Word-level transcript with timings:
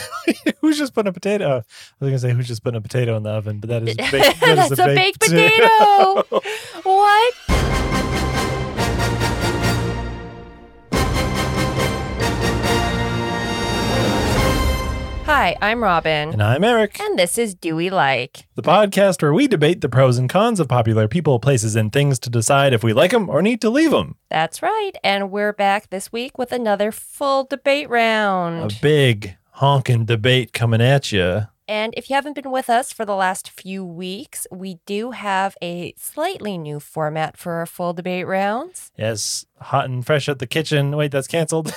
who's 0.60 0.78
just 0.78 0.94
putting 0.94 1.08
a 1.08 1.12
potato? 1.12 1.58
I 1.58 2.04
was 2.04 2.08
gonna 2.10 2.18
say 2.18 2.32
who's 2.32 2.48
just 2.48 2.62
putting 2.62 2.78
a 2.78 2.80
potato 2.80 3.16
in 3.16 3.22
the 3.22 3.30
oven, 3.30 3.58
but 3.60 3.68
that 3.70 3.88
is 3.88 3.96
baked, 4.10 4.10
that 4.40 4.56
That's 4.56 4.72
is 4.72 4.78
a 4.78 4.86
baked 4.86 5.20
potato. 5.20 6.22
what? 6.82 7.34
Hi, 15.26 15.56
I'm 15.60 15.82
Robin. 15.82 16.30
and 16.30 16.40
I'm 16.42 16.62
Eric, 16.62 17.00
And 17.00 17.18
this 17.18 17.36
is 17.36 17.56
Do 17.56 17.74
We 17.74 17.90
Like? 17.90 18.46
the 18.54 18.62
podcast 18.62 19.20
where 19.22 19.34
we 19.34 19.48
debate 19.48 19.80
the 19.80 19.88
pros 19.88 20.18
and 20.18 20.30
cons 20.30 20.60
of 20.60 20.68
popular 20.68 21.08
people, 21.08 21.40
places, 21.40 21.74
and 21.74 21.92
things 21.92 22.20
to 22.20 22.30
decide 22.30 22.72
if 22.72 22.84
we 22.84 22.92
like 22.92 23.10
them 23.10 23.28
or 23.28 23.42
need 23.42 23.60
to 23.62 23.68
leave 23.70 23.90
them. 23.90 24.14
That's 24.30 24.62
right. 24.62 24.92
And 25.02 25.32
we're 25.32 25.52
back 25.52 25.90
this 25.90 26.12
week 26.12 26.38
with 26.38 26.52
another 26.52 26.92
full 26.92 27.42
debate 27.42 27.90
round. 27.90 28.70
A 28.72 28.74
big 28.80 29.36
honking 29.56 30.04
debate 30.04 30.52
coming 30.52 30.82
at 30.82 31.12
you. 31.12 31.46
And 31.66 31.94
if 31.96 32.10
you 32.10 32.14
haven't 32.14 32.34
been 32.34 32.50
with 32.50 32.68
us 32.68 32.92
for 32.92 33.06
the 33.06 33.14
last 33.14 33.48
few 33.48 33.84
weeks, 33.84 34.46
we 34.50 34.78
do 34.84 35.12
have 35.12 35.56
a 35.62 35.94
slightly 35.96 36.58
new 36.58 36.78
format 36.78 37.38
for 37.38 37.54
our 37.54 37.66
full 37.66 37.94
debate 37.94 38.26
rounds. 38.26 38.92
Yes, 38.98 39.46
hot 39.60 39.86
and 39.86 40.04
fresh 40.04 40.28
at 40.28 40.40
the 40.40 40.46
kitchen. 40.46 40.94
Wait, 40.94 41.10
that's 41.10 41.26
canceled. 41.26 41.74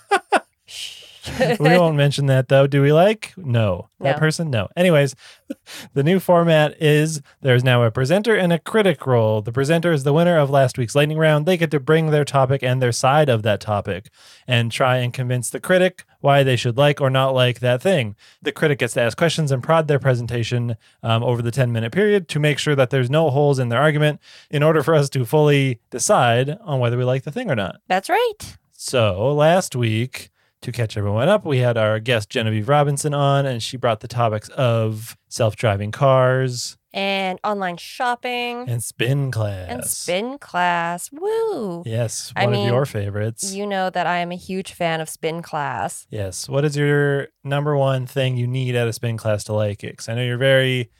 Shh. 0.64 0.99
We 1.38 1.56
won't 1.76 1.96
mention 1.96 2.26
that 2.26 2.48
though. 2.48 2.66
Do 2.66 2.82
we 2.82 2.92
like? 2.92 3.32
No. 3.36 3.88
That 4.00 4.16
No. 4.16 4.18
person? 4.18 4.50
No. 4.50 4.68
Anyways, 4.76 5.14
the 5.94 6.02
new 6.02 6.18
format 6.20 6.80
is 6.80 7.20
there's 7.42 7.62
now 7.64 7.82
a 7.82 7.90
presenter 7.90 8.34
and 8.34 8.52
a 8.52 8.58
critic 8.58 9.06
role. 9.06 9.42
The 9.42 9.52
presenter 9.52 9.92
is 9.92 10.04
the 10.04 10.12
winner 10.12 10.38
of 10.38 10.50
last 10.50 10.78
week's 10.78 10.94
lightning 10.94 11.18
round. 11.18 11.44
They 11.46 11.56
get 11.56 11.70
to 11.72 11.80
bring 11.80 12.10
their 12.10 12.24
topic 12.24 12.62
and 12.62 12.80
their 12.80 12.92
side 12.92 13.28
of 13.28 13.42
that 13.42 13.60
topic 13.60 14.10
and 14.46 14.72
try 14.72 14.98
and 14.98 15.12
convince 15.12 15.50
the 15.50 15.60
critic 15.60 16.04
why 16.20 16.42
they 16.42 16.56
should 16.56 16.76
like 16.76 17.00
or 17.00 17.10
not 17.10 17.34
like 17.34 17.60
that 17.60 17.82
thing. 17.82 18.16
The 18.42 18.52
critic 18.52 18.78
gets 18.78 18.94
to 18.94 19.02
ask 19.02 19.16
questions 19.16 19.50
and 19.52 19.62
prod 19.62 19.88
their 19.88 19.98
presentation 19.98 20.76
um, 21.02 21.22
over 21.22 21.42
the 21.42 21.50
10 21.50 21.72
minute 21.72 21.92
period 21.92 22.28
to 22.28 22.38
make 22.38 22.58
sure 22.58 22.74
that 22.74 22.90
there's 22.90 23.10
no 23.10 23.30
holes 23.30 23.58
in 23.58 23.68
their 23.68 23.80
argument 23.80 24.20
in 24.50 24.62
order 24.62 24.82
for 24.82 24.94
us 24.94 25.08
to 25.10 25.24
fully 25.24 25.80
decide 25.90 26.56
on 26.62 26.78
whether 26.80 26.96
we 26.96 27.04
like 27.04 27.24
the 27.24 27.30
thing 27.32 27.50
or 27.50 27.56
not. 27.56 27.80
That's 27.88 28.08
right. 28.08 28.56
So 28.72 29.34
last 29.34 29.76
week, 29.76 30.30
to 30.62 30.72
catch 30.72 30.96
everyone 30.96 31.28
up, 31.28 31.44
we 31.44 31.58
had 31.58 31.76
our 31.78 31.98
guest 31.98 32.28
Genevieve 32.30 32.68
Robinson 32.68 33.14
on, 33.14 33.46
and 33.46 33.62
she 33.62 33.76
brought 33.76 34.00
the 34.00 34.08
topics 34.08 34.48
of 34.50 35.16
self-driving 35.28 35.90
cars 35.92 36.76
And 36.92 37.38
online 37.44 37.76
shopping 37.78 38.68
and 38.68 38.82
spin 38.82 39.30
class. 39.30 39.68
and 39.70 39.84
spin 39.84 40.38
class. 40.38 41.08
Woo. 41.12 41.82
Yes, 41.86 42.32
I 42.36 42.44
one 42.44 42.52
mean, 42.52 42.66
of 42.68 42.74
your 42.74 42.84
favorites. 42.84 43.54
You 43.54 43.66
know 43.66 43.90
that 43.90 44.06
I 44.06 44.18
am 44.18 44.32
a 44.32 44.36
huge 44.36 44.72
fan 44.72 45.00
of 45.00 45.08
spin 45.08 45.40
class. 45.40 46.06
yes. 46.10 46.48
What 46.48 46.64
is 46.64 46.76
your 46.76 47.28
number 47.44 47.76
one 47.76 48.06
thing 48.06 48.36
you 48.36 48.46
need 48.46 48.74
at 48.74 48.88
a 48.88 48.92
spin 48.92 49.16
class 49.16 49.44
to 49.44 49.52
like 49.52 49.82
it? 49.84 49.96
'Cause 49.96 50.08
I 50.08 50.14
know 50.14 50.22
you're 50.22 50.36
very 50.36 50.90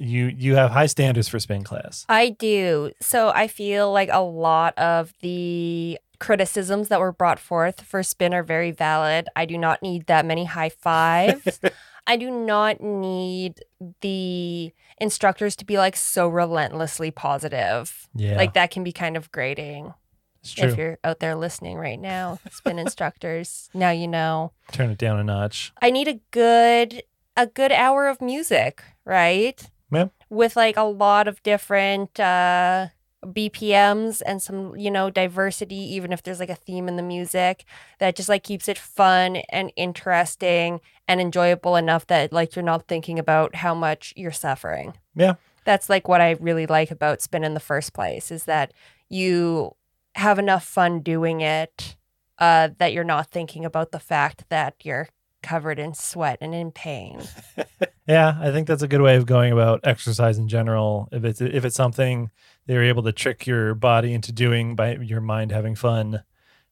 you 0.00 0.26
you 0.36 0.54
have 0.54 0.70
high 0.70 0.86
standards 0.86 1.26
for 1.28 1.40
spin 1.40 1.64
class. 1.64 2.06
I 2.08 2.30
do. 2.30 2.92
So 3.02 3.30
I 3.34 3.48
feel 3.48 3.92
like 3.92 4.08
a 4.12 4.20
lot 4.22 4.78
of 4.78 5.12
the 5.22 5.98
criticisms 6.18 6.88
that 6.88 7.00
were 7.00 7.12
brought 7.12 7.38
forth 7.38 7.82
for 7.82 8.02
spin 8.02 8.34
are 8.34 8.42
very 8.42 8.70
valid. 8.70 9.28
I 9.36 9.44
do 9.44 9.56
not 9.58 9.82
need 9.82 10.06
that 10.06 10.24
many 10.26 10.44
high 10.44 10.68
fives. 10.70 11.60
I 12.06 12.16
do 12.16 12.30
not 12.30 12.80
need 12.80 13.60
the 14.00 14.72
instructors 15.00 15.54
to 15.56 15.64
be 15.64 15.76
like 15.78 15.94
so 15.96 16.26
relentlessly 16.28 17.10
positive. 17.10 18.08
Yeah, 18.14 18.36
Like 18.36 18.54
that 18.54 18.70
can 18.70 18.82
be 18.82 18.92
kind 18.92 19.16
of 19.16 19.30
grating. 19.30 19.92
it's 20.40 20.52
true. 20.52 20.68
If 20.70 20.78
you're 20.78 20.98
out 21.04 21.20
there 21.20 21.34
listening 21.36 21.76
right 21.76 22.00
now, 22.00 22.38
spin 22.50 22.78
instructors, 22.86 23.68
now 23.74 23.90
you 23.90 24.08
know. 24.08 24.52
Turn 24.72 24.90
it 24.90 24.98
down 24.98 25.18
a 25.18 25.24
notch. 25.24 25.72
I 25.82 25.90
need 25.90 26.08
a 26.08 26.20
good 26.30 27.02
a 27.36 27.46
good 27.46 27.70
hour 27.72 28.08
of 28.08 28.20
music, 28.20 28.82
right? 29.04 29.62
Yeah. 29.92 30.08
With 30.30 30.56
like 30.56 30.76
a 30.76 30.82
lot 30.82 31.28
of 31.28 31.42
different 31.42 32.18
uh 32.18 32.88
BPMs 33.24 34.22
and 34.24 34.40
some, 34.40 34.76
you 34.76 34.90
know, 34.90 35.10
diversity 35.10 35.76
even 35.94 36.12
if 36.12 36.22
there's 36.22 36.40
like 36.40 36.50
a 36.50 36.54
theme 36.54 36.88
in 36.88 36.96
the 36.96 37.02
music 37.02 37.64
that 37.98 38.16
just 38.16 38.28
like 38.28 38.44
keeps 38.44 38.68
it 38.68 38.78
fun 38.78 39.36
and 39.50 39.72
interesting 39.76 40.80
and 41.06 41.20
enjoyable 41.20 41.76
enough 41.76 42.06
that 42.06 42.32
like 42.32 42.54
you're 42.54 42.62
not 42.62 42.86
thinking 42.86 43.18
about 43.18 43.56
how 43.56 43.74
much 43.74 44.14
you're 44.16 44.30
suffering. 44.30 44.94
Yeah. 45.14 45.34
That's 45.64 45.88
like 45.90 46.08
what 46.08 46.20
I 46.20 46.36
really 46.40 46.66
like 46.66 46.90
about 46.90 47.20
spin 47.20 47.44
in 47.44 47.54
the 47.54 47.60
first 47.60 47.92
place 47.92 48.30
is 48.30 48.44
that 48.44 48.72
you 49.08 49.74
have 50.14 50.38
enough 50.38 50.64
fun 50.64 51.00
doing 51.00 51.40
it 51.40 51.96
uh, 52.38 52.70
that 52.78 52.92
you're 52.92 53.04
not 53.04 53.30
thinking 53.30 53.64
about 53.64 53.90
the 53.90 53.98
fact 53.98 54.44
that 54.48 54.74
you're 54.84 55.08
covered 55.42 55.78
in 55.78 55.94
sweat 55.94 56.38
and 56.40 56.54
in 56.54 56.70
pain. 56.72 57.22
Yeah, 58.08 58.38
I 58.40 58.50
think 58.52 58.66
that's 58.66 58.82
a 58.82 58.88
good 58.88 59.02
way 59.02 59.16
of 59.16 59.26
going 59.26 59.52
about 59.52 59.80
exercise 59.84 60.38
in 60.38 60.48
general. 60.48 61.10
If 61.12 61.24
it's 61.24 61.42
if 61.42 61.66
it's 61.66 61.76
something 61.76 62.30
they're 62.64 62.82
able 62.84 63.02
to 63.02 63.12
trick 63.12 63.46
your 63.46 63.74
body 63.74 64.14
into 64.14 64.32
doing 64.32 64.74
by 64.74 64.94
your 64.96 65.20
mind 65.20 65.52
having 65.52 65.74
fun, 65.74 66.22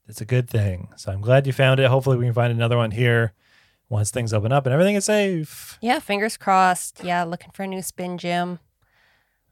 it's 0.08 0.22
a 0.22 0.24
good 0.24 0.48
thing. 0.48 0.88
So 0.96 1.12
I'm 1.12 1.20
glad 1.20 1.46
you 1.46 1.52
found 1.52 1.78
it. 1.78 1.88
Hopefully 1.88 2.16
we 2.16 2.24
can 2.24 2.32
find 2.32 2.50
another 2.50 2.78
one 2.78 2.90
here 2.90 3.34
once 3.90 4.10
things 4.10 4.32
open 4.32 4.50
up 4.50 4.64
and 4.64 4.72
everything 4.72 4.94
is 4.94 5.04
safe. 5.04 5.76
Yeah, 5.82 5.98
fingers 5.98 6.38
crossed. 6.38 7.04
Yeah, 7.04 7.24
looking 7.24 7.50
for 7.52 7.64
a 7.64 7.66
new 7.66 7.82
spin 7.82 8.16
gym. 8.16 8.58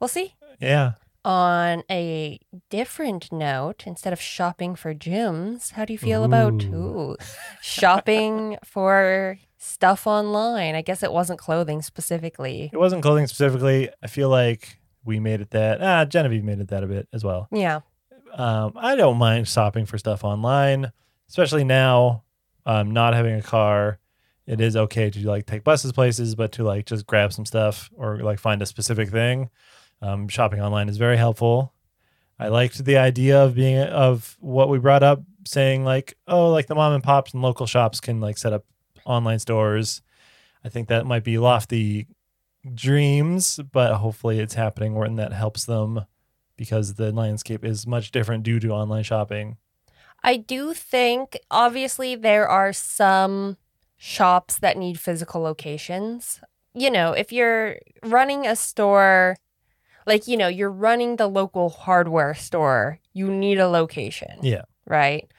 We'll 0.01 0.09
see. 0.09 0.37
Yeah. 0.59 0.93
On 1.25 1.83
a 1.91 2.39
different 2.69 3.33
note, 3.33 3.85
instead 3.87 4.13
of 4.13 4.21
shopping 4.21 4.75
for 4.75 4.95
gyms, 4.95 5.73
how 5.73 5.87
do 5.87 5.93
you 5.95 5.99
feel 5.99 6.23
about 6.23 6.65
Ooh. 6.65 6.75
ooh, 6.75 7.17
shopping 7.63 8.59
for 8.63 9.39
stuff 9.57 10.07
online? 10.07 10.75
I 10.75 10.83
guess 10.83 11.03
it 11.03 11.13
wasn't 11.13 11.39
clothing 11.39 11.81
specifically. 11.81 12.69
It 12.73 12.79
wasn't 12.79 13.03
clothing 13.03 13.27
specifically. 13.27 13.89
I 14.03 14.07
feel 14.07 14.29
like 14.29 14.79
we 15.05 15.19
made 15.19 15.41
it 15.41 15.51
that. 15.51 15.83
Ah, 15.83 16.05
Genevieve 16.05 16.45
made 16.45 16.61
it 16.61 16.69
that 16.69 16.85
a 16.85 16.87
bit 16.87 17.09
as 17.13 17.25
well. 17.25 17.49
Yeah. 17.51 17.81
Um, 18.35 18.73
I 18.77 18.95
don't 18.95 19.17
mind 19.17 19.49
shopping 19.49 19.87
for 19.87 19.97
stuff 19.97 20.25
online, 20.25 20.93
especially 21.29 21.65
now. 21.65 22.25
Um, 22.67 22.91
not 22.91 23.15
having 23.15 23.35
a 23.35 23.43
car, 23.43 23.99
it 24.47 24.61
is 24.61 24.77
okay 24.77 25.11
to 25.11 25.29
like 25.29 25.47
take 25.47 25.65
buses 25.65 25.93
places, 25.93 26.35
but 26.35 26.53
to 26.53 26.65
like 26.65 26.87
just 26.87 27.07
grab 27.07 27.33
some 27.33 27.47
stuff 27.47 27.91
or 27.97 28.19
like 28.19 28.39
find 28.39 28.61
a 28.61 28.67
specific 28.67 29.11
thing. 29.11 29.51
Um, 30.03 30.29
shopping 30.29 30.61
online 30.61 30.89
is 30.89 30.97
very 30.97 31.17
helpful. 31.17 31.73
I 32.39 32.49
liked 32.49 32.85
the 32.85 32.97
idea 32.97 33.43
of 33.43 33.55
being 33.55 33.79
of 33.79 34.37
what 34.41 34.69
we 34.69 34.79
brought 34.79 35.03
up, 35.03 35.23
saying 35.47 35.85
like, 35.85 36.17
oh, 36.27 36.51
like 36.51 36.67
the 36.67 36.75
mom 36.75 36.93
and 36.93 37.03
pops 37.03 37.33
and 37.33 37.43
local 37.43 37.67
shops 37.67 38.01
can 38.01 38.21
like 38.21 38.39
set 38.39 38.53
up 38.53 38.65
online 39.05 39.39
stores. 39.39 40.03
I 40.65 40.69
think 40.69 40.89
that 40.89 41.07
might 41.07 41.25
be 41.25 41.39
lofty 41.39 42.09
dreams, 42.75 43.61
but 43.73 43.95
hopefully 43.95 44.41
it's 44.41 44.55
happening 44.55 44.95
when 44.95 45.17
that 45.17 45.33
helps 45.33 45.65
them 45.65 46.07
because 46.57 46.95
the 46.95 47.13
landscape 47.13 47.65
is 47.65 47.87
much 47.87 48.11
different 48.11 48.45
due 48.45 48.61
to 48.61 48.71
online 48.71 49.03
shopping. 49.03 49.59
I 50.23 50.39
do 50.39 50.73
think, 50.73 51.39
obviously, 51.51 52.15
there 52.15 52.49
are 52.49 52.73
some 52.73 53.59
shops 53.97 54.59
that 54.59 54.79
need 54.79 54.99
physical 54.99 55.43
locations. 55.43 56.41
You 56.75 56.91
know, 56.91 57.13
if 57.13 57.31
you're 57.31 57.79
running 58.03 58.47
a 58.47 58.57
store, 58.57 59.37
like, 60.07 60.27
you 60.29 60.37
know, 60.37 60.49
you're 60.49 60.71
running 60.71 61.17
the 61.17 61.27
local 61.27 61.71
hardware 61.71 62.35
store, 62.35 63.01
you 63.13 63.31
need 63.31 63.59
a 63.59 63.69
location. 63.69 64.39
Yeah. 64.43 64.63
Right. 64.87 65.31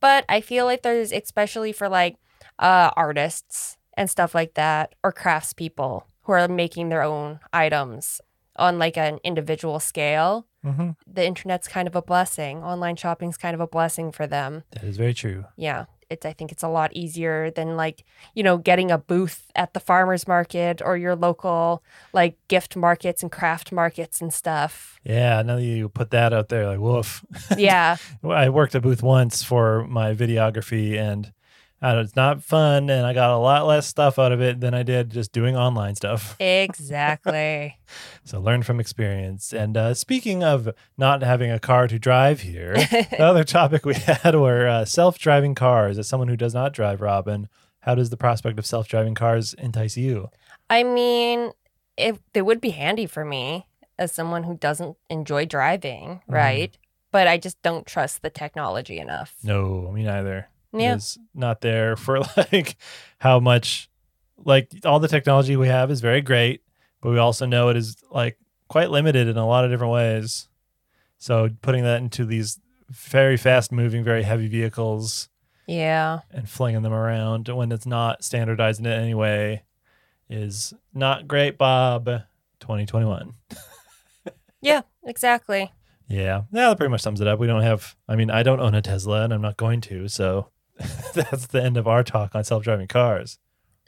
But 0.00 0.24
I 0.28 0.40
feel 0.40 0.64
like 0.64 0.82
there's, 0.82 1.12
especially 1.12 1.72
for 1.72 1.88
like 1.88 2.16
uh, 2.58 2.90
artists 2.96 3.76
and 3.96 4.08
stuff 4.10 4.34
like 4.34 4.54
that, 4.54 4.94
or 5.04 5.12
craftspeople 5.12 6.02
who 6.22 6.32
are 6.32 6.48
making 6.48 6.88
their 6.88 7.02
own 7.02 7.40
items 7.52 8.20
on 8.56 8.78
like 8.78 8.96
an 8.96 9.18
individual 9.24 9.80
scale 9.80 10.46
Mm-hmm. 10.64 10.90
the 11.12 11.26
internet's 11.26 11.66
kind 11.66 11.88
of 11.88 11.96
a 11.96 12.02
blessing. 12.02 12.62
Online 12.62 12.94
shopping's 12.94 13.36
kind 13.36 13.52
of 13.52 13.60
a 13.60 13.66
blessing 13.66 14.12
for 14.12 14.28
them. 14.28 14.62
That 14.70 14.84
is 14.84 14.96
very 14.96 15.12
true. 15.12 15.44
Yeah. 15.56 15.86
It's 16.12 16.26
I 16.26 16.32
think 16.32 16.52
it's 16.52 16.62
a 16.62 16.68
lot 16.68 16.92
easier 16.92 17.50
than 17.50 17.76
like, 17.76 18.04
you 18.34 18.42
know, 18.42 18.58
getting 18.58 18.90
a 18.90 18.98
booth 18.98 19.50
at 19.56 19.72
the 19.74 19.80
farmers 19.80 20.28
market 20.28 20.80
or 20.84 20.96
your 20.96 21.16
local 21.16 21.82
like 22.12 22.36
gift 22.48 22.76
markets 22.76 23.22
and 23.22 23.32
craft 23.32 23.72
markets 23.72 24.20
and 24.20 24.32
stuff. 24.32 25.00
Yeah, 25.04 25.42
now 25.42 25.56
that 25.56 25.62
you 25.62 25.88
put 25.88 26.10
that 26.10 26.32
out 26.32 26.48
there, 26.48 26.66
like 26.66 26.78
woof. 26.78 27.24
Yeah. 27.56 27.96
I 28.24 28.50
worked 28.50 28.74
a 28.74 28.80
booth 28.80 29.02
once 29.02 29.42
for 29.42 29.86
my 29.88 30.14
videography, 30.14 30.96
and 30.98 31.32
it's 31.82 32.14
not 32.16 32.42
fun, 32.42 32.88
and 32.90 33.04
I 33.06 33.12
got 33.12 33.30
a 33.30 33.36
lot 33.38 33.66
less 33.66 33.86
stuff 33.86 34.18
out 34.18 34.30
of 34.32 34.40
it 34.40 34.60
than 34.60 34.72
I 34.74 34.82
did 34.84 35.10
just 35.10 35.32
doing 35.32 35.56
online 35.56 35.94
stuff. 35.96 36.36
exactly. 36.40 37.76
So 38.24 38.40
learn 38.40 38.62
from 38.62 38.78
experience. 38.80 39.52
And 39.52 39.76
uh, 39.76 39.94
speaking 39.94 40.44
of 40.44 40.68
not 40.96 41.22
having 41.22 41.50
a 41.50 41.58
car 41.58 41.88
to 41.88 41.98
drive 41.98 42.40
here, 42.42 42.74
the 42.74 43.16
other 43.22 43.44
topic 43.58 43.84
we 43.84 43.94
had 43.94 44.34
were 44.34 44.66
uh, 44.68 44.84
self-driving 44.84 45.54
cars. 45.54 45.98
As 45.98 46.08
someone 46.08 46.28
who 46.28 46.36
does 46.36 46.54
not 46.54 46.72
drive, 46.72 47.00
Robin, 47.00 47.48
how 47.80 47.94
does 47.94 48.10
the 48.10 48.16
prospect 48.16 48.58
of 48.58 48.66
self-driving 48.66 49.14
cars 49.14 49.54
entice 49.54 49.96
you? 49.96 50.28
I 50.70 50.84
mean, 50.84 51.50
it 51.96 52.18
it 52.32 52.42
would 52.42 52.60
be 52.60 52.70
handy 52.70 53.06
for 53.06 53.24
me 53.24 53.66
as 53.98 54.12
someone 54.12 54.44
who 54.44 54.54
doesn't 54.56 54.96
enjoy 55.10 55.44
driving, 55.46 56.20
Mhm. 56.28 56.34
right? 56.34 56.78
But 57.10 57.28
I 57.28 57.36
just 57.36 57.60
don't 57.62 57.86
trust 57.86 58.22
the 58.22 58.30
technology 58.30 58.98
enough. 58.98 59.34
No, 59.44 59.90
me 59.92 60.02
neither. 60.04 60.48
Yeah. 60.72 60.94
is 60.96 61.18
not 61.34 61.60
there 61.60 61.96
for 61.96 62.20
like 62.36 62.76
how 63.18 63.40
much 63.40 63.88
like 64.44 64.70
all 64.84 64.98
the 65.00 65.08
technology 65.08 65.56
we 65.56 65.68
have 65.68 65.90
is 65.90 66.00
very 66.00 66.20
great, 66.20 66.62
but 67.00 67.10
we 67.10 67.18
also 67.18 67.46
know 67.46 67.68
it 67.68 67.76
is 67.76 67.96
like 68.10 68.38
quite 68.68 68.90
limited 68.90 69.28
in 69.28 69.36
a 69.36 69.46
lot 69.46 69.64
of 69.64 69.70
different 69.70 69.92
ways. 69.92 70.48
So 71.18 71.50
putting 71.62 71.84
that 71.84 72.00
into 72.00 72.24
these 72.24 72.58
very 72.90 73.36
fast 73.36 73.70
moving, 73.70 74.02
very 74.02 74.22
heavy 74.22 74.48
vehicles 74.48 75.28
Yeah. 75.66 76.20
and 76.30 76.48
flinging 76.48 76.82
them 76.82 76.92
around 76.92 77.48
when 77.48 77.70
it's 77.70 77.86
not 77.86 78.24
standardized 78.24 78.80
in 78.80 78.86
any 78.86 79.14
way 79.14 79.62
is 80.28 80.72
not 80.92 81.28
great, 81.28 81.56
Bob. 81.58 82.06
2021. 82.60 83.34
Yeah, 84.64 84.82
exactly. 85.04 85.72
Yeah, 86.08 86.42
yeah, 86.52 86.68
that 86.68 86.76
pretty 86.78 86.90
much 86.92 87.00
sums 87.00 87.20
it 87.20 87.26
up. 87.26 87.40
We 87.40 87.48
don't 87.48 87.62
have, 87.62 87.96
I 88.08 88.14
mean, 88.14 88.30
I 88.30 88.44
don't 88.44 88.60
own 88.60 88.76
a 88.76 88.80
Tesla 88.82 89.24
and 89.24 89.34
I'm 89.34 89.42
not 89.42 89.56
going 89.56 89.80
to. 89.82 90.06
So 90.06 90.50
that's 91.14 91.46
the 91.48 91.62
end 91.62 91.76
of 91.76 91.86
our 91.86 92.02
talk 92.02 92.34
on 92.34 92.44
self 92.44 92.64
driving 92.64 92.88
cars. 92.88 93.38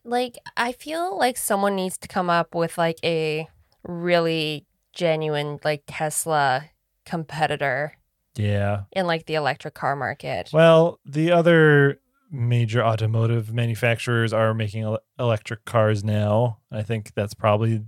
Like, 0.04 0.36
I 0.56 0.72
feel 0.72 1.18
like 1.18 1.36
someone 1.38 1.76
needs 1.76 1.96
to 1.98 2.08
come 2.08 2.28
up 2.28 2.54
with 2.54 2.76
like 2.76 2.98
a 3.02 3.48
really 3.82 4.66
genuine, 4.92 5.58
like 5.64 5.82
Tesla 5.86 6.66
competitor 7.06 7.94
Yeah. 8.36 8.82
in 8.92 9.06
like 9.06 9.26
the 9.26 9.34
electric 9.34 9.74
car 9.74 9.96
market. 9.96 10.50
Well, 10.52 11.00
the 11.06 11.32
other 11.32 12.00
major 12.30 12.82
automotive 12.84 13.52
manufacturers 13.54 14.32
are 14.32 14.52
making 14.54 14.96
electric 15.18 15.64
cars 15.64 16.02
now. 16.04 16.58
I 16.70 16.82
think 16.82 17.14
that's 17.14 17.34
probably 17.34 17.82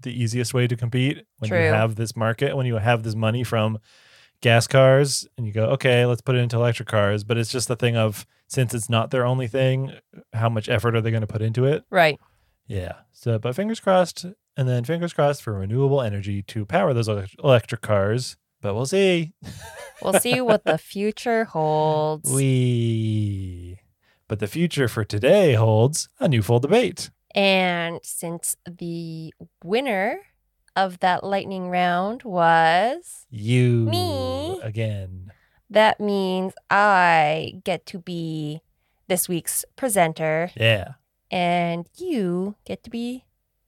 the 0.00 0.10
easiest 0.10 0.54
way 0.54 0.66
to 0.66 0.76
compete 0.76 1.24
when 1.38 1.50
you 1.50 1.56
have 1.56 1.96
this 1.96 2.16
market, 2.16 2.56
when 2.56 2.66
you 2.66 2.76
have 2.76 3.02
this 3.02 3.14
money 3.14 3.44
from 3.44 3.78
gas 4.40 4.66
cars 4.66 5.26
and 5.36 5.46
you 5.46 5.52
go, 5.52 5.66
okay, 5.66 6.06
let's 6.06 6.22
put 6.22 6.34
it 6.34 6.38
into 6.38 6.56
electric 6.56 6.88
cars. 6.88 7.22
But 7.24 7.36
it's 7.36 7.52
just 7.52 7.68
the 7.68 7.76
thing 7.76 7.96
of 7.96 8.26
since 8.50 8.74
it's 8.74 8.90
not 8.90 9.10
their 9.12 9.24
only 9.24 9.46
thing, 9.46 9.92
how 10.32 10.48
much 10.48 10.68
effort 10.68 10.96
are 10.96 11.00
they 11.00 11.12
going 11.12 11.20
to 11.20 11.26
put 11.26 11.40
into 11.40 11.64
it? 11.64 11.84
Right. 11.88 12.18
Yeah. 12.66 12.94
So, 13.12 13.38
but 13.38 13.54
fingers 13.54 13.78
crossed, 13.78 14.26
and 14.56 14.68
then 14.68 14.82
fingers 14.84 15.12
crossed 15.12 15.42
for 15.42 15.52
renewable 15.54 16.02
energy 16.02 16.42
to 16.42 16.66
power 16.66 16.92
those 16.92 17.08
electric 17.08 17.80
cars. 17.80 18.36
But 18.60 18.74
we'll 18.74 18.86
see. 18.86 19.32
We'll 20.02 20.14
see 20.14 20.40
what 20.40 20.64
the 20.64 20.78
future 20.78 21.44
holds. 21.44 22.32
We. 22.32 23.76
But 24.28 24.38
the 24.38 24.46
future 24.46 24.88
for 24.88 25.04
today 25.04 25.52
holds 25.52 26.08
a 26.18 26.26
new 26.26 26.40
full 26.40 26.58
debate. 26.58 27.10
And 27.34 28.00
since 28.02 28.56
the 28.64 29.34
winner 29.62 30.20
of 30.74 31.00
that 31.00 31.22
lightning 31.22 31.68
round 31.68 32.22
was, 32.22 33.26
You 33.28 33.88
Me? 33.90 34.58
again. 34.62 35.29
That 35.70 36.00
means 36.00 36.52
I 36.68 37.60
get 37.64 37.86
to 37.86 37.98
be 37.98 38.60
this 39.08 39.28
week's 39.28 39.64
presenter 39.76 40.50
Yeah, 40.56 40.94
and 41.30 41.88
you 41.96 42.56
get 42.64 42.82
to 42.84 42.90
be 42.90 43.24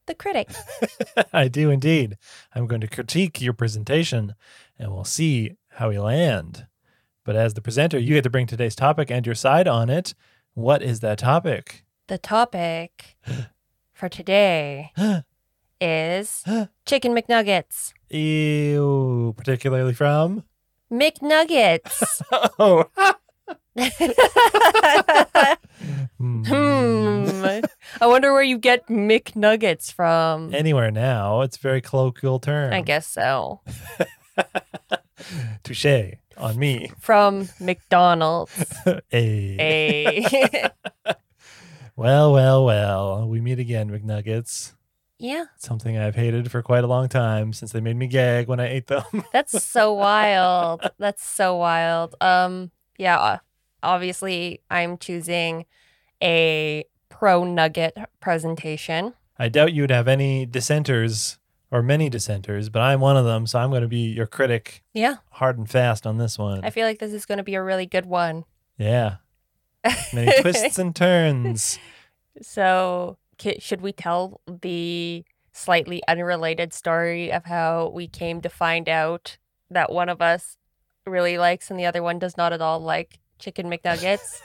the 0.06 0.14
critic. 0.14 0.50
I 1.32 1.48
do 1.48 1.70
indeed. 1.70 2.18
I'm 2.54 2.66
going 2.66 2.80
to 2.80 2.88
critique 2.88 3.40
your 3.40 3.52
presentation, 3.52 4.34
and 4.78 4.92
we'll 4.92 5.04
see 5.04 5.56
how 5.70 5.88
we 5.88 5.98
land. 5.98 6.66
But 7.24 7.36
as 7.36 7.54
the 7.54 7.62
presenter, 7.62 7.98
you 7.98 8.14
get 8.14 8.24
to 8.24 8.30
bring 8.30 8.46
today's 8.46 8.74
topic 8.74 9.10
and 9.10 9.24
your 9.24 9.34
side 9.36 9.68
on 9.68 9.88
it. 9.88 10.14
What 10.54 10.82
is 10.82 11.00
that 11.00 11.18
topic? 11.18 11.84
The 12.08 12.18
topic 12.18 13.16
for 13.92 14.08
today 14.08 14.90
is 15.80 16.44
chicken 16.84 17.14
McNuggets. 17.14 17.92
Ew, 18.10 19.34
particularly 19.36 19.94
from. 19.94 20.44
McNuggets. 20.92 22.22
Oh. 22.58 22.84
hmm. 26.18 26.44
I 28.00 28.06
wonder 28.06 28.32
where 28.32 28.42
you 28.42 28.58
get 28.58 28.86
McNuggets 28.88 29.92
from. 29.92 30.54
Anywhere 30.54 30.90
now. 30.90 31.40
It's 31.40 31.56
a 31.56 31.60
very 31.60 31.80
colloquial 31.80 32.38
term. 32.38 32.72
I 32.74 32.82
guess 32.82 33.06
so. 33.06 33.60
Touche 35.62 36.14
on 36.36 36.58
me. 36.58 36.92
From 37.00 37.48
McDonald's. 37.58 38.52
hey. 39.08 40.26
A 40.30 40.70
Well, 41.96 42.32
well, 42.32 42.64
well. 42.64 43.28
We 43.28 43.40
meet 43.40 43.58
again, 43.58 43.90
McNuggets. 43.90 44.74
Yeah, 45.22 45.44
Something 45.56 45.96
I've 45.96 46.16
hated 46.16 46.50
for 46.50 46.62
quite 46.62 46.84
a 46.84 46.86
long 46.88 47.08
time 47.08 47.52
since 47.52 47.72
they 47.72 47.80
made 47.80 47.96
me 47.96 48.06
gag 48.08 48.48
when 48.48 48.58
I 48.60 48.68
ate 48.68 48.88
them. 48.88 49.04
that's 49.32 49.62
so 49.64 49.92
wild. 49.92 50.90
That's 50.98 51.24
so 51.24 51.56
wild. 51.56 52.14
Um, 52.20 52.70
yeah, 52.98 53.18
uh, 53.18 53.38
obviously 53.82 54.60
I'm 54.70 54.98
choosing 54.98 55.64
a 56.22 56.84
pro 57.08 57.44
nugget 57.44 57.96
presentation. 58.20 59.14
I 59.38 59.48
doubt 59.48 59.72
you'd 59.72 59.90
have 59.90 60.08
any 60.08 60.44
dissenters 60.44 61.38
or 61.70 61.82
many 61.82 62.10
dissenters, 62.10 62.68
but 62.68 62.80
I'm 62.82 63.00
one 63.00 63.16
of 63.16 63.24
them, 63.24 63.46
so 63.46 63.58
I'm 63.58 63.70
going 63.70 63.82
to 63.82 63.88
be 63.88 64.12
your 64.12 64.26
critic 64.26 64.82
Yeah, 64.92 65.16
hard 65.30 65.56
and 65.56 65.70
fast 65.70 66.06
on 66.06 66.18
this 66.18 66.38
one. 66.38 66.64
I 66.64 66.70
feel 66.70 66.86
like 66.86 66.98
this 66.98 67.12
is 67.12 67.24
going 67.26 67.38
to 67.38 67.44
be 67.44 67.54
a 67.54 67.62
really 67.62 67.86
good 67.86 68.06
one. 68.06 68.44
yeah. 68.76 69.16
Many 70.12 70.30
twists 70.42 70.78
and 70.78 70.94
turns. 70.94 71.78
So, 72.40 73.16
should 73.58 73.80
we 73.80 73.92
tell 73.92 74.40
the 74.46 75.24
slightly 75.52 76.02
unrelated 76.08 76.72
story 76.72 77.30
of 77.32 77.44
how 77.44 77.90
we 77.94 78.08
came 78.08 78.40
to 78.40 78.48
find 78.48 78.88
out 78.88 79.38
that 79.70 79.92
one 79.92 80.08
of 80.08 80.20
us 80.22 80.56
really 81.06 81.38
likes 81.38 81.70
and 81.70 81.78
the 81.78 81.86
other 81.86 82.02
one 82.02 82.18
does 82.18 82.36
not 82.36 82.52
at 82.52 82.60
all 82.60 82.80
like 82.80 83.18
chicken 83.38 83.70
McNuggets? 83.70 84.40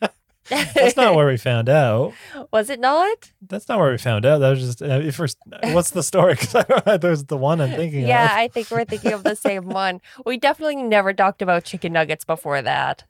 That's 0.48 0.96
not 0.96 1.14
where 1.14 1.26
we 1.26 1.36
found 1.36 1.68
out. 1.68 2.14
Was 2.52 2.68
it 2.68 2.80
not? 2.80 3.32
That's 3.46 3.68
not 3.68 3.78
where 3.78 3.92
we 3.92 3.98
found 3.98 4.26
out. 4.26 4.38
That 4.38 4.50
was 4.50 4.60
just 4.60 4.82
uh, 4.82 5.10
first. 5.12 5.38
What's 5.62 5.90
the 5.90 6.02
story? 6.02 6.34
Because 6.42 6.54
I 6.54 6.62
don't 6.62 6.86
know. 6.86 6.98
There's 6.98 7.24
the 7.24 7.36
one 7.36 7.60
I'm 7.60 7.70
thinking 7.70 8.02
of. 8.02 8.08
Yeah, 8.08 8.24
of. 8.24 8.38
I 8.38 8.48
think 8.48 8.70
we're 8.70 8.84
thinking 8.84 9.12
of 9.12 9.22
the 9.22 9.36
same 9.36 9.68
one. 9.68 10.00
We 10.26 10.38
definitely 10.38 10.76
never 10.76 11.12
talked 11.12 11.42
about 11.42 11.64
chicken 11.64 11.92
nuggets 11.92 12.24
before 12.24 12.60
that. 12.60 13.04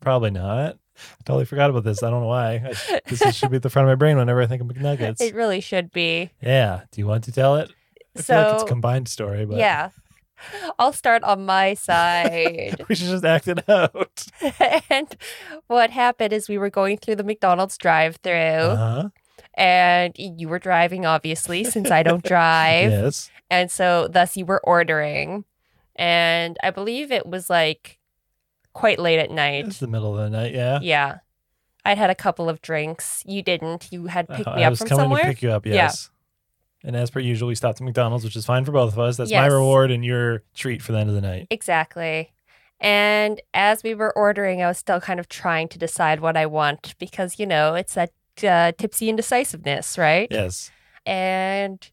Probably 0.00 0.30
not. 0.30 0.78
I 0.96 1.22
totally 1.24 1.44
forgot 1.44 1.70
about 1.70 1.84
this. 1.84 2.02
I 2.02 2.10
don't 2.10 2.20
know 2.22 2.26
why. 2.28 2.54
I, 2.54 3.00
this 3.06 3.22
is- 3.22 3.36
should 3.36 3.50
be 3.50 3.56
at 3.56 3.62
the 3.62 3.70
front 3.70 3.88
of 3.88 3.90
my 3.90 3.94
brain 3.96 4.16
whenever 4.16 4.40
I 4.42 4.46
think 4.46 4.60
of 4.62 4.68
McNuggets. 4.68 5.20
It 5.20 5.34
really 5.34 5.60
should 5.60 5.90
be. 5.92 6.30
yeah. 6.40 6.82
Do 6.90 7.00
you 7.00 7.06
want 7.06 7.24
to 7.24 7.32
tell 7.32 7.56
it? 7.56 7.70
I 8.16 8.22
feel 8.22 8.36
like 8.36 8.54
it's 8.54 8.62
a 8.64 8.66
combined 8.66 9.08
story, 9.08 9.46
but 9.46 9.56
Yeah. 9.58 9.90
I'll 10.78 10.92
start 10.92 11.22
on 11.22 11.46
my 11.46 11.74
side. 11.74 12.84
we 12.88 12.94
should 12.96 13.06
just 13.08 13.24
act 13.24 13.46
it 13.48 13.68
out. 13.68 14.26
and 14.90 15.16
what 15.68 15.90
happened 15.90 16.32
is 16.32 16.48
we 16.48 16.58
were 16.58 16.68
going 16.70 16.98
through 16.98 17.14
the 17.16 17.22
McDonald's 17.24 17.78
drive 17.78 18.16
through 18.16 18.32
Uh-huh. 18.34 19.08
and 19.54 20.14
you 20.18 20.48
were 20.48 20.58
driving, 20.58 21.06
obviously, 21.06 21.62
since 21.64 21.90
I 21.90 22.02
don't 22.02 22.24
drive. 22.24 22.90
Yes. 23.02 23.30
And 23.50 23.70
so, 23.70 24.08
thus, 24.08 24.36
you 24.36 24.44
were 24.46 24.60
ordering. 24.64 25.44
And 25.94 26.56
I 26.62 26.70
believe 26.70 27.12
it 27.12 27.26
was 27.26 27.48
like 27.48 27.98
quite 28.72 28.98
late 28.98 29.18
at 29.18 29.30
night. 29.30 29.66
It's 29.66 29.78
the 29.78 29.86
middle 29.86 30.16
of 30.16 30.22
the 30.24 30.30
night. 30.30 30.54
Yeah. 30.54 30.78
Yeah. 30.82 31.18
I'd 31.84 31.98
had 31.98 32.10
a 32.10 32.14
couple 32.14 32.48
of 32.48 32.62
drinks. 32.62 33.22
You 33.26 33.42
didn't. 33.42 33.88
You 33.90 34.06
had 34.06 34.28
picked 34.28 34.46
Uh, 34.48 34.54
me 34.56 34.62
up 34.62 34.66
I 34.66 34.70
was 34.70 34.78
from 34.78 34.88
coming 34.88 35.02
somewhere. 35.04 35.22
to 35.22 35.26
pick 35.28 35.42
you 35.42 35.50
up. 35.50 35.66
Yeah. 35.66 35.74
Yes. 35.74 36.10
And 36.84 36.96
as 36.96 37.10
per 37.10 37.20
usual, 37.20 37.48
we 37.48 37.54
stopped 37.54 37.80
at 37.80 37.84
McDonald's, 37.84 38.24
which 38.24 38.34
is 38.36 38.44
fine 38.46 38.64
for 38.64 38.72
both 38.72 38.92
of 38.92 38.98
us. 38.98 39.16
That's 39.16 39.30
my 39.32 39.46
reward 39.46 39.90
and 39.90 40.04
your 40.04 40.42
treat 40.54 40.82
for 40.82 40.92
the 40.92 40.98
end 40.98 41.08
of 41.08 41.14
the 41.14 41.20
night. 41.20 41.46
Exactly. 41.50 42.32
And 42.80 43.40
as 43.54 43.84
we 43.84 43.94
were 43.94 44.16
ordering, 44.16 44.62
I 44.62 44.66
was 44.66 44.78
still 44.78 45.00
kind 45.00 45.20
of 45.20 45.28
trying 45.28 45.68
to 45.68 45.78
decide 45.78 46.18
what 46.20 46.36
I 46.36 46.46
want 46.46 46.94
because, 46.98 47.38
you 47.38 47.46
know, 47.46 47.74
it's 47.74 47.94
that 47.94 48.10
uh, 48.42 48.72
tipsy 48.76 49.08
indecisiveness, 49.08 49.96
right? 49.96 50.26
Yes. 50.30 50.72
And 51.06 51.88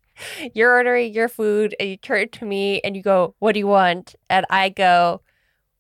you're 0.55 0.71
ordering 0.73 1.13
your 1.13 1.27
food 1.29 1.75
and 1.79 1.89
you 1.89 1.97
turn 1.97 2.29
to 2.29 2.45
me 2.45 2.81
and 2.81 2.95
you 2.95 3.03
go, 3.03 3.35
What 3.39 3.53
do 3.53 3.59
you 3.59 3.67
want? 3.67 4.15
And 4.29 4.45
I 4.49 4.69
go, 4.69 5.21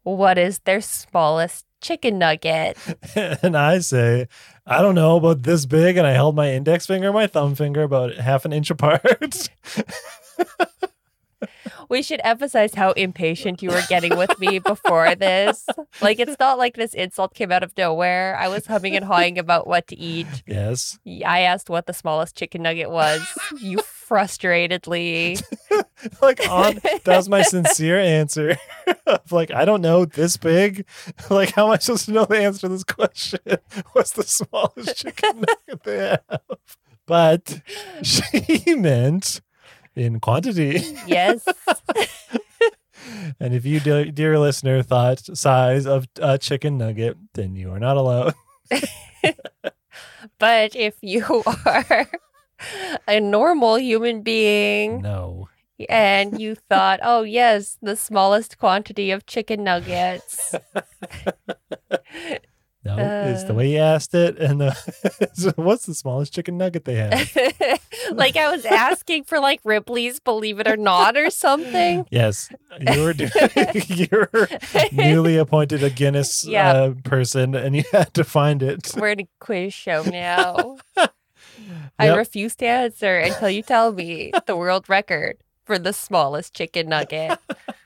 What 0.03 0.37
is 0.37 0.59
their 0.59 0.81
smallest 0.81 1.65
chicken 1.81 2.19
nugget? 2.19 2.77
and 3.15 3.55
I 3.57 3.79
say, 3.79 4.27
I 4.65 4.81
don't 4.81 4.95
know 4.95 5.17
about 5.17 5.43
this 5.43 5.65
big, 5.65 5.97
and 5.97 6.07
I 6.07 6.11
held 6.11 6.35
my 6.35 6.51
index 6.51 6.85
finger 6.85 7.07
and 7.07 7.15
my 7.15 7.27
thumb 7.27 7.55
finger 7.55 7.83
about 7.83 8.15
half 8.15 8.45
an 8.45 8.53
inch 8.53 8.69
apart. 8.69 9.49
We 11.87 12.03
should 12.03 12.19
emphasize 12.23 12.75
how 12.75 12.91
impatient 12.91 13.63
you 13.63 13.69
were 13.69 13.81
getting 13.87 14.15
with 14.17 14.37
me 14.39 14.59
before 14.59 15.15
this. 15.15 15.65
Like, 16.01 16.19
it's 16.19 16.35
not 16.39 16.57
like 16.57 16.75
this 16.75 16.93
insult 16.93 17.33
came 17.33 17.51
out 17.51 17.63
of 17.63 17.75
nowhere. 17.77 18.37
I 18.37 18.47
was 18.47 18.67
humming 18.67 18.95
and 18.95 19.05
hawing 19.05 19.39
about 19.39 19.65
what 19.65 19.87
to 19.87 19.97
eat. 19.97 20.27
yes. 20.45 20.99
I 21.25 21.41
asked 21.41 21.69
what 21.69 21.87
the 21.87 21.93
smallest 21.93 22.35
chicken 22.35 22.61
nugget 22.61 22.91
was. 22.91 23.25
You 23.59 23.79
frustratedly. 24.09 25.41
Like 26.21 26.39
on 26.49 26.75
that 26.75 27.01
was 27.05 27.27
my 27.27 27.41
sincere 27.41 27.99
answer. 27.99 28.55
of 29.05 29.31
like, 29.33 29.51
I 29.51 29.65
don't 29.65 29.81
know, 29.81 30.05
this 30.05 30.37
big. 30.37 30.85
Like, 31.29 31.51
how 31.53 31.65
am 31.65 31.71
I 31.73 31.77
supposed 31.77 32.05
to 32.05 32.13
know 32.13 32.23
the 32.23 32.37
answer 32.37 32.61
to 32.61 32.69
this 32.69 32.85
question? 32.85 33.39
What's 33.91 34.11
the 34.11 34.23
smallest 34.23 34.95
chicken 34.95 35.41
nugget 35.41 35.83
they 35.83 35.97
have? 35.97 36.41
But 37.05 37.61
she 38.01 38.75
meant 38.75 39.41
in 39.93 40.21
quantity. 40.21 40.81
yes. 41.05 41.45
And 43.39 43.53
if 43.53 43.65
you, 43.65 43.81
dear, 43.81 44.05
dear 44.05 44.39
listener, 44.39 44.81
thought 44.81 45.37
size 45.37 45.85
of 45.85 46.07
a 46.21 46.37
chicken 46.37 46.77
nugget, 46.77 47.17
then 47.33 47.55
you 47.55 47.71
are 47.71 47.79
not 47.79 47.97
alone. 47.97 48.31
But 50.37 50.75
if 50.75 50.95
you 51.01 51.43
are 51.65 52.07
a 53.07 53.19
normal 53.19 53.77
human 53.79 54.21
being 54.21 55.01
No. 55.01 55.47
and 55.89 56.39
you 56.39 56.55
thought, 56.55 56.99
oh, 57.03 57.23
yes, 57.23 57.77
the 57.81 57.95
smallest 57.95 58.57
quantity 58.57 59.11
of 59.11 59.25
chicken 59.25 59.63
nuggets, 59.63 60.53
No, 62.85 62.95
it's 63.27 63.43
the 63.43 63.51
Uh. 63.51 63.55
way 63.55 63.73
you 63.73 63.77
asked 63.79 64.15
it. 64.15 64.37
And 64.37 64.61
the, 64.61 65.53
what's 65.57 65.85
the 65.85 65.93
smallest 65.93 66.33
chicken 66.33 66.57
nugget 66.57 66.85
they 66.85 66.95
have? 66.95 67.11
like 68.13 68.37
I 68.37 68.49
was 68.49 68.63
asking 68.65 69.25
for 69.25 69.37
like 69.41 69.59
Ripley's 69.65 70.21
Believe 70.21 70.61
It 70.61 70.67
or 70.67 70.77
Not 70.77 71.17
or 71.17 71.29
something. 71.29 72.05
Yes, 72.09 72.49
you 72.79 73.03
were 73.03 73.11
doing, 73.13 73.31
you're 73.87 74.29
newly 74.93 75.35
appointed 75.37 75.83
a 75.83 75.89
Guinness 75.89 76.45
Yeah. 76.45 76.71
uh, 76.71 76.93
person, 77.03 77.53
and 77.53 77.75
you 77.75 77.83
had 77.91 78.13
to 78.13 78.23
find 78.23 78.63
it. 78.63 78.93
We're 78.95 79.09
in 79.09 79.19
a 79.21 79.27
quiz 79.41 79.73
show 79.73 80.03
now. 80.03 80.77
I 81.99 82.15
refuse 82.15 82.55
to 82.57 82.65
answer 82.65 83.17
until 83.17 83.49
you 83.49 83.61
tell 83.61 83.91
me 83.91 84.31
the 84.45 84.55
world 84.55 84.87
record 84.89 85.37
for 85.65 85.77
the 85.77 85.93
smallest 85.93 86.53
chicken 86.53 86.89
nugget. 86.89 87.37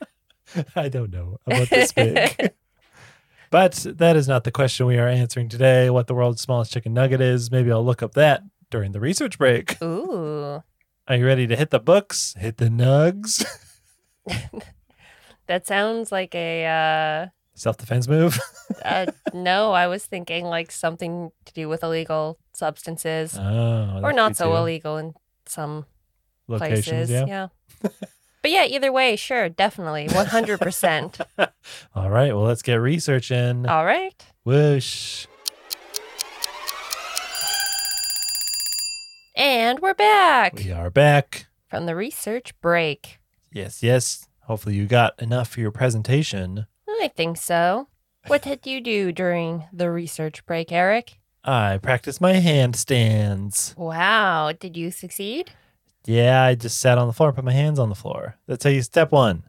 I 0.76 0.88
don't 0.90 1.12
know 1.12 1.40
about 1.48 1.70
this 1.70 1.92
big. 1.92 2.52
but 3.50 3.74
that 3.98 4.16
is 4.16 4.28
not 4.28 4.44
the 4.44 4.52
question 4.52 4.86
we 4.86 4.98
are 5.00 5.08
answering 5.08 5.50
today. 5.50 5.90
What 5.90 6.08
the 6.08 6.14
world's 6.14 6.42
smallest 6.42 6.72
chicken 6.72 6.94
nugget 6.94 7.22
is? 7.22 7.52
Maybe 7.52 7.72
I'll 7.72 7.84
look 7.84 8.04
up 8.04 8.14
that 8.14 8.44
during 8.70 8.92
the 8.92 9.00
research 9.00 9.38
break. 9.38 9.82
Ooh, 9.82 10.62
Are 11.08 11.16
you 11.16 11.26
ready 11.26 11.48
to 11.48 11.56
hit 11.56 11.72
the 11.72 11.80
books? 11.80 12.36
Hit 12.38 12.58
the 12.58 12.70
nugs? 12.70 13.46
that 15.48 15.66
sounds 15.68 16.12
like 16.12 16.36
a. 16.36 16.66
Uh, 16.66 17.28
Self 17.56 17.78
defense 17.78 18.08
move? 18.08 18.40
uh, 18.84 19.08
no, 19.34 19.74
I 19.74 19.88
was 19.88 20.06
thinking 20.06 20.46
like 20.46 20.72
something 20.72 21.32
to 21.46 21.54
do 21.54 21.70
with 21.70 21.84
illegal 21.84 22.40
substances, 22.54 23.38
Oh, 23.38 24.02
or 24.04 24.14
not 24.14 24.36
so 24.36 24.56
illegal 24.56 24.98
in 24.98 25.14
some 25.46 25.86
Locations, 26.48 27.10
places. 27.10 27.28
yeah. 27.28 27.48
but 27.82 28.52
yeah, 28.52 28.66
either 28.66 28.92
way, 28.92 29.16
sure, 29.16 29.50
definitely, 29.50 30.08
one 30.14 30.26
hundred 30.28 30.60
percent. 30.60 31.20
All 31.96 32.10
right, 32.10 32.34
well, 32.34 32.44
let's 32.44 32.62
get 32.62 32.76
researching. 32.76 33.66
All 33.68 33.86
right. 33.86 34.26
Whoosh. 34.44 35.26
And 39.36 39.80
we're 39.80 39.96
back 39.96 40.54
We 40.56 40.72
are 40.72 40.90
back. 40.92 41.48
from 41.70 41.86
the 41.88 41.96
research 41.96 42.54
break. 42.62 43.18
Yes, 43.52 43.82
yes. 43.82 44.28
Hopefully, 44.42 44.76
you 44.76 44.86
got 44.86 45.20
enough 45.22 45.50
for 45.50 45.60
your 45.60 45.72
presentation. 45.72 46.68
I 46.88 47.08
think 47.08 47.38
so. 47.38 47.88
What 48.28 48.42
did 48.44 48.66
you 48.66 48.80
do 48.80 49.12
during 49.12 49.66
the 49.74 49.90
research 49.92 50.46
break, 50.46 50.72
Eric? 50.72 51.20
I 51.44 51.78
practiced 51.78 52.22
my 52.22 52.34
handstands. 52.34 53.76
Wow, 53.78 54.54
did 54.58 54.78
you 54.78 54.92
succeed? 54.92 55.52
Yeah, 56.06 56.44
I 56.44 56.56
just 56.56 56.80
sat 56.80 56.98
on 56.98 57.08
the 57.08 57.14
floor 57.14 57.30
and 57.30 57.36
put 57.36 57.46
my 57.46 57.54
hands 57.54 57.80
on 57.80 57.90
the 57.90 57.96
floor. 57.96 58.38
That's 58.48 58.64
how 58.64 58.70
you 58.70 58.82
step 58.82 59.12
one. 59.12 59.44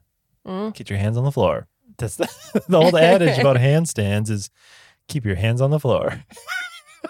Mm. 0.46 0.74
Get 0.74 0.90
your 0.90 0.98
hands 0.98 1.16
on 1.16 1.24
the 1.24 1.32
floor. 1.32 1.66
That's 1.98 2.16
the, 2.16 2.28
the 2.68 2.78
old 2.78 2.96
adage 2.96 3.38
about 3.38 3.56
handstands 3.58 4.30
is 4.30 4.50
keep 5.08 5.24
your 5.24 5.36
hands 5.36 5.60
on 5.60 5.70
the 5.70 5.80
floor. 5.80 6.24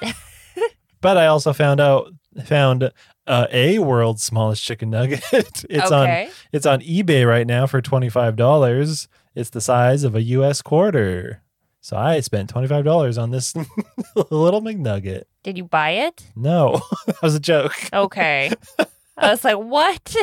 but 1.00 1.16
I 1.16 1.26
also 1.26 1.52
found 1.52 1.80
out 1.80 2.12
found 2.44 2.90
uh, 3.26 3.46
a 3.52 3.78
world's 3.78 4.22
smallest 4.22 4.62
chicken 4.62 4.90
nugget. 4.90 5.22
it's 5.32 5.90
on 5.90 6.04
okay. 6.04 6.30
it's 6.52 6.66
on 6.66 6.80
eBay 6.80 7.26
right 7.26 7.46
now 7.46 7.66
for 7.66 7.80
twenty 7.80 8.08
five 8.08 8.36
dollars. 8.36 9.08
It's 9.34 9.50
the 9.50 9.60
size 9.60 10.04
of 10.04 10.14
a 10.14 10.22
U.S. 10.22 10.62
quarter. 10.62 11.42
So 11.84 11.98
I 11.98 12.20
spent 12.20 12.48
twenty 12.48 12.66
five 12.66 12.82
dollars 12.82 13.18
on 13.18 13.30
this 13.30 13.54
little 14.30 14.62
McNugget. 14.62 15.24
Did 15.42 15.58
you 15.58 15.64
buy 15.64 15.90
it? 15.90 16.24
No, 16.34 16.80
that 17.06 17.20
was 17.20 17.34
a 17.34 17.40
joke. 17.40 17.74
Okay. 17.92 18.50
I 19.18 19.30
was 19.30 19.44
like, 19.44 19.58
what? 19.58 20.16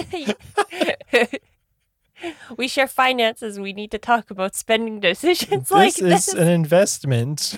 we 2.57 2.67
share 2.67 2.87
finances. 2.87 3.59
We 3.59 3.73
need 3.73 3.91
to 3.91 3.99
talk 3.99 4.31
about 4.31 4.55
spending 4.55 4.99
decisions 4.99 5.69
like 5.69 5.93
this 5.93 6.29
like 6.29 6.35
is 6.35 6.41
an 6.41 6.47
investment. 6.47 7.55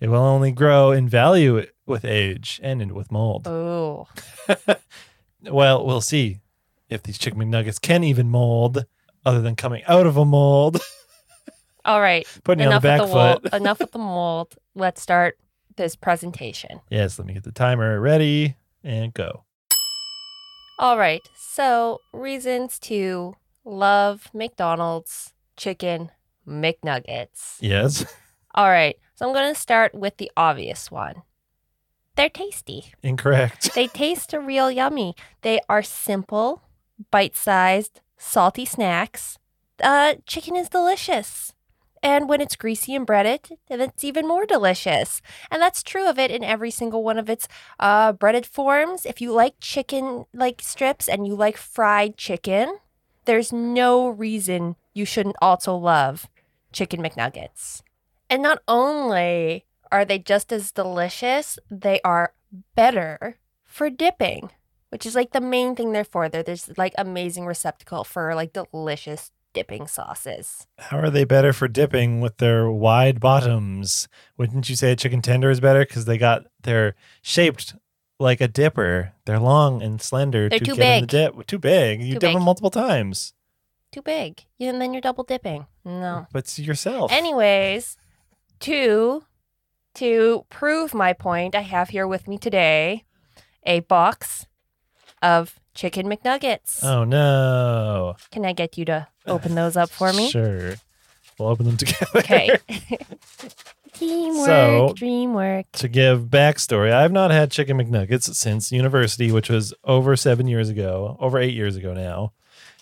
it 0.00 0.08
will 0.08 0.22
only 0.22 0.52
grow 0.52 0.92
in 0.92 1.08
value 1.08 1.66
with 1.86 2.04
age 2.04 2.60
and 2.62 2.92
with 2.92 3.10
mold. 3.10 3.48
oh, 3.48 4.06
Well, 5.42 5.84
we'll 5.84 6.00
see 6.00 6.38
if 6.88 7.02
these 7.02 7.18
chicken 7.18 7.40
McNuggets 7.40 7.80
can 7.80 8.04
even 8.04 8.30
mold, 8.30 8.86
other 9.26 9.42
than 9.42 9.56
coming 9.56 9.82
out 9.88 10.06
of 10.06 10.16
a 10.16 10.24
mold, 10.24 10.80
all 11.84 12.00
right. 12.00 12.26
putting 12.44 12.62
you 12.62 12.66
on 12.66 12.72
Enough 12.72 12.82
the 12.82 12.88
back 12.88 13.00
with 13.00 13.10
the 13.10 13.14
mold. 13.16 13.48
Enough 13.62 13.78
with 13.80 13.92
the 13.92 13.98
mold. 13.98 14.54
Let's 14.74 15.00
start 15.02 15.38
this 15.76 15.96
presentation. 15.96 16.80
Yes, 16.90 17.18
let 17.18 17.26
me 17.26 17.34
get 17.34 17.42
the 17.44 17.52
timer 17.52 18.00
ready 18.00 18.56
and 18.82 19.12
go. 19.12 19.44
All 20.78 20.98
right. 20.98 21.20
So, 21.36 22.00
reasons 22.12 22.78
to 22.80 23.34
love 23.64 24.28
McDonald's 24.34 25.32
chicken 25.56 26.10
McNuggets. 26.46 27.56
Yes, 27.60 28.04
All 28.54 28.68
right. 28.68 28.96
So, 29.14 29.26
I'm 29.26 29.34
going 29.34 29.52
to 29.52 29.58
start 29.60 29.94
with 29.94 30.16
the 30.16 30.30
obvious 30.36 30.90
one. 30.90 31.22
They're 32.16 32.28
tasty. 32.28 32.92
incorrect. 33.02 33.74
They 33.74 33.86
taste 34.02 34.32
real 34.32 34.70
yummy. 34.70 35.14
They 35.42 35.60
are 35.68 35.82
simple, 35.82 36.62
bite 37.10 37.34
sized, 37.36 38.00
salty 38.16 38.64
snacks. 38.64 39.38
Uh, 39.82 40.14
chicken 40.26 40.54
is 40.56 40.68
delicious. 40.68 41.52
And 42.04 42.28
when 42.28 42.42
it's 42.42 42.54
greasy 42.54 42.94
and 42.94 43.06
breaded, 43.06 43.48
then 43.68 43.80
it's 43.80 44.04
even 44.04 44.28
more 44.28 44.44
delicious. 44.44 45.22
And 45.50 45.62
that's 45.62 45.82
true 45.82 46.06
of 46.06 46.18
it 46.18 46.30
in 46.30 46.44
every 46.44 46.70
single 46.70 47.02
one 47.02 47.18
of 47.18 47.30
its 47.30 47.48
uh, 47.80 48.12
breaded 48.12 48.44
forms. 48.44 49.06
If 49.06 49.22
you 49.22 49.32
like 49.32 49.54
chicken 49.58 50.26
like 50.34 50.60
strips 50.60 51.08
and 51.08 51.26
you 51.26 51.34
like 51.34 51.56
fried 51.56 52.18
chicken, 52.18 52.76
there's 53.24 53.54
no 53.54 54.06
reason 54.06 54.76
you 54.92 55.06
shouldn't 55.06 55.36
also 55.40 55.74
love 55.74 56.28
chicken 56.72 57.02
McNuggets. 57.02 57.80
And 58.28 58.42
not 58.42 58.58
only 58.68 59.64
are 59.90 60.04
they 60.04 60.18
just 60.18 60.52
as 60.52 60.72
delicious, 60.72 61.58
they 61.70 62.02
are 62.04 62.34
better 62.74 63.38
for 63.64 63.88
dipping, 63.88 64.50
which 64.90 65.06
is 65.06 65.14
like 65.14 65.32
the 65.32 65.40
main 65.40 65.74
thing 65.74 65.92
they're 65.92 66.04
for. 66.04 66.28
They're 66.28 66.42
this 66.42 66.70
like 66.76 66.92
amazing 66.98 67.46
receptacle 67.46 68.04
for 68.04 68.34
like 68.34 68.52
delicious 68.52 69.30
dipping 69.54 69.86
sauces. 69.86 70.66
How 70.78 70.98
are 70.98 71.08
they 71.10 71.24
better 71.24 71.52
for 71.54 71.68
dipping 71.68 72.20
with 72.20 72.36
their 72.36 72.70
wide 72.70 73.20
bottoms? 73.20 74.06
Wouldn't 74.36 74.68
you 74.68 74.76
say 74.76 74.92
a 74.92 74.96
chicken 74.96 75.22
tender 75.22 75.50
is 75.50 75.60
better 75.60 75.86
because 75.86 76.04
they 76.04 76.18
got 76.18 76.44
they're 76.62 76.94
shaped 77.22 77.74
like 78.20 78.42
a 78.42 78.48
dipper? 78.48 79.12
They're 79.24 79.40
long 79.40 79.82
and 79.82 80.02
slender 80.02 80.48
They're 80.50 80.58
to 80.58 80.64
too 80.64 80.74
get 80.76 80.96
in 80.96 81.00
the 81.02 81.06
dip. 81.06 81.46
Too 81.46 81.58
big. 81.58 82.02
You 82.02 82.14
Too 82.14 82.20
dip 82.20 82.28
big. 82.28 82.34
them 82.34 82.42
multiple 82.42 82.70
times. 82.70 83.32
Too 83.92 84.02
big. 84.02 84.44
Yeah, 84.58 84.70
And 84.70 84.80
then 84.82 84.92
you're 84.92 85.00
double 85.00 85.24
dipping. 85.24 85.66
No. 85.84 86.26
But 86.32 86.40
it's 86.40 86.58
yourself. 86.58 87.12
Anyways, 87.12 87.96
to 88.60 89.24
to 89.94 90.44
prove 90.50 90.92
my 90.92 91.12
point, 91.12 91.54
I 91.54 91.60
have 91.60 91.90
here 91.90 92.06
with 92.06 92.26
me 92.26 92.36
today 92.36 93.04
a 93.64 93.80
box 93.80 94.46
of 95.22 95.60
chicken 95.74 96.06
McNuggets. 96.06 96.82
oh 96.84 97.04
no. 97.04 98.14
Can 98.30 98.44
I 98.44 98.52
get 98.52 98.78
you 98.78 98.84
to 98.86 99.06
open 99.26 99.54
those 99.54 99.76
up 99.76 99.90
for 99.90 100.12
me? 100.12 100.30
Sure. 100.30 100.74
We'll 101.38 101.48
open 101.48 101.66
them 101.66 101.76
together. 101.76 102.06
Okay. 102.16 102.56
Teamwork, 103.92 104.46
So- 104.46 104.94
dreamwork. 104.96 105.64
to 105.74 105.88
give 105.88 106.22
backstory, 106.24 106.92
I've 106.92 107.12
not 107.12 107.30
had 107.30 107.50
chicken 107.52 107.76
McNuggets 107.78 108.34
since 108.34 108.72
university, 108.72 109.30
which 109.30 109.48
was 109.48 109.72
over 109.84 110.16
seven 110.16 110.48
years 110.48 110.68
ago, 110.68 111.16
over 111.20 111.38
eight 111.38 111.54
years 111.54 111.76
ago 111.76 111.94
now, 111.94 112.32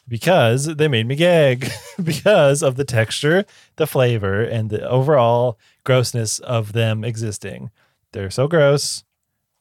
because 0.08 0.64
they 0.76 0.88
made 0.88 1.06
me 1.06 1.14
gag 1.16 1.70
because 2.02 2.62
of 2.62 2.76
the 2.76 2.84
texture, 2.84 3.44
the 3.76 3.86
flavor, 3.86 4.42
and 4.42 4.70
the 4.70 4.88
overall 4.88 5.58
grossness 5.84 6.38
of 6.38 6.72
them 6.72 7.04
existing. 7.04 7.70
They're 8.12 8.30
so 8.30 8.48
gross. 8.48 9.04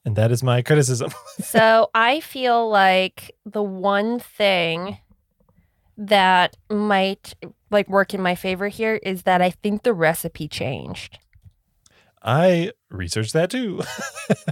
And 0.03 0.15
that 0.15 0.31
is 0.31 0.43
my 0.43 0.61
criticism. 0.61 1.11
So 1.43 1.89
I 1.93 2.19
feel 2.21 2.69
like 2.69 3.31
the 3.45 3.63
one 3.63 4.19
thing 4.19 4.97
that 5.97 6.55
might 6.69 7.33
like 7.69 7.89
work 7.89 8.13
in 8.13 8.21
my 8.21 8.35
favor 8.35 8.67
here 8.67 8.95
is 8.95 9.23
that 9.23 9.41
I 9.41 9.49
think 9.49 9.83
the 9.83 9.93
recipe 9.93 10.47
changed. 10.47 11.19
I 12.23 12.71
researched 12.89 13.33
that 13.33 13.49
too. 13.49 13.81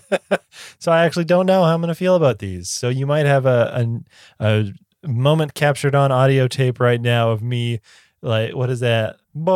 so 0.79 0.91
I 0.91 1.05
actually 1.05 1.25
don't 1.25 1.45
know 1.45 1.63
how 1.63 1.73
I'm 1.73 1.81
going 1.81 1.89
to 1.89 1.95
feel 1.95 2.15
about 2.15 2.39
these. 2.39 2.69
So 2.69 2.89
you 2.89 3.05
might 3.05 3.25
have 3.25 3.45
a, 3.45 4.01
a, 4.39 4.73
a 5.03 5.07
moment 5.07 5.53
captured 5.53 5.95
on 5.95 6.11
audio 6.11 6.47
tape 6.47 6.79
right 6.79 6.99
now 6.99 7.29
of 7.31 7.43
me, 7.43 7.79
like, 8.21 8.55
what 8.55 8.69
is 8.69 8.79
that? 8.79 9.17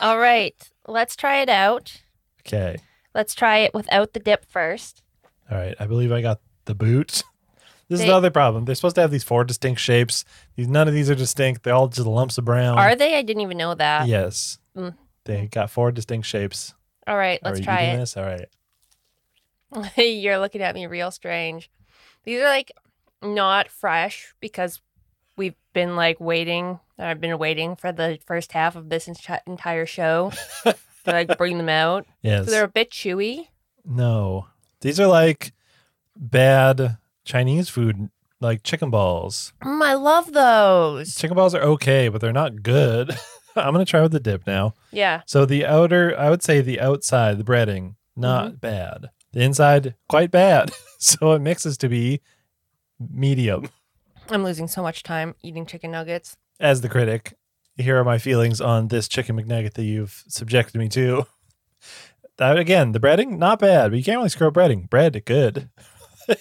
All 0.00 0.18
right, 0.18 0.56
let's 0.86 1.14
try 1.14 1.42
it 1.42 1.48
out. 1.48 2.02
Okay. 2.40 2.76
Let's 3.14 3.34
try 3.34 3.58
it 3.58 3.74
without 3.74 4.12
the 4.12 4.20
dip 4.20 4.44
first. 4.50 5.02
All 5.50 5.58
right. 5.58 5.74
I 5.78 5.86
believe 5.86 6.12
I 6.12 6.22
got 6.22 6.40
the 6.64 6.74
boot. 6.74 7.22
This 7.88 7.98
is 8.00 8.04
They- 8.06 8.10
the 8.10 8.16
other 8.16 8.30
problem. 8.30 8.64
They're 8.64 8.74
supposed 8.74 8.94
to 8.94 9.02
have 9.02 9.10
these 9.10 9.24
four 9.24 9.44
distinct 9.44 9.78
shapes. 9.78 10.24
These 10.56 10.66
none 10.68 10.88
of 10.88 10.94
these 10.94 11.10
are 11.10 11.14
distinct. 11.14 11.62
They're 11.62 11.74
all 11.74 11.88
just 11.88 12.06
lumps 12.06 12.38
of 12.38 12.46
brown. 12.46 12.78
Are 12.78 12.96
they? 12.96 13.18
I 13.18 13.22
didn't 13.22 13.42
even 13.42 13.58
know 13.58 13.74
that. 13.74 14.06
yes. 14.08 14.56
Mm. 14.74 14.94
They 15.26 15.48
got 15.48 15.68
four 15.70 15.92
distinct 15.92 16.26
shapes. 16.26 16.72
All 17.06 17.18
right, 17.18 17.38
let's 17.42 17.58
you 17.58 17.64
try 17.66 17.82
it. 17.82 17.98
This? 17.98 18.16
All 18.16 18.24
right. 18.24 18.48
You're 19.96 20.38
looking 20.38 20.62
at 20.62 20.74
me 20.74 20.86
real 20.86 21.10
strange. 21.10 21.70
These 22.24 22.40
are 22.40 22.48
like 22.48 22.72
not 23.22 23.68
fresh 23.68 24.34
because 24.40 24.80
we've 25.36 25.56
been 25.74 25.94
like 25.94 26.18
waiting. 26.18 26.78
I've 26.98 27.20
been 27.20 27.36
waiting 27.36 27.76
for 27.76 27.92
the 27.92 28.18
first 28.24 28.52
half 28.52 28.74
of 28.74 28.88
this 28.88 29.06
entire 29.46 29.84
show 29.86 30.32
to 31.04 31.10
like 31.12 31.36
bring 31.38 31.58
them 31.58 31.68
out. 31.68 32.06
Yes. 32.22 32.44
So 32.46 32.50
they're 32.52 32.64
a 32.64 32.68
bit 32.68 32.90
chewy. 32.90 33.48
no. 33.84 34.46
These 34.80 34.98
are 34.98 35.06
like 35.06 35.52
bad 36.16 36.98
Chinese 37.24 37.68
food, 37.68 38.10
like 38.40 38.62
chicken 38.64 38.90
balls. 38.90 39.52
Mm, 39.62 39.82
I 39.82 39.94
love 39.94 40.32
those. 40.32 41.14
Chicken 41.14 41.36
balls 41.36 41.54
are 41.54 41.62
okay, 41.62 42.08
but 42.08 42.20
they're 42.20 42.32
not 42.32 42.62
good. 42.62 43.10
I'm 43.56 43.72
gonna 43.72 43.84
try 43.84 44.00
with 44.02 44.12
the 44.12 44.18
dip 44.20 44.46
now. 44.46 44.74
Yeah. 44.90 45.22
So 45.26 45.44
the 45.46 45.64
outer, 45.66 46.18
I 46.18 46.30
would 46.30 46.42
say 46.42 46.60
the 46.60 46.80
outside, 46.80 47.38
the 47.38 47.44
breading, 47.44 47.94
not 48.16 48.46
Mm-hmm. 48.46 48.56
bad. 48.56 49.10
The 49.32 49.42
inside, 49.42 49.94
quite 50.08 50.30
bad. 50.30 50.72
so 50.98 51.32
it 51.32 51.40
mixes 51.40 51.76
to 51.78 51.88
be 51.88 52.20
medium. 52.98 53.68
I'm 54.30 54.44
losing 54.44 54.68
so 54.68 54.82
much 54.82 55.02
time 55.02 55.34
eating 55.42 55.66
chicken 55.66 55.90
nuggets. 55.90 56.36
As 56.60 56.80
the 56.80 56.88
critic, 56.88 57.34
here 57.76 57.98
are 57.98 58.04
my 58.04 58.18
feelings 58.18 58.60
on 58.60 58.88
this 58.88 59.08
chicken 59.08 59.36
McNugget 59.36 59.74
that 59.74 59.84
you've 59.84 60.22
subjected 60.28 60.78
me 60.78 60.88
to. 60.90 61.26
That 62.38 62.58
again, 62.58 62.92
the 62.92 62.98
breading, 62.98 63.36
not 63.36 63.58
bad, 63.58 63.90
but 63.90 63.98
you 63.98 64.02
can't 64.02 64.16
really 64.16 64.30
screw 64.30 64.48
up 64.48 64.54
breading. 64.54 64.88
Bread, 64.88 65.22
good. 65.26 65.68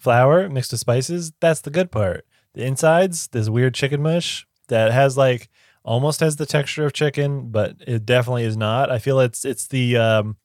Flour 0.00 0.48
mixed 0.48 0.72
with 0.72 0.80
spices, 0.80 1.32
that's 1.40 1.60
the 1.60 1.70
good 1.70 1.92
part. 1.92 2.26
The 2.54 2.64
insides, 2.64 3.28
this 3.28 3.48
weird 3.48 3.74
chicken 3.74 4.02
mush 4.02 4.44
that 4.68 4.90
has 4.90 5.16
like 5.16 5.48
almost 5.84 6.18
has 6.18 6.34
the 6.36 6.46
texture 6.46 6.84
of 6.84 6.92
chicken, 6.92 7.50
but 7.50 7.76
it 7.86 8.04
definitely 8.04 8.42
is 8.44 8.56
not. 8.56 8.90
I 8.90 8.98
feel 8.98 9.20
it's 9.20 9.44
it's 9.44 9.68
the 9.68 9.96
um 9.96 10.36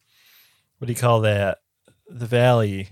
what 0.77 0.85
do 0.85 0.93
you 0.93 0.99
call 0.99 1.21
that? 1.21 1.57
The 2.07 2.27
valley, 2.27 2.89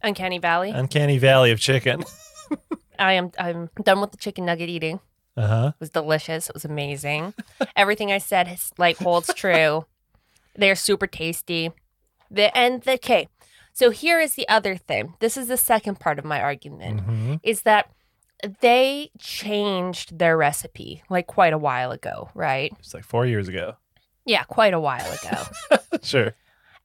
Uncanny 0.00 0.38
Valley. 0.38 0.70
uncanny 0.70 1.18
valley 1.18 1.50
of 1.50 1.58
chicken. 1.58 2.04
I 2.98 3.14
am 3.14 3.32
I'm 3.36 3.68
done 3.82 4.00
with 4.00 4.12
the 4.12 4.16
chicken 4.16 4.46
nugget 4.46 4.68
eating. 4.68 5.00
Uh 5.36 5.46
huh. 5.46 5.72
It 5.74 5.80
was 5.80 5.90
delicious. 5.90 6.48
It 6.48 6.54
was 6.54 6.64
amazing. 6.64 7.34
Everything 7.76 8.12
I 8.12 8.18
said 8.18 8.48
is, 8.48 8.72
like 8.78 8.96
holds 8.98 9.32
true. 9.34 9.86
They're 10.56 10.76
super 10.76 11.06
tasty. 11.06 11.72
The 12.30 12.56
and 12.56 12.82
the 12.82 12.92
okay. 12.94 13.28
So 13.72 13.90
here 13.90 14.20
is 14.20 14.34
the 14.34 14.48
other 14.48 14.76
thing. 14.76 15.14
This 15.18 15.36
is 15.36 15.48
the 15.48 15.56
second 15.56 15.98
part 15.98 16.18
of 16.18 16.24
my 16.24 16.40
argument 16.40 17.00
hmm 17.00 17.34
is 17.42 17.62
that 17.62 17.90
they 18.60 19.10
changed 19.18 20.18
their 20.18 20.36
recipe 20.36 21.02
like 21.08 21.26
quite 21.26 21.52
a 21.52 21.58
while 21.58 21.90
ago, 21.90 22.28
right? 22.34 22.72
It's 22.78 22.94
like 22.94 23.04
four 23.04 23.26
years 23.26 23.48
ago. 23.48 23.76
Yeah, 24.26 24.44
quite 24.44 24.74
a 24.74 24.80
while 24.80 25.10
ago. 25.12 25.78
sure. 26.02 26.34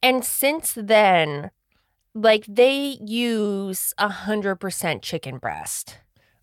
and 0.02 0.24
since 0.26 0.74
then, 0.76 1.52
like 2.16 2.46
they 2.48 2.98
use 3.02 3.94
a 3.98 4.10
hundred 4.10 4.56
percent 4.58 5.04
chicken 5.04 5.38
breast. 5.38 5.98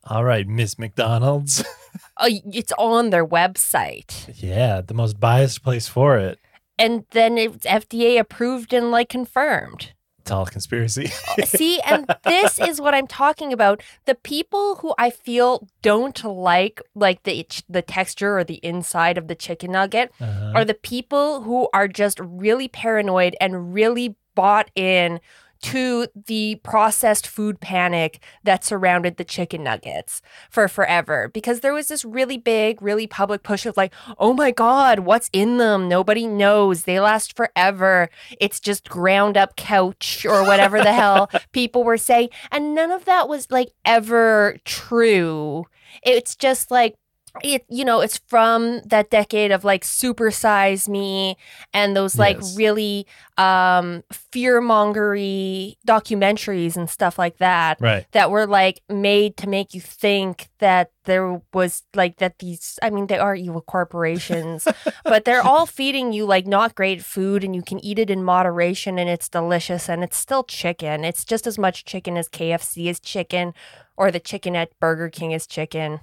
All 0.07 0.25
right, 0.25 0.47
Miss 0.47 0.79
McDonald's. 0.79 1.65
Uh, 2.19 2.29
it's 2.53 2.73
on 2.79 3.11
their 3.11 3.27
website. 3.27 4.31
yeah, 4.43 4.81
the 4.81 4.95
most 4.95 5.19
biased 5.21 5.63
place 5.63 5.87
for 5.87 6.17
it. 6.17 6.39
and 6.79 7.05
then 7.11 7.37
it's 7.37 7.67
FDA 7.67 8.19
approved 8.19 8.73
and 8.73 8.91
like 8.91 9.09
confirmed. 9.11 9.93
It's 10.21 10.31
all 10.31 10.47
conspiracy. 10.47 11.07
See, 11.45 11.79
and 11.81 12.07
this 12.25 12.59
is 12.59 12.81
what 12.81 12.95
I'm 12.95 13.07
talking 13.07 13.53
about. 13.53 13.83
The 14.07 14.15
people 14.15 14.77
who 14.77 14.95
I 14.99 15.11
feel 15.11 15.69
don't 15.83 16.23
like 16.25 16.81
like 16.95 17.23
the 17.25 17.47
the 17.69 17.83
texture 17.83 18.39
or 18.39 18.45
the 18.45 18.61
inside 18.63 19.19
of 19.19 19.29
the 19.29 19.35
chicken 19.35 19.73
nugget 19.73 20.11
Uh-huh. 20.21 20.53
are 20.55 20.65
the 20.65 20.75
people 20.75 21.43
who 21.43 21.69
are 21.75 21.89
just 21.89 22.19
really 22.21 22.69
paranoid 22.69 23.37
and 23.43 23.73
really 23.75 24.17
bought 24.35 24.71
in 24.75 25.21
to 25.63 26.07
the 26.27 26.61
processed 26.63 27.27
food 27.27 27.61
panic 27.61 28.23
that 28.45 28.65
surrounded 28.65 29.17
the 29.17 29.25
chicken 29.25 29.63
nuggets 29.63 30.23
for 30.51 30.69
forever. 30.69 31.31
Because 31.33 31.61
there 31.61 31.75
was 31.75 31.89
this 31.89 32.05
really 32.05 32.39
big 32.39 32.81
really 32.83 33.07
public 33.07 33.43
push 33.43 33.67
of 33.67 33.77
like 33.77 33.93
oh 34.19 34.33
my 34.33 34.51
god 34.51 35.01
what's 35.01 35.31
in 35.33 35.59
them? 35.59 35.89
Nobody 35.89 36.27
knows. 36.27 36.83
They 36.83 37.01
last 37.01 37.37
forever. 37.37 38.09
It's 38.41 38.61
just 38.61 38.89
ground 38.89 39.37
up 39.37 39.57
couch 39.57 40.25
or 40.27 40.45
whatever 40.45 40.79
the 40.79 40.93
hell 40.93 41.31
people 41.53 41.85
were 41.85 41.99
saying. 41.99 42.31
And 42.51 42.75
none 42.75 42.91
of 42.91 43.05
that 43.05 43.29
was 43.29 43.51
like 43.51 43.73
ever 43.85 44.57
true. 44.65 45.67
It's 46.03 46.37
just 46.37 46.71
like 46.71 46.97
it 47.43 47.65
you 47.69 47.85
know 47.85 48.01
it's 48.01 48.19
from 48.27 48.81
that 48.87 49.11
decade 49.11 49.51
of 49.51 49.65
like 49.65 49.85
super 49.85 50.31
size 50.31 50.89
me 50.89 51.37
and 51.73 51.97
those 51.97 52.19
like 52.19 52.37
Yes. 52.37 52.57
really 52.57 53.07
um 53.39 54.03
fear 54.13 54.61
mongery 54.61 55.77
documentaries 55.87 56.77
and 56.77 56.89
stuff 56.89 57.19
like 57.19 57.39
that 57.39 57.81
right. 57.81 58.07
that 58.13 58.31
were 58.31 58.47
like 58.47 58.81
made 58.89 59.37
to 59.37 59.49
make 59.49 59.75
you 59.75 59.81
think 59.81 60.49
that 60.59 60.91
there 61.05 61.41
was 61.53 61.83
like 61.95 62.17
that 62.17 62.39
these 62.39 62.79
I 62.83 62.91
mean 62.91 63.07
they 63.07 63.19
are 63.19 63.35
evil 63.35 63.61
corporations 63.61 64.67
but 65.05 65.25
they're 65.25 65.43
all 65.43 65.67
feeding 65.67 66.13
you 66.13 66.25
like 66.27 66.47
not 66.47 66.75
great 66.75 67.03
food 67.03 67.45
and 67.45 67.55
you 67.55 67.63
can 67.63 67.79
eat 67.85 67.99
it 67.99 68.11
in 68.11 68.25
moderation 68.25 68.99
and 68.99 69.09
it's 69.09 69.29
delicious 69.29 69.89
and 69.89 70.03
it's 70.03 70.17
still 70.17 70.45
chicken 70.45 71.05
it's 71.05 71.25
just 71.25 71.47
as 71.47 71.59
much 71.59 71.85
chicken 71.85 72.17
as 72.17 72.29
KFC 72.29 72.87
is 72.87 72.99
chicken 73.01 73.55
or 73.97 74.11
the 74.11 74.21
chicken 74.21 74.57
at 74.57 74.79
Burger 74.81 75.09
King 75.11 75.33
is 75.33 75.47
chicken 75.47 76.01